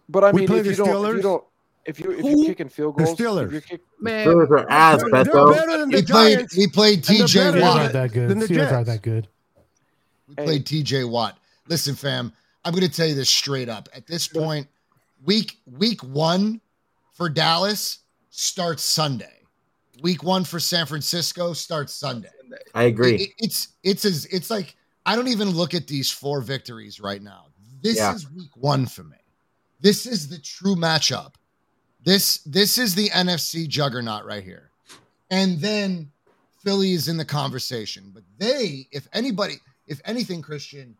[0.09, 1.15] but I We mean, play if the you don't, if Steelers.
[1.17, 1.43] you don't,
[1.85, 2.29] if you if Who?
[2.29, 3.45] you're kicking field The goals, Steelers.
[3.45, 6.07] if you're kick, Man, Steelers are ass, They're, they're better than the We played.
[6.07, 6.57] Giants.
[6.57, 7.39] We played and they're T.J.
[7.39, 7.93] better aren't Watt.
[7.93, 8.29] that good.
[8.29, 9.27] Then the Steelers aren't that good.
[10.27, 11.03] We played T.J.
[11.05, 11.37] Watt.
[11.67, 12.33] Listen, fam,
[12.65, 13.87] I'm going to tell you this straight up.
[13.93, 14.67] At this point,
[15.23, 16.59] week week one
[17.13, 17.99] for Dallas
[18.31, 19.33] starts Sunday.
[20.01, 22.29] Week one for San Francisco starts Sunday.
[22.73, 23.15] I agree.
[23.15, 27.21] It- it's it's as it's like I don't even look at these four victories right
[27.21, 27.47] now.
[27.81, 28.13] This Yeah.
[28.13, 29.17] is week one for me.
[29.81, 31.33] This is the true matchup.
[32.03, 34.69] This this is the NFC juggernaut right here.
[35.31, 36.11] And then
[36.63, 38.11] Philly is in the conversation.
[38.13, 39.55] But they, if anybody,
[39.87, 40.95] if anything, Christian,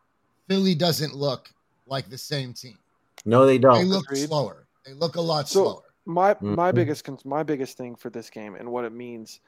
[0.47, 1.49] Philly doesn't look
[1.87, 2.77] like the same team.
[3.25, 3.75] No, they They don't.
[3.79, 4.27] They look Agreed.
[4.27, 4.67] slower.
[4.85, 5.83] They look a lot So- slower.
[6.05, 6.75] My my Mhm.
[6.75, 9.41] biggest cons- my biggest thing for this game and what it means.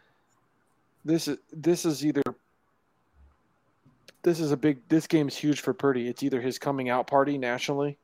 [1.05, 2.21] This is this is either
[4.23, 6.07] this is a big this game is huge for Purdy.
[6.07, 7.97] It's either his coming out party nationally,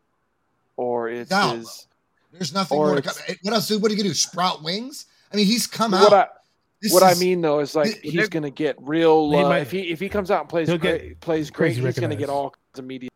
[0.76, 1.56] or it's No.
[1.56, 1.88] his.
[2.34, 3.15] There's nothing more to come.
[3.41, 3.69] What else?
[3.72, 4.14] What are you gonna do?
[4.14, 5.06] Sprout wings?
[5.31, 6.30] I mean, he's come What out.
[6.30, 6.34] I
[6.81, 9.31] This what I mean though is like Th- he's gonna get real.
[9.31, 11.49] He Uh, might- if he if he comes out and plays he'll get great, plays
[11.49, 13.10] great, crazy he's gonna get all kinds of media.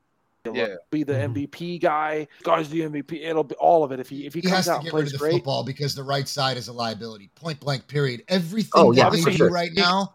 [0.46, 0.56] love.
[0.56, 0.68] Yeah.
[0.90, 1.14] be the.
[1.14, 2.28] MVP guy.
[2.42, 3.22] Guy's the MVP.
[3.24, 4.86] It'll be all of it if he if he, he comes has to out and
[4.86, 5.34] get rid plays of the great.
[5.34, 7.30] football because the right side is a liability.
[7.36, 7.88] Point blank.
[7.88, 8.24] Period.
[8.28, 9.52] Everything Oh, yeah, that for they do sure.
[9.52, 10.12] right now.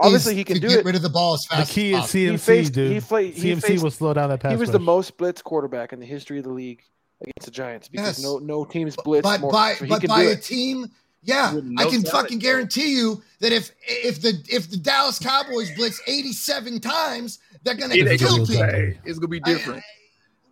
[0.00, 0.06] Do it.
[0.06, 0.84] Obviously, is he can to do get it.
[0.84, 2.20] rid of the ball as The key is possible.
[2.20, 2.92] CMC, He faced- dude.
[2.92, 4.50] he played- he CMC faced- will slow down that pass.
[4.52, 6.82] He was the most blitz quarterback in the history of the league
[7.22, 8.22] against the Giants because Yes.
[8.22, 9.52] no no teams blitz but more.
[9.52, 10.42] by so he but can by do a it.
[10.42, 10.90] team,
[11.22, 12.42] yeah, With I can talent, fucking though.
[12.42, 17.94] guarantee you that if if the if the Dallas Cowboys blitz 87 times, they're gonna
[17.94, 18.66] It kill gonna be people.
[18.66, 18.94] the.
[19.04, 19.80] It's gonna be I- different.
[19.80, 19.84] I-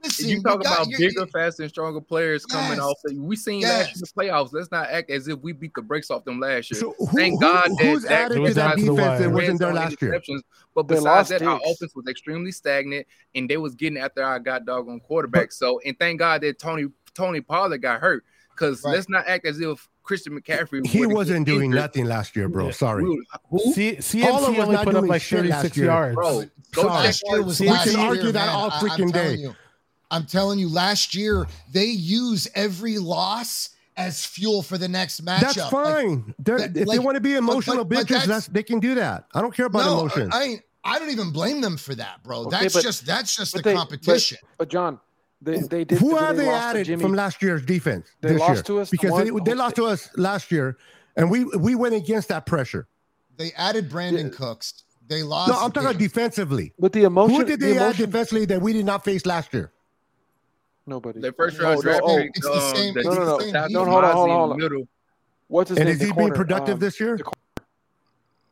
[0.09, 2.81] listen, you talk about you're- bigger, faster, and stronger players coming Yes.
[2.81, 2.97] off.
[3.15, 3.71] We seen Yes.
[3.71, 4.53] last year in the playoffs.
[4.53, 6.81] Let's not act as if we beat the brakes off them last year.
[6.81, 8.91] So who, Thank who- God that who's Dak added It to that down to the
[8.93, 10.13] defense that wasn't there last year?
[10.13, 10.41] interceptions.
[10.75, 14.39] But besides lost that, our offense was extremely stagnant, and they was getting after our
[14.39, 15.53] god doggone quarterback.
[15.53, 18.25] So, and thank God that Tony Tony Pollard got hurt.
[18.55, 18.95] Because Right.
[18.95, 21.81] let's not act as if Christian McCaffrey He wasn't doing injured.
[21.81, 22.71] nothing last year, bro.
[22.73, 23.05] Sorry.
[23.05, 23.73] We who?
[23.73, 26.15] C- Pollard CMC was only not put up like 36 yards.
[26.17, 26.51] Bro, Sorry.
[26.75, 29.55] go check last year was See, we can year, argue that all freaking I'm day.
[30.11, 35.25] You, I'm telling you, last year they use every loss as fuel for the next
[35.25, 35.41] matchup.
[35.55, 36.35] That's fine.
[36.39, 38.95] They're- that- if they want to be emotional but bitches, that's- that's, they can do
[38.97, 39.27] that.
[39.35, 40.31] I don't care about no, emotions.
[40.33, 40.63] I ain't.
[40.85, 42.43] I don't even blame them for that, bro.
[42.47, 44.39] Okay, that's but- just that's just the they- competition.
[44.57, 45.01] But John,
[45.43, 45.99] they they did.
[45.99, 48.07] Who when are they lost to added Jimmy, from last year's defense?
[48.23, 48.63] They this lost year?
[48.63, 50.79] to us because they, one- they lost to us last year,
[51.17, 52.87] and we we went against that pressure.
[53.37, 54.33] They added Brandon Yeah.
[54.33, 54.85] Cooks.
[55.09, 55.51] They lost.
[55.51, 56.73] No, I'm talking about defensively.
[56.79, 59.53] With the emotion, Who did the they add defensively that we did not face last
[59.53, 59.73] year?
[60.89, 61.21] Nobody.
[61.21, 63.39] The first round no, draft oh, pick, it's the um, same- that No, no, no.
[63.53, 64.59] South No, hold on, hold on, Mozzie in hold on.
[64.59, 64.89] middle.
[65.49, 65.93] What's his And name?
[65.95, 67.19] is The he being productive um, this year?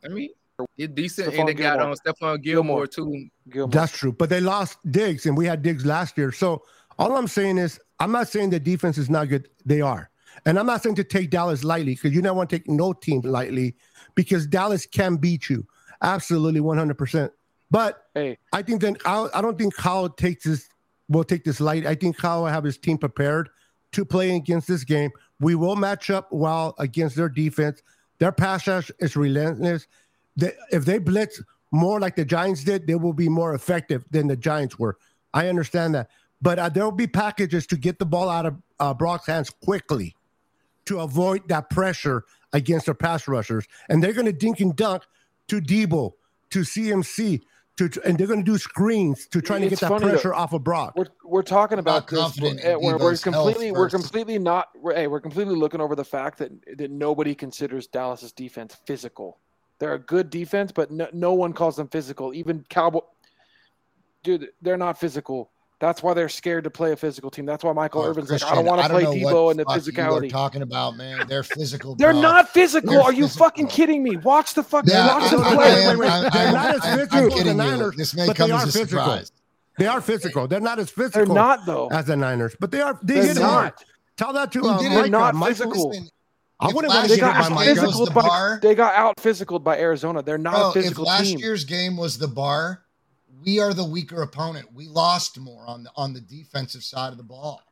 [0.05, 0.31] I mean,
[0.77, 1.91] it's decent, Stephon and they got Gilmore.
[1.91, 2.87] on Stephon Gilmore, Gilmore.
[2.87, 3.29] too.
[3.49, 3.71] Gilmore.
[3.71, 6.31] That's true, but they lost Diggs, and we had Diggs last year.
[6.31, 6.63] So
[6.99, 9.49] all I'm saying is, I'm not saying the defense is not good.
[9.65, 10.11] They are,
[10.45, 12.93] and I'm not saying to take Dallas lightly because you don't want to take no
[12.93, 13.77] team lightly
[14.15, 15.67] because Dallas can beat you,
[16.03, 16.97] absolutely 100.
[16.97, 17.33] percent
[17.71, 20.69] But Hey, I think then I, I don't think Kyle takes this
[21.09, 21.87] will take this light.
[21.87, 23.51] I think Kyle will have his team prepared
[23.93, 25.11] to play against this game.
[25.41, 27.83] We will match up well against their defense.
[28.19, 29.87] Their pass rush is relentless.
[30.37, 34.27] They, if they blitz more like the Giants did, they will be more effective than
[34.27, 34.97] the Giants were.
[35.35, 36.11] I understand that,
[36.41, 39.51] but uh, there will be packages to get the ball out of uh, Brock's hands
[39.51, 40.15] quickly
[40.87, 45.03] to avoid that pressure against their pass rushers, and they're going to dink and dunk
[45.49, 46.12] to Deebo,
[46.51, 47.43] to CMC,
[47.77, 50.12] to and they're going to do screens to try to get that funny though.
[50.12, 50.94] pressure off of Brock.
[50.97, 52.39] we're we're talking about this.
[52.43, 54.69] Eh, we're, we're, we're completely we're completely not.
[54.81, 59.39] We're, hey, we're completely looking over the fact that that nobody considers Dallas's defense physical.
[59.78, 62.32] They're a good defense, but no, no one calls them physical.
[62.32, 63.01] Even Cowboy,
[64.23, 65.51] dude, they're not physical.
[65.78, 67.44] That's why they're scared to play a physical team.
[67.44, 69.85] That's why Michael Oh, Irvin's like, I don't want to play Deebo and the fuck
[69.86, 70.31] You are physicality.
[70.31, 71.94] talking about man, they're physical.
[71.97, 72.23] They're bro.
[72.23, 72.93] not physical.
[72.93, 74.16] They're Are you fucking kidding me?
[74.16, 75.65] Watch the fucking Yeah, watch I, the I, play.
[75.66, 75.98] I am.
[75.98, 76.32] wait, I, wait.
[76.32, 77.55] They're not as physical as the kidding you.
[77.55, 78.98] Niners, This may but come they as are a physical.
[79.05, 79.32] surprise.
[79.78, 80.48] They are physical.
[80.48, 81.27] They're not as physical.
[81.27, 81.89] They're not though.
[81.89, 82.98] as the Niners, but they are.
[83.03, 83.43] They They're not.
[83.43, 83.73] hard.
[84.16, 84.93] Tell that to Who uh, did?
[84.93, 85.55] They're not uh, Michael.
[85.73, 85.89] physical.
[85.90, 86.09] Listen,
[86.59, 87.74] I wouldn't want They to get got it Michael.
[87.74, 90.23] physical the by bar, they got out physical by Arizona.
[90.23, 91.39] They're not bro, a if last team.
[91.39, 92.86] year's game was the bar,
[93.45, 94.73] we are the weaker opponent.
[94.75, 97.63] We lost more on the on the defensive side of the ball.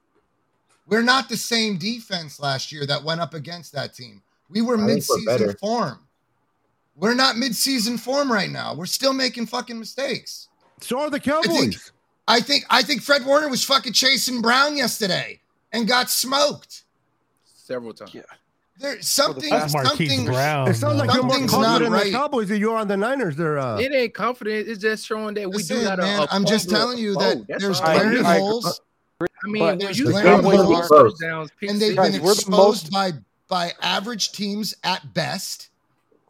[0.87, 4.23] We're not the same defense last year that went up against that team.
[4.51, 6.01] We were I think we're midseason form.
[6.97, 8.75] We're not midseason form right now.
[8.75, 10.49] We're still making fucking mistakes.
[10.81, 11.93] So are the think- Cowboys.
[12.27, 15.41] I think I think Fred Warner was fucking chasing Brown yesterday
[15.73, 16.85] and got smoked.
[17.45, 18.15] several times.
[18.15, 18.23] Yeah.
[18.81, 20.69] There something That's something Brown.
[20.69, 22.05] It sounds like you're more Something's confident not in right.
[22.07, 23.37] the Cowboys than you are on the Niners.
[23.37, 24.69] They're uh, It ain't confident.
[24.69, 27.15] It's just showing that we Listen, do got a, man, a I'm just telling you
[27.15, 27.47] that both.
[27.47, 27.87] That's there's all.
[27.87, 28.25] Glaring agree.
[28.27, 28.81] I- holes.
[29.17, 30.89] But I mean, there's you glaring score holes.
[31.19, 33.13] touchdowns, and they've sixes, been Guys, we're the exposed most- by
[33.47, 35.69] by average teams at best,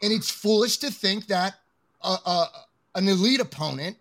[0.02, 1.54] and it's foolish to think that
[2.02, 2.46] uh, uh,
[2.94, 3.96] an elite opponent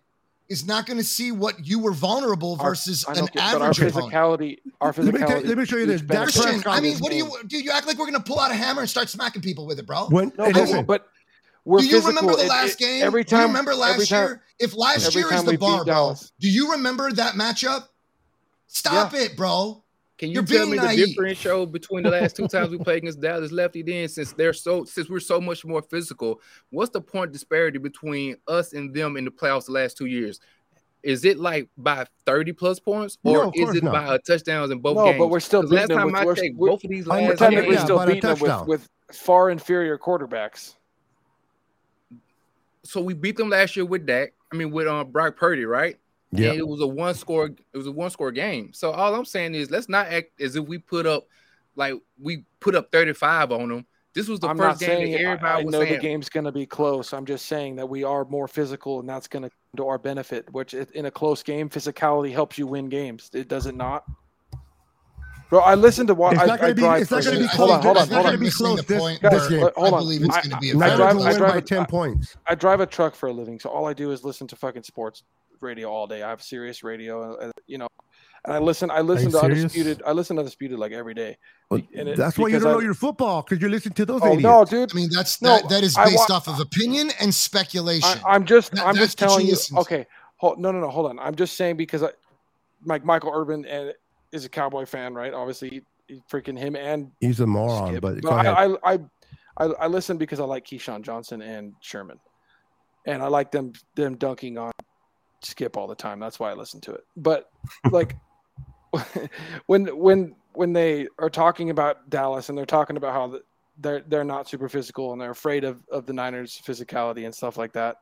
[0.48, 3.62] is not going to see what you were vulnerable versus I an know, but our
[3.62, 4.12] average opponent.
[4.12, 6.02] physicality, our Let me let me show you this.
[6.02, 7.58] reached Dak benefits Christian, I mean, what do you do?
[7.58, 9.78] You act like we're going to pull out a hammer and start smacking people with
[9.78, 10.06] it, bro.
[10.08, 11.08] when No, but, listen, but
[11.64, 12.08] we're do you physical.
[12.10, 13.02] remember the last it- game?
[13.04, 14.42] Every Do you time, remember every last time- year?
[14.58, 17.88] If last year is the we bar, bro, do you remember that matchup?
[18.66, 19.83] Stop it, bro.
[20.16, 21.08] Can you You're tell being me the naive.
[21.08, 23.82] differential between the last two times we played against Dallas Lefty?
[23.82, 28.36] Then, since they're so, since we're so much more physical, what's the point disparity between
[28.46, 30.40] us and them in the playoffs the last two years?
[31.02, 33.92] is it like by 30 plus points or of is it not.
[33.92, 35.18] by touchdowns in both No, games?
[35.18, 37.04] but we're still 'Cause last them time with- I we're- checked, we're- both of these
[37.06, 40.76] I'm last technically Technically, games, still beating them with, with far inferior quarterbacks.
[42.84, 44.32] so we beat them last year with Dak.
[44.50, 45.98] I mean, with um Brock Purdy, right?
[46.36, 46.52] Yeah.
[46.52, 47.46] It was a one score.
[47.46, 48.72] It was a one score game.
[48.72, 51.26] So all I'm saying is, let's not act as if we put up
[51.76, 53.86] like we put up 35 on them.
[54.14, 55.98] This was the I'm not first game saying that I- everybody I was know the
[55.98, 57.12] game's going to be close.
[57.12, 60.46] I'm just saying that we are more physical, and that's going to to our benefit.
[60.52, 63.28] Which in a close game, physicality helps you win games.
[63.34, 64.04] It does it not?
[65.50, 67.38] Bro, I listened to what It's I, not gonna I be- drive it's not gonna
[67.38, 67.84] be hold on, close.
[67.84, 68.40] hold on, It's not hold gonna on.
[68.44, 69.70] be close the this- point this where game.
[69.76, 71.52] Hold I believe it's going to be a I very drive- Niners will I drive
[71.52, 72.36] by a- 10 points.
[72.46, 74.84] I drive a truck for a living, so all I do is listen to fucking
[74.84, 75.22] sports
[75.60, 76.22] radio all day.
[76.22, 77.88] I have Sirius radio, uh, you know,
[78.44, 78.90] and I listen.
[78.90, 79.58] I listen to Sirius?
[79.62, 80.02] Undisputed.
[80.06, 81.36] I listen to Undisputed like every day.
[81.70, 84.04] Well, And it- That's why you don't I- know your football because you listen to
[84.06, 84.42] those Oh idiots.
[84.42, 84.92] no, dude!
[84.92, 88.20] I mean, that's No, that, that is based wa- off of opinion and speculation.
[88.24, 89.56] I, I'm just, That- I'm just what you telling you.
[89.78, 90.06] Okay,
[90.36, 91.18] hold, no, no, no, hold on.
[91.18, 92.10] I'm just saying because I,
[92.84, 93.92] like Michael Irvin and
[94.32, 95.32] is a Cowboy fan, right?
[95.32, 98.02] Obviously, he, he freaking him and He's a moron, Skip.
[98.02, 98.78] but go But ahead.
[98.82, 98.98] I, I, I,
[99.56, 102.18] I, I listen because I like Keyshawn Johnson and Sherman,
[103.06, 104.72] and I like them them dunking on
[105.44, 106.18] Skip all the time.
[106.20, 107.04] That's why I listen to it.
[107.16, 107.50] But
[107.90, 108.16] like
[109.66, 113.38] when when when they are talking about Dallas and they're talking about how
[113.78, 117.56] they're they're not super physical and they're afraid of of the Niners' physicality and stuff
[117.56, 117.96] like that.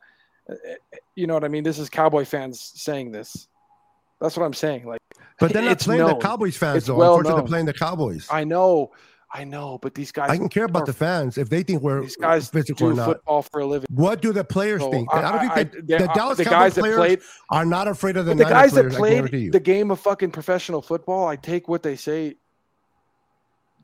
[0.51, 0.55] eh,
[0.93, 1.64] eh, You know what I mean?
[1.64, 3.48] This is Cowboy fans saying this.
[4.20, 4.86] That's what I'm saying.
[4.86, 5.01] Like,
[5.40, 6.14] but they're not playing the.
[6.16, 6.94] Cowboys fans, It's though.
[6.94, 7.44] well Unfortunately, known.
[7.44, 8.28] they're playing the Cowboys.
[8.31, 8.93] I know,
[9.35, 12.03] I know, but these guys I can care about the fans if they think we're
[12.03, 13.07] these guys physical or not.
[13.07, 13.87] football for a living.
[13.91, 15.09] What do the players So think?
[15.13, 17.89] I- I, don't think that the Dallas the Cowboys guys that players played- are not
[17.89, 21.27] afraid of the, the guys that players, I played the game of fucking professional football,
[21.27, 22.37] I take what they say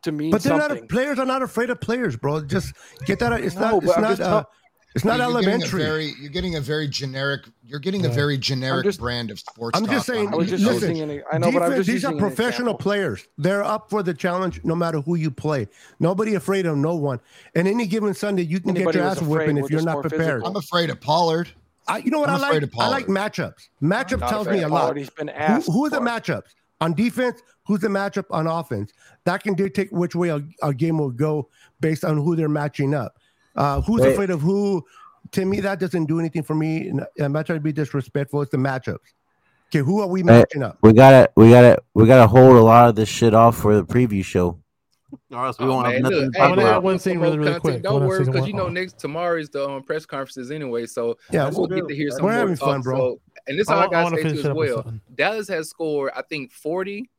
[0.03, 0.81] to mean But they're something.
[0.81, 2.45] not players are not afraid of players, bro.
[2.45, 2.75] Just
[3.07, 3.33] get that.
[3.43, 3.83] It's No, not.
[3.85, 4.21] It's not.
[4.21, 4.45] Uh,
[4.95, 5.83] it's not you're elementary.
[5.83, 7.43] very, you're getting a very generic.
[7.65, 9.79] You're getting a very generic just- brand of sports.
[9.79, 10.33] I'm just saying.
[10.33, 13.27] I was just listen, using I know, but I'm defense- just these are professional players.
[13.37, 15.69] They're up for the challenge, no matter who you play.
[16.01, 17.21] Nobody afraid of no one.
[17.55, 20.01] And any given Sunday, you can Anybody get your ass afraid, whipping if you're not
[20.01, 20.21] prepared.
[20.43, 20.49] physical.
[20.49, 21.49] I'm afraid of Pollard.
[21.87, 22.63] I, you know what I'm I like?
[22.63, 23.69] of I like matchups.
[23.83, 24.81] Matchup tells me a lot.
[24.81, 24.97] Pollard.
[24.99, 26.49] He's been Who, asked who are the matchups
[26.81, 27.43] on defense?
[27.67, 28.93] Who's the matchup on offense?
[29.25, 31.49] That can dictate which way a, a game will go
[31.81, 33.18] based on who they're matching up.
[33.59, 34.13] Uh, who's Wait.
[34.13, 34.85] afraid of who?
[35.33, 36.91] To me, that doesn't do anything for me.
[37.21, 38.41] I'm not trying to be disrespectful.
[38.41, 38.99] It's the matchups.
[39.71, 40.79] Okay, who are we matching up?
[40.81, 43.85] We gotta, we gotta, we gotta hold a lot of this shit off for the
[43.85, 44.61] preview show.
[45.33, 46.83] Or else we Oh, won't have man, nothing look, to hey, talk wanna look, about.
[46.85, 47.83] one thing really, really quick.
[47.83, 50.87] Don't worry, because you know next tomorrow is the um, press conferences anyway.
[50.87, 52.69] So Yeah, we'll get to hear some We're more having talk.
[52.69, 52.97] fun, bro.
[52.97, 54.95] So, and this I all I I gotta wanna say too as well.
[55.15, 57.11] Dallas has scored, I think, 40,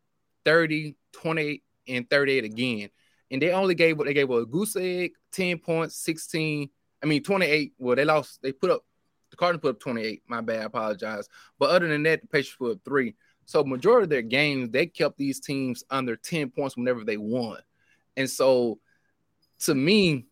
[0.46, 2.90] 30, 28, and 38 again.
[3.32, 6.70] And they only gave what they gave a goose egg, 10 points, 16.
[7.02, 7.74] I mean, 28.
[7.78, 8.84] Well, they lost, they put up
[9.32, 10.24] the Cardinals put up 28.
[10.28, 11.30] My bad, I apologize.
[11.60, 13.16] But other than that, the Patriots put up three.
[13.46, 17.60] So majority of their games, they kept these teams under 10 points whenever they won.
[18.18, 18.80] And so
[19.60, 20.26] to me,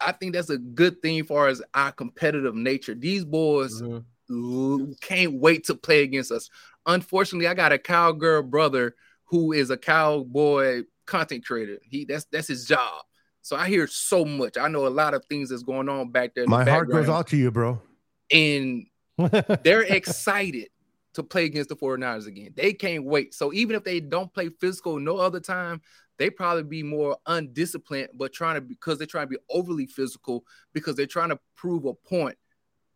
[0.00, 2.94] I think that's a good thing for as our competitive nature.
[2.94, 4.04] These boys Mhm.
[4.30, 6.50] l- can't wait to play against us.
[6.84, 11.78] Unfortunately, I got a cowgirl brother who is a cowboy content creator.
[11.82, 13.04] He that's that's his job.
[13.46, 14.58] So I hear so much.
[14.58, 16.42] I know a lot of things that's going on back there.
[16.42, 17.80] In My the heart goes out to you, bro.
[18.32, 18.86] and
[19.62, 20.70] they're excited
[21.14, 22.54] to play against the 49ers again.
[22.56, 23.34] They can't wait.
[23.34, 25.80] So even if they don't play physical no other time,
[26.18, 30.44] they probably be more undisciplined, but trying to because they're trying to be overly physical
[30.72, 32.36] because they're trying to prove a point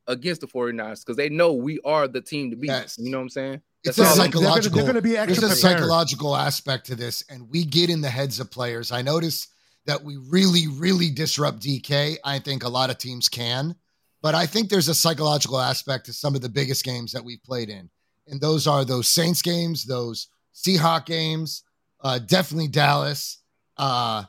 [0.09, 2.71] against the 49ers because they know we are the team to beat.
[2.71, 2.97] Yes.
[2.99, 3.61] You know what I'm saying?
[3.85, 4.79] It's That's a all I'm- psychological.
[4.79, 5.43] They're gonna be extra.
[5.43, 5.79] There's a prepared.
[5.79, 8.91] psychological aspect to this, and we get in the heads of players.
[8.91, 9.47] I notice
[9.87, 12.17] that we really, really disrupt DK.
[12.25, 13.75] I think a lot of teams can,
[14.23, 17.43] but I think there's a psychological aspect to some of the biggest games that we've
[17.43, 17.89] played in,
[18.29, 21.63] and those are those Saints games, those Seahawk games,
[22.03, 23.39] uh, definitely Dallas.
[23.77, 24.25] Uh,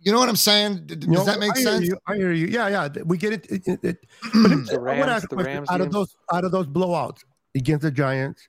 [0.00, 0.86] you know what I'm saying?
[0.86, 1.86] Does You know, that make I hear sense?
[1.86, 1.98] you.
[2.06, 2.46] I hear you.
[2.46, 2.88] Yeah, yeah.
[3.04, 3.46] We get it.
[3.50, 5.54] it, it, it- but The wanna Rams- ask the question.
[5.54, 7.20] Rams out of those out of those blowouts
[7.54, 8.48] against the Giants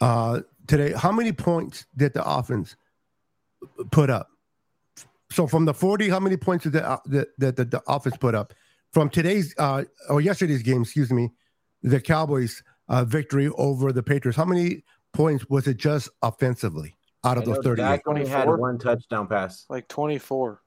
[0.00, 2.76] uh, today, how many points did the offense
[3.90, 4.28] put up?
[5.30, 8.16] So from the 40, how many points did the uh, the, the, the, the offense
[8.16, 8.54] put up?
[8.92, 11.30] From today's uh, or yesterday's game, excuse me,
[11.82, 14.36] the Cowboys uh, victory over the Patriots.
[14.36, 17.82] How many points was it just offensively out of I those 30?
[17.82, 19.66] Dak only had one touchdown pass.
[19.68, 20.62] like 24.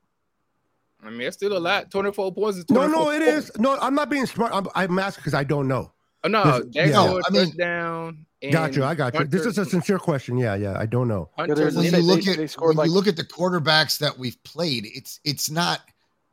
[1.01, 1.89] I mean, it's still a lot.
[1.89, 3.49] 24 points is No, 24 no, it points.
[3.49, 3.57] is.
[3.59, 4.51] No, I'm not being smart.
[4.53, 5.93] I'm, I'm asking because I don't know.
[6.25, 7.03] Oh, no, Dak yeah.
[7.05, 8.25] scored I mean- touchdown.
[8.51, 8.83] Got you.
[8.85, 9.25] I got you.
[9.25, 10.37] This is a sincere question.
[10.37, 10.77] Yeah, yeah.
[10.79, 11.29] I don't know.
[11.37, 13.17] Hunter- there's a when They- you look they- at they scored when you look at
[13.17, 15.81] the quarterbacks that we've played, it's it's not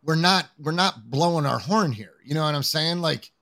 [0.04, 2.14] we're not we're not blowing our horn here.
[2.24, 3.00] You know what I'm saying?
[3.00, 3.32] Like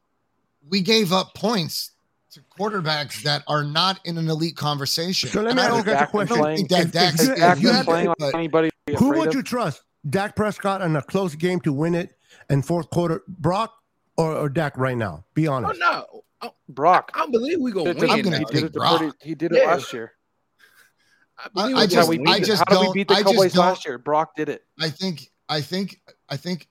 [0.69, 1.91] we gave up points
[2.33, 5.29] to quarterbacks that are not in an elite conversation.
[5.29, 6.37] So let me ask don't, you guys a I question.
[6.39, 9.29] don't that If- if you- is if you elite, had to- but- anybody Who would
[9.29, 9.35] of?
[9.35, 9.83] you trust?
[10.09, 12.17] Dak Prescott in a close game to win it
[12.51, 13.73] in fourth quarter, Brock
[14.17, 15.25] or, or Dak right now?
[15.35, 15.81] Be honest.
[15.81, 16.07] Oh honest.
[16.13, 17.11] no, I, Oh, Brock.
[17.15, 18.17] I believe we gonna Did it win.
[18.17, 18.39] to- gonna now.
[18.39, 18.99] he did pick it to Brock.
[19.01, 19.67] Purdy- He did it Yeah.
[19.67, 20.13] last year.
[21.39, 22.43] I believe I we That's just- how we I win.
[22.43, 22.47] it.
[22.47, 23.99] just How did we don't- beat the I just Cowboys don't- last year?
[23.99, 24.65] Brock did it.
[24.81, 26.69] I think I think I think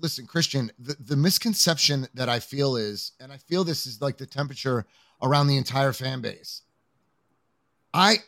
[0.00, 4.18] listen, Christian, the, the misconception that I feel is, and I feel this is like
[4.18, 4.84] the temperature
[5.22, 6.62] around the entire fan base.
[7.92, 8.18] I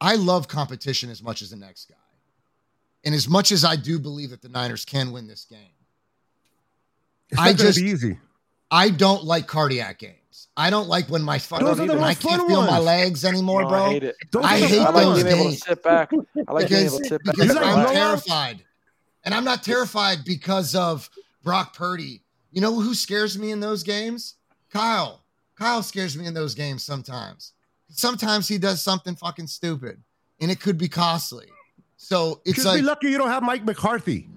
[0.00, 1.94] I love competition as much as the next guy.
[3.04, 5.74] And as much as I do believe that the Niners can win this game,
[7.28, 8.18] It's I not gonna just- be easy.
[8.72, 10.48] I don't like cardiac games.
[10.56, 12.62] I don't like when my fucking Those are the when I most can't fun feel
[12.62, 13.84] my legs anymore, No, bro.
[13.84, 14.16] I hate it.
[14.32, 15.22] Those I are the hate I like those ones.
[15.24, 16.10] being able to sit back.
[16.12, 17.34] I like being because, able to sit back.
[17.36, 17.92] because You like I'm blowouts?
[17.92, 18.64] terrified.
[19.24, 21.08] And I'm not terrified because of
[21.44, 22.22] Brock Purdy.
[22.50, 24.34] You know who scares me in those games?
[24.70, 25.22] Kyle.
[25.56, 27.52] Kyle scares me in those games sometimes.
[27.90, 30.02] Sometimes he does something fucking stupid
[30.40, 31.46] and it could be costly.
[31.96, 34.28] So it's Just like be lucky you don't have Mike McCarthy.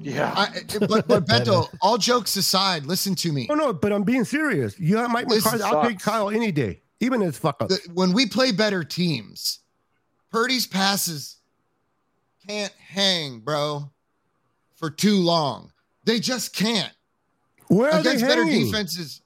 [0.00, 0.32] Yeah.
[0.36, 0.48] I,
[0.86, 3.46] but but Beto, all jokes aside, listen to me.
[3.50, 4.78] Oh no, but I'm being serious.
[4.78, 5.64] You have Mike This McCarthy.
[5.64, 5.98] I'll take.
[6.00, 7.68] Kyle any day, even his fuck up.
[7.68, 9.60] The- when we play better teams,
[10.30, 11.36] Purdy's passes
[12.46, 13.90] can't hang, bro,
[14.74, 15.72] for too long.
[16.04, 16.92] They just can't.
[17.68, 19.19] Where are they Against better defenses,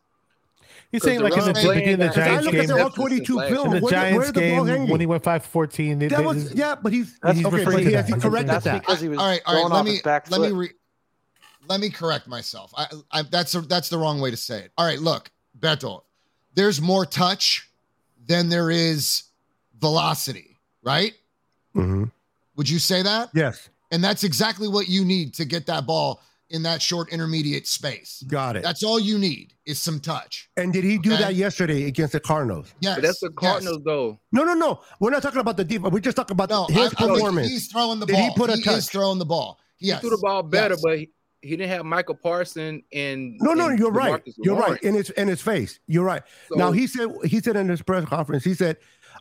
[0.94, 2.78] He's saying like in the Because beginning of the playing- I Giants look at game,
[2.84, 3.66] all 22 film.
[3.66, 4.90] in the Where, Giants where's the ball game hanging?
[4.90, 6.08] when he went 5-14.
[6.08, 7.56] That was yeah, but he's That's he's okay.
[7.56, 8.14] referring But to he, has that.
[8.14, 8.80] he corrected That's that.
[8.82, 9.72] because he was all right, all right.
[9.72, 10.70] Let me let me re,
[11.68, 12.72] let me correct myself.
[12.76, 14.70] I, I that's a, that's the wrong way to say it.
[14.78, 16.02] All right, look, Beto,
[16.54, 17.68] there's more touch
[18.26, 19.24] than there is
[19.80, 21.12] velocity, right?
[21.74, 22.10] Mhm.
[22.56, 23.30] Would you say that?
[23.34, 27.66] Yes, And that's exactly what you need to get that ball in that short intermediate
[27.66, 28.22] space.
[28.28, 28.62] got it.
[28.62, 30.48] That's all you need is some touch.
[30.56, 31.22] and did he do Okay.
[31.22, 32.72] that yesterday against the Cardinals?
[32.80, 33.50] Yes, But that's the yes.
[33.50, 34.20] Cardinals, though.
[34.32, 34.80] No, no, no.
[35.00, 35.92] We're not talking about the defense.
[35.92, 37.48] We're just talking about No, his I, I think performance.
[37.48, 38.22] he's throwing the Did ball.
[38.30, 38.84] he put a is touch?
[38.88, 39.58] throwing the ball.
[39.80, 40.00] Yes.
[40.02, 40.82] He threw the ball better, Yes.
[40.84, 41.10] but he,
[41.40, 44.24] he didn't have Michael Parson and no, no, and you're right.
[44.24, 44.82] DeMarcus You're right.
[44.82, 45.80] In his in his face.
[45.86, 46.22] You're right.
[46.48, 48.44] So- now he said he said in his press conference.
[48.44, 48.76] He said,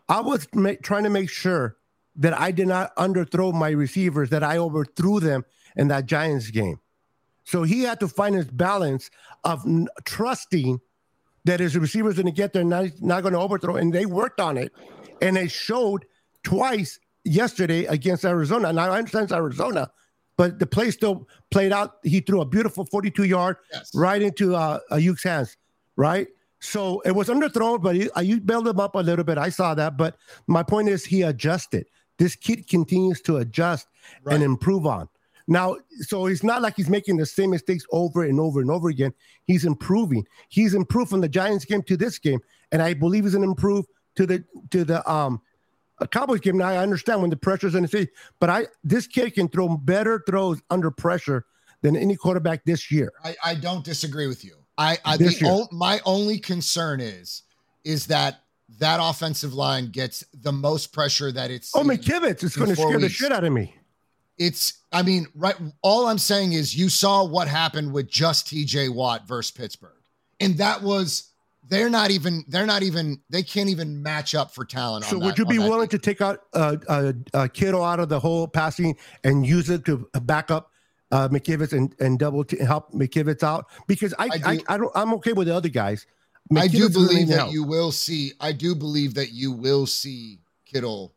[0.08, 1.78] "I was ma- trying to make sure
[2.18, 4.30] that I did not underthrow my receivers.
[4.30, 5.44] That I overthrew them
[5.76, 6.78] in that Giants game."
[7.44, 9.10] So he had to find his balance
[9.44, 10.80] of n- trusting
[11.46, 14.06] that his receivers are going to get there, not not going to overthrow, and they
[14.06, 14.72] worked on it,
[15.22, 16.06] and it showed
[16.44, 18.72] twice yesterday against Arizona.
[18.72, 19.92] Now I understand it's Arizona,
[20.38, 21.98] but the play still played out.
[22.04, 23.92] He threw a beautiful 42 yard Yes.
[23.94, 25.58] right into uh, Aiyuk's hands,
[25.98, 26.28] right?
[26.62, 29.38] So it was underthrown, but he, Ayuk bailed him up a little bit.
[29.38, 30.16] I saw that, but
[30.48, 31.88] my point is he adjusted.
[32.18, 33.88] This kid continues to adjust
[34.24, 34.36] Right.
[34.36, 35.10] and improve on.
[35.48, 38.90] Now, so it's not like he's making the same mistakes over and over and over
[38.90, 39.14] again.
[39.46, 40.26] He's improving.
[40.50, 42.40] He's improved from the Giants game to this game,
[42.72, 45.42] and I believe he's an improve to the to the um
[46.12, 46.58] Cowboys game.
[46.58, 48.08] Now I understand when the pressure's in the face,
[48.40, 51.46] but I this kid can throw better throws under pressure
[51.82, 53.12] than any quarterback this year.
[53.24, 54.56] I, I don't disagree with you.
[54.78, 55.54] I, I This the year.
[55.54, 57.44] o- my only concern is
[57.84, 58.40] is that
[58.80, 62.98] that offensive line gets the most pressure that it's Oh, McKivitz is going to scare
[63.00, 63.76] the shit out of me.
[64.44, 68.94] It's I mean, right all I'm saying is you saw what happened with just TJ
[68.94, 69.92] Watt versus Pittsburgh.
[70.42, 71.30] And that was
[71.70, 75.06] they're not even they're not even they can't even match up for talent.
[75.06, 77.48] So on would that- you be on that willing to take out uh, uh, uh,
[77.54, 80.72] Kittle out of the whole passing and use it to back up
[81.12, 83.68] uh, McKivitz and, and double t- help McKivitz out?
[83.88, 86.06] Because I I I, do- I, don't I'm okay with the other guys.
[86.58, 87.54] I do believe need that help.
[87.54, 88.34] you will see.
[88.42, 91.14] I do believe that you will see Kittle.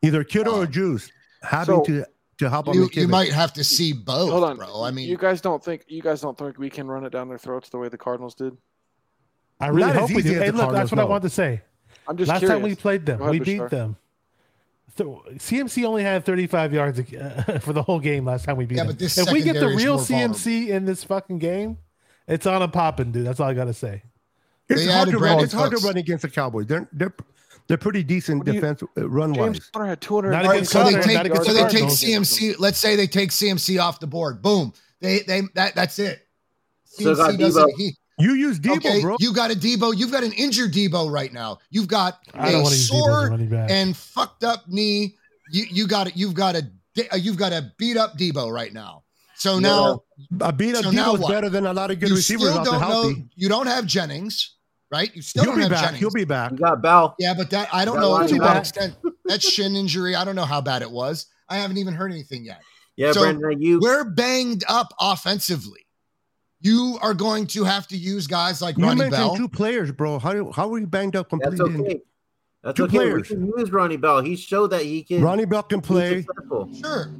[0.00, 1.12] either Kittle or uh, Juice
[1.42, 2.06] having so- to
[2.38, 2.96] to help on You, McKivitz.
[2.96, 4.82] you might have to see both, Hold on, bro.
[4.82, 7.28] I mean, you guys don't think you guys don't think we can run it down
[7.28, 8.56] their throats the way the Cardinals did?
[9.60, 10.38] I really Not hope we easy do.
[10.40, 11.06] Hey, the look, that's Cardinals, what I no.
[11.08, 11.60] wanted to say.
[12.08, 12.56] I'm just Last curious.
[12.58, 13.70] time we played them, ahead, we beat Bashar.
[13.70, 13.96] them.
[14.96, 18.76] So CMC only had 35 yards uh, for the whole game last time we beat
[18.76, 18.92] Yeah, them.
[18.92, 21.78] but this if we get the real more CMC in this fucking game,
[22.26, 23.26] it's on a popping, dude.
[23.26, 24.02] That's all I gotta say.
[24.68, 25.40] it's hard to run.
[25.44, 26.66] It's hard to run against the Cowboys.
[26.66, 27.14] They're they're
[27.72, 29.70] they're pretty decent you- defense uh, run James wise.
[29.70, 30.30] Conner had 200.
[30.30, 32.56] Not All right, against so they take not against so they take CMC.
[32.58, 34.42] Let's say they take CMC off the board.
[34.42, 34.74] Boom.
[35.00, 36.26] They they that that's it.
[36.84, 37.74] Still got CMC doesn't.
[37.78, 39.16] He, You use Deebo, okay, bro.
[39.20, 39.96] you got a Deebo.
[39.96, 41.60] You've got an injured Deebo right now.
[41.70, 45.16] You've got I a want to use Deebo as a sore and fucked up knee.
[45.50, 46.12] You you got it.
[46.14, 46.70] You've got a
[47.10, 49.02] uh, you've got a beat up Deebo right now.
[49.34, 50.02] So now
[50.42, 52.50] A beat up So now Deebo is better than a lot of good you receivers
[52.50, 53.14] still don't know.
[53.34, 54.56] You don't have Jennings,
[54.92, 55.10] right?
[55.16, 55.80] You still He'll don't be have back.
[55.84, 55.98] Jennings.
[56.00, 56.52] He'll be back.
[56.52, 57.16] You got Bell.
[57.18, 58.94] Yeah, but that I don't That know to what extent
[59.24, 60.14] that shin injury.
[60.14, 61.26] I don't know how bad it was.
[61.48, 62.60] I haven't even heard anything yet.
[62.96, 65.80] Yeah, So, Brandon, you We're banged up offensively.
[66.60, 69.36] You are going to have to use guys like You Ronnie mentioned Bell.
[69.36, 70.18] two players, bro.
[70.18, 72.00] How do, how were you banged up That's okay.
[72.62, 72.96] That's Two okay.
[72.96, 73.28] players.
[73.30, 74.20] We can use Ronnie Bell.
[74.20, 75.20] He showed that he can.
[75.22, 76.24] Ronnie Bell can play.
[76.80, 77.10] Sure.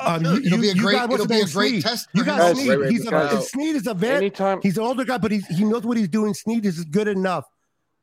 [0.00, 1.82] Um, you, it'll be a great- it'll be a great Snead.
[1.82, 2.56] test You got him.
[2.56, 2.66] Snead.
[2.68, 3.50] Guys, wait, He's wait, a, guys.
[3.50, 4.16] Snead is a vet.
[4.16, 6.34] Anytime He's an older guy, but he's, he knows what he's doing.
[6.34, 7.44] Snead is good enough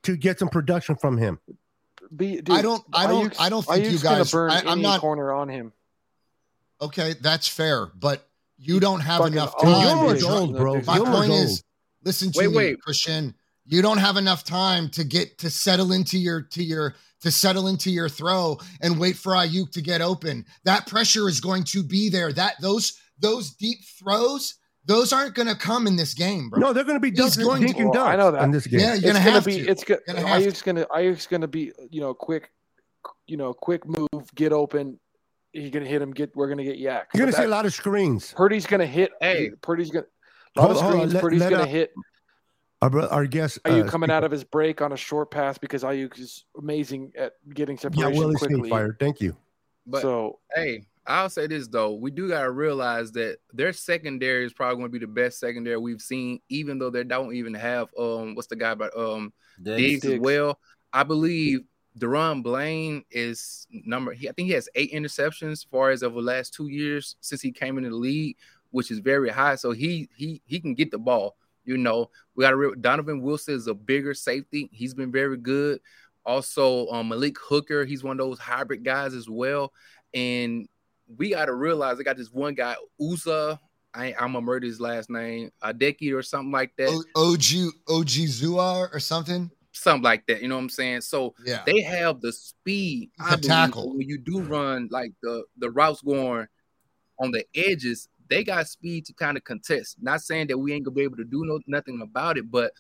[0.04, 1.40] to get some production from him.
[2.16, 4.52] be, dude, I don't- I don't- Aiyuk's- I don't think you Aiyuk's gonna guys- burn
[4.52, 5.72] I- I'm any not- corner on him.
[6.82, 8.28] Okay, that's fair, but
[8.58, 9.82] you don't have Fucking enough time.
[9.88, 10.30] Gilmore's to dude.
[10.32, 10.76] old, bro.
[10.76, 11.42] My My Gilmore's point old.
[11.46, 11.64] is,
[12.04, 12.82] listen to Wait, me, wait.
[12.82, 13.36] Christian.
[13.66, 17.68] You don't have enough time to get to settle into your to your to settle
[17.68, 20.46] into your throw and wait for Aiyuk to get open.
[20.66, 22.32] That pressure is going to be there.
[22.34, 26.60] That those those deep throws, those aren't going to come in this game, bro.
[26.60, 28.44] No, they're going to be He's dunk, going to- dink and Well, I know that.
[28.44, 28.80] in this game.
[28.80, 29.64] Yeah, you're gonna gonna have be.
[29.64, 29.68] to.
[29.70, 30.00] It's gonna.
[30.08, 30.86] Gonna have Aiyuk's gonna.
[30.88, 31.72] Aiyuk's gonna be.
[31.92, 32.50] You know, quick.
[33.28, 35.00] You know, quick move, get open.
[35.54, 36.12] He's gonna hit him.
[36.12, 36.36] Get.
[36.36, 37.10] We're gonna get yak.
[37.14, 38.34] You're going to see a lot of screens.
[38.36, 39.12] Purdy's gonna hit.
[39.22, 39.52] Hey.
[39.62, 40.06] Purdy's gonna.
[40.58, 41.14] A lot Hold- of screens.
[41.14, 41.94] let- Purdy's gonna hit.
[42.82, 43.62] Our, bro- our guest.
[43.64, 47.12] Aiyuk uh, coming out of his break on a short pass because Aiyuk is amazing
[47.18, 48.58] at getting Yeah, separation Willie quickly.
[48.58, 48.98] Snead fired.
[49.00, 49.36] Thank you.
[49.86, 54.54] But so hey, I'll say this though, we do gotta realize that their secondary is
[54.54, 57.90] probably going to be the best secondary we've seen, even though they don't even have
[57.98, 60.60] um what's the guy but um Diggs, as well.
[60.94, 61.62] I believe
[62.00, 64.14] DaRon Bland is number.
[64.14, 67.16] He, I think he has eight interceptions as far as over the last two years
[67.22, 68.38] since he came into the league,
[68.72, 69.56] which is very high.
[69.56, 71.36] So he he he can get the ball.
[71.72, 74.70] You know, we got to Donovan Wilson is a bigger safety.
[74.74, 75.80] He's been very good.
[76.26, 79.72] Also, um, Malik Hooker, he's one of those hybrid guys as well.
[80.14, 80.68] And
[81.18, 83.58] we got to realize they got this one guy, Uza.
[83.94, 88.08] I, I'm gonna murder his last name, Adeki or something like that O- OG OG
[88.28, 89.50] Zuar or something.
[89.72, 90.42] something like that.
[90.42, 91.02] You know what I'm saying?
[91.02, 91.64] So Yeah.
[91.66, 93.90] they have the speed I tackle.
[93.98, 96.48] when you do run like the the routes going
[97.20, 98.08] on the edges.
[98.32, 99.98] They got speed to kind of contest.
[100.02, 102.72] Not saying that we ain't gonna be able to do no nothing about it, but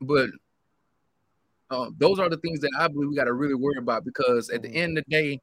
[0.00, 0.30] but
[1.70, 4.50] uh, those are the things that I believe we got to really worry about because
[4.50, 5.40] at the end of the day,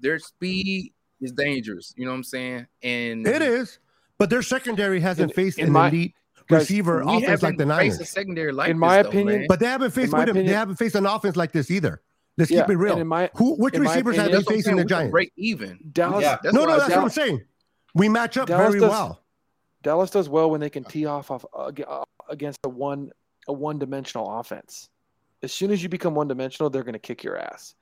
[0.00, 1.94] their speed is dangerous.
[1.96, 2.66] You know what I'm saying?
[2.82, 3.78] And It is.
[4.18, 6.14] But their secondary hasn't In- faced in an my- elite
[6.50, 8.10] receiver we offense like haven't the faced a Niners.
[8.10, 9.46] secondary like In this, my though, opinion- man.
[9.48, 10.46] But they haven't faced my with him.
[10.46, 12.02] They haven't faced an offense like this either.
[12.40, 12.92] Let's yeah, keep it real.
[12.92, 14.76] And in my Who, which in my receivers have opinion- they That's what I'm facing
[14.76, 15.10] the Giants?
[15.12, 15.78] break even.
[15.92, 16.38] Dallas, Yeah.
[16.42, 16.96] That's no, no, that's said.
[16.96, 17.40] what I'm saying.
[17.94, 19.20] We match up Dallas very does- well.
[19.82, 23.10] Dallas does well when they can tee off off uh, uh, against a one
[23.48, 24.88] a one dimensional offense.
[25.42, 27.74] As soon as you become one dimensional, they're going to kick your ass.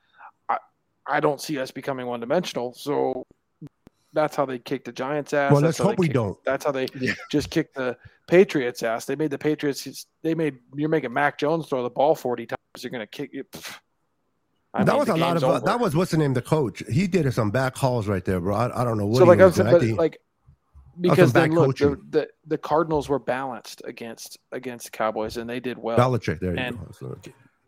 [0.47, 0.57] I
[1.05, 3.27] I don't see us becoming one dimensional, so
[4.13, 5.51] that's how they kick the Giants' ass.
[5.51, 6.43] Well, That's let's how they hope we kick- don't.
[6.45, 7.13] That's how they Yeah.
[7.29, 9.03] just kick the Patriots' ass.
[9.05, 10.05] They made the Patriots.
[10.23, 12.57] They made you're making Mac Jones throw the ball forty times.
[12.81, 13.45] You're going to kick it.
[14.73, 15.43] I that mean, was a lot of.
[15.43, 16.33] Uh, that was what's the name?
[16.33, 16.83] The coach.
[16.91, 18.55] He did some back hauls right there, bro.
[18.55, 19.17] I, I don't know what.
[19.17, 19.95] so he like I was was doing.
[19.95, 20.19] But like
[21.01, 25.59] because then look the, the the Cardinals were balanced against against the Cowboys and they
[25.59, 26.39] did well Belichick.
[26.39, 27.15] There you and- go.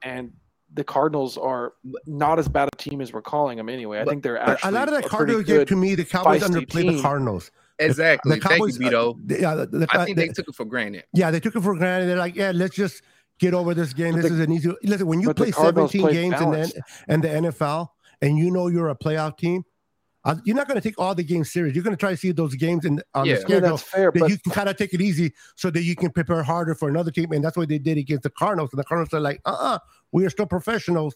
[0.04, 0.32] And
[0.74, 1.74] the Cardinals are
[2.08, 4.00] not as bad a team as we're calling them anyway.
[4.00, 5.68] I think they're actually a lot of that Cardinals pretty game good.
[5.68, 7.02] to me, the Cowboys feisty underplayed the.
[7.02, 7.52] Cardinals.
[7.78, 8.36] Exactly.
[8.36, 9.16] The Thank Cowboys, you, Beto.
[9.16, 11.04] uh, yeah, the, the, I think the- they took it for granted.
[11.14, 12.08] yeah, they took it for granted.
[12.08, 13.02] They're like, yeah, let's just
[13.42, 14.14] get over this game.
[14.14, 14.72] But This the- is an easy.
[14.84, 16.76] Listen, when you play 17 played games in balanced.
[16.76, 17.90] the, and the NFL,
[18.22, 19.64] and you know you're a playoff team,
[20.24, 21.74] uh, you're not going to take all the games serious.
[21.76, 23.26] You're going to try to see those games in, on Yeah.
[23.26, 25.34] the Yeah, Yeah, schedule that's fair, that but you can kind of take it easy
[25.56, 27.32] so that you can prepare harder for another team.
[27.32, 28.70] And that's what they did against the Cardinals.
[28.72, 29.80] And the Cardinals are like, uh-uh,
[30.12, 31.16] we are still professionals.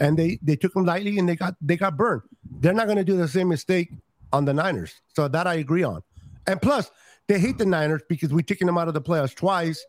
[0.00, 2.22] And they they took them lightly and they got they got burned.
[2.60, 3.90] They're not going to do the same mistake
[4.32, 4.92] on the Niners.
[5.14, 6.02] So that I agree on.
[6.46, 6.90] And plus,
[7.28, 9.84] they hate the Niners because we've taken them out of the playoffs twice.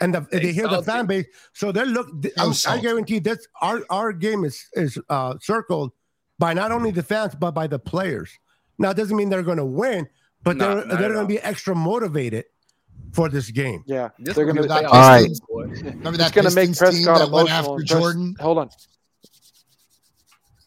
[0.00, 1.26] And the, they hear the fan base.
[1.52, 5.92] So they're look I'm- I guarantee that's our our game is is uh circled
[6.38, 8.30] by not only the fans but by the players.
[8.78, 10.08] Now it doesn't mean they're going to win,
[10.42, 12.46] but Nah, they're not they're at going to be extra motivated
[13.12, 13.82] for this game.
[13.86, 15.22] yeah, This they're gonna be All right.
[15.24, 15.40] games.
[15.50, 17.48] Remember that gonna make Prescott that emotional.
[17.48, 18.36] after and Pres- Jordan?
[18.40, 18.70] hold on.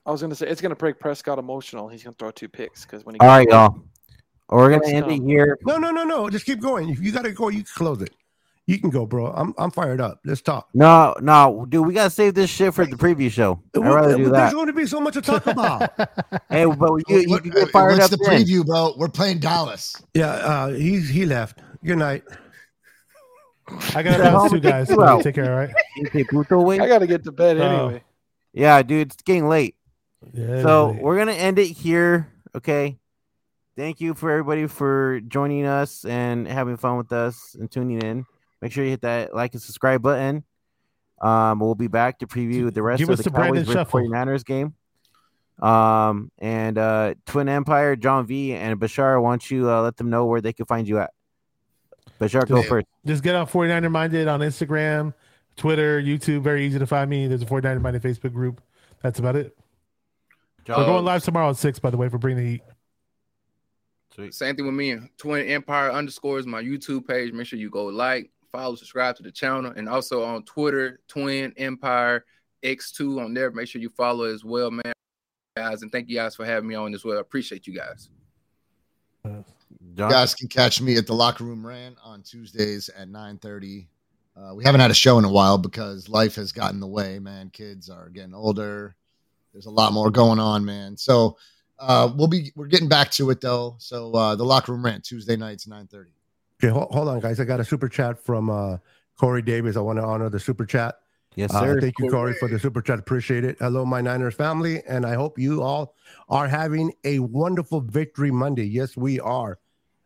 [0.06, 1.88] I was gonna say it's gonna break Prescott emotional.
[1.88, 3.80] He's gonna throw two picks because when he All gets right, hit- y'all.
[4.50, 5.58] We're gonna end it here.
[5.66, 6.30] No, no, no, no.
[6.30, 6.90] Just keep going.
[6.90, 8.14] If you got to go, you can close it.
[8.66, 9.28] You can go, bro.
[9.28, 10.20] I'm I'm fired up.
[10.24, 10.70] Let's talk.
[10.74, 13.60] No, no, dude, we gotta save this shit for the preview show.
[13.76, 14.32] I'd rather do that.
[14.32, 14.54] There's that.
[14.54, 15.92] going to be so much to talk about.
[16.50, 18.42] Hey, but you, you What- can get fired what's up the then.
[18.46, 18.94] preview, bro?
[18.98, 20.02] We're playing Dallas.
[20.14, 21.60] yeah, uh, he's he left.
[21.84, 22.24] Good night.
[23.96, 24.88] I got to Yeah, announce homie, two guys.
[24.88, 25.24] take you.
[25.24, 25.74] Take care, all right?
[25.98, 26.82] You say Puto wing?
[26.82, 27.64] I gotta get to bed Oh.
[27.88, 28.04] anyway.
[28.54, 29.76] Yeah, dude, it's getting late.
[30.34, 31.02] Yeah, So dude.
[31.02, 32.30] we're gonna end it here.
[32.56, 32.98] Okay.
[33.76, 38.26] Thank you for everybody for joining us and having fun with us and tuning in.
[38.64, 40.46] Make sure you hit that like and subscribe button.
[41.22, 44.00] Um, we'll be back to preview the rest Give of the the Cowboys versus Shuffle.
[44.00, 44.74] 49ers game.
[45.62, 50.10] Um, and uh, Twin Empire, John V, and Bashar, why don't you uh, let them
[50.10, 51.12] know where they can find you at?
[52.22, 52.88] Bashar, go Just- first.
[53.06, 55.14] Just get out 49er Minded on Instagram,
[55.58, 56.42] Twitter, YouTube.
[56.42, 57.28] Very easy to find me.
[57.28, 58.62] There's a 49er Minded Facebook group.
[59.02, 59.58] That's about it.
[60.70, 62.62] We're going live tomorrow at 6, by the way, for Bring the Heat.
[64.32, 64.98] Same thing with me.
[65.18, 67.34] Twin Empire underscores my YouTube page.
[67.34, 71.54] Make sure you go like, follow, subscribe to the channel, and also on Twitter, Twin
[71.58, 72.24] Empire
[72.64, 73.52] X2 on there.
[73.52, 74.94] Make sure you follow as well, man.
[75.58, 77.18] Guys, and thank you guys for having me on as well.
[77.18, 78.10] I appreciate you guys.
[79.26, 79.54] You
[79.96, 83.88] guys can catch me at the locker room rant on Tuesdays at 9:30.
[84.36, 86.88] Uh, we haven't had a show in a while because life has gotten in the
[86.88, 87.50] way, man.
[87.52, 88.96] Kids are getting older.
[89.52, 90.98] There's a lot more going on, man.
[90.98, 91.38] So
[91.78, 93.76] uh, we'll be we're getting back to it though.
[93.78, 96.08] So uh, the locker room rant Tuesday nights 9:30.
[96.64, 97.42] Okay, hold, hold on, guys.
[97.42, 98.78] I got a super chat from uh,
[99.20, 99.76] Corey Davis.
[99.76, 100.96] I want to honor the super chat.
[101.36, 101.82] Yes, Uh, sir.
[101.82, 103.00] thank you, Corey, for the super chat.
[103.00, 103.58] Appreciate it.
[103.60, 105.94] Hello, my Niners family, and I hope you all
[106.30, 108.64] are having a wonderful victory Monday.
[108.64, 109.60] Yes, we are.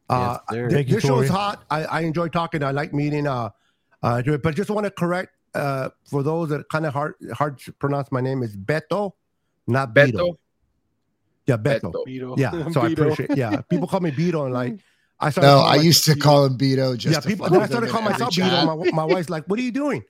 [0.10, 0.70] Uh, Yes, sir.
[0.70, 1.64] th- you, this show is hot.
[1.70, 2.64] I, I enjoy talking.
[2.64, 3.28] I like meeting.
[3.28, 3.50] Uh,
[4.02, 7.74] uh, but just want to correct uh, for those that kind of hard hard to
[7.74, 9.12] pronounce my name is Beto,
[9.68, 10.14] not Beto.
[10.14, 10.38] Beto,
[11.46, 11.92] Yeah, Beto.
[11.92, 12.06] Beto.
[12.08, 12.38] Beto.
[12.40, 13.36] Yeah, so I appreciate.
[13.38, 14.80] Yeah, people call me Beto, and like
[15.20, 15.48] I started.
[15.48, 16.98] No, I my- used to call him Beto.
[16.98, 17.50] Just yeah, people.
[17.50, 18.92] Then I started calling myself every Beto.
[18.92, 20.04] My, my wife's like, "What are you doing?"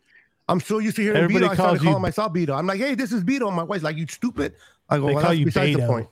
[0.49, 1.49] I'm so used to hearing Everybody Beto.
[1.49, 2.57] I started calls you- calling myself Beto.
[2.57, 4.55] I'm like, "Hey, this is Beto." My wife's like, "You stupid."
[4.89, 6.07] I go, They "Well, call that's you besides the point."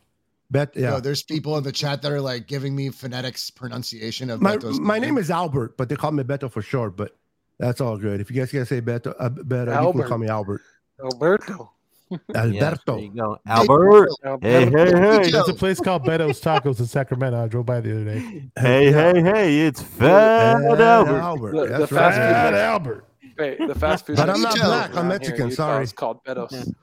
[0.52, 0.92] Bet, yeah.
[0.92, 4.56] Yo, there's people in the chat that are like giving me phonetics pronunciation of my
[4.58, 6.96] Beto's my name is Albert, but they call me Beto for short.
[6.96, 7.16] But
[7.58, 8.22] that's all good.
[8.22, 10.62] If you guys can say Beto, uh, Beto, you can call me Albert.
[11.04, 11.72] Alberto.
[12.10, 12.96] Yeah, Alberto.
[12.96, 13.38] there you go.
[13.48, 14.10] Albert.
[14.42, 15.32] Hey, hey, hey.
[15.32, 17.44] There's a place called Beto's Tacos in Sacramento.
[17.44, 18.50] I drove by the other day.
[18.58, 19.60] Hey, hey, hey.
[19.62, 21.20] It's Fat Fat Albert.
[21.20, 21.52] Albert.
[21.70, 22.28] The- the fast right.
[22.28, 23.06] food- Fat Albert.
[23.38, 24.16] Hey, the fast food.
[24.18, 25.84] But I'm not in black, I'm Mexican, sorry.
[25.84, 26.74] It's called Betos.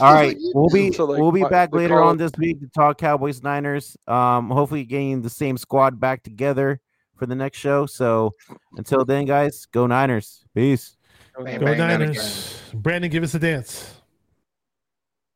[0.00, 2.68] All right, we'll be So, like, we'll be back later call on this week to
[2.68, 3.98] talk Cowboys Niners.
[4.06, 6.80] Um, hopefully getting the same squad back together
[7.16, 7.84] for the next show.
[7.84, 8.34] So
[8.78, 10.42] until then, guys, go Niners.
[10.54, 10.96] Peace.
[11.36, 12.60] Bang, Go bang, bang, Niners.
[12.74, 13.97] Brandon, give us a dance.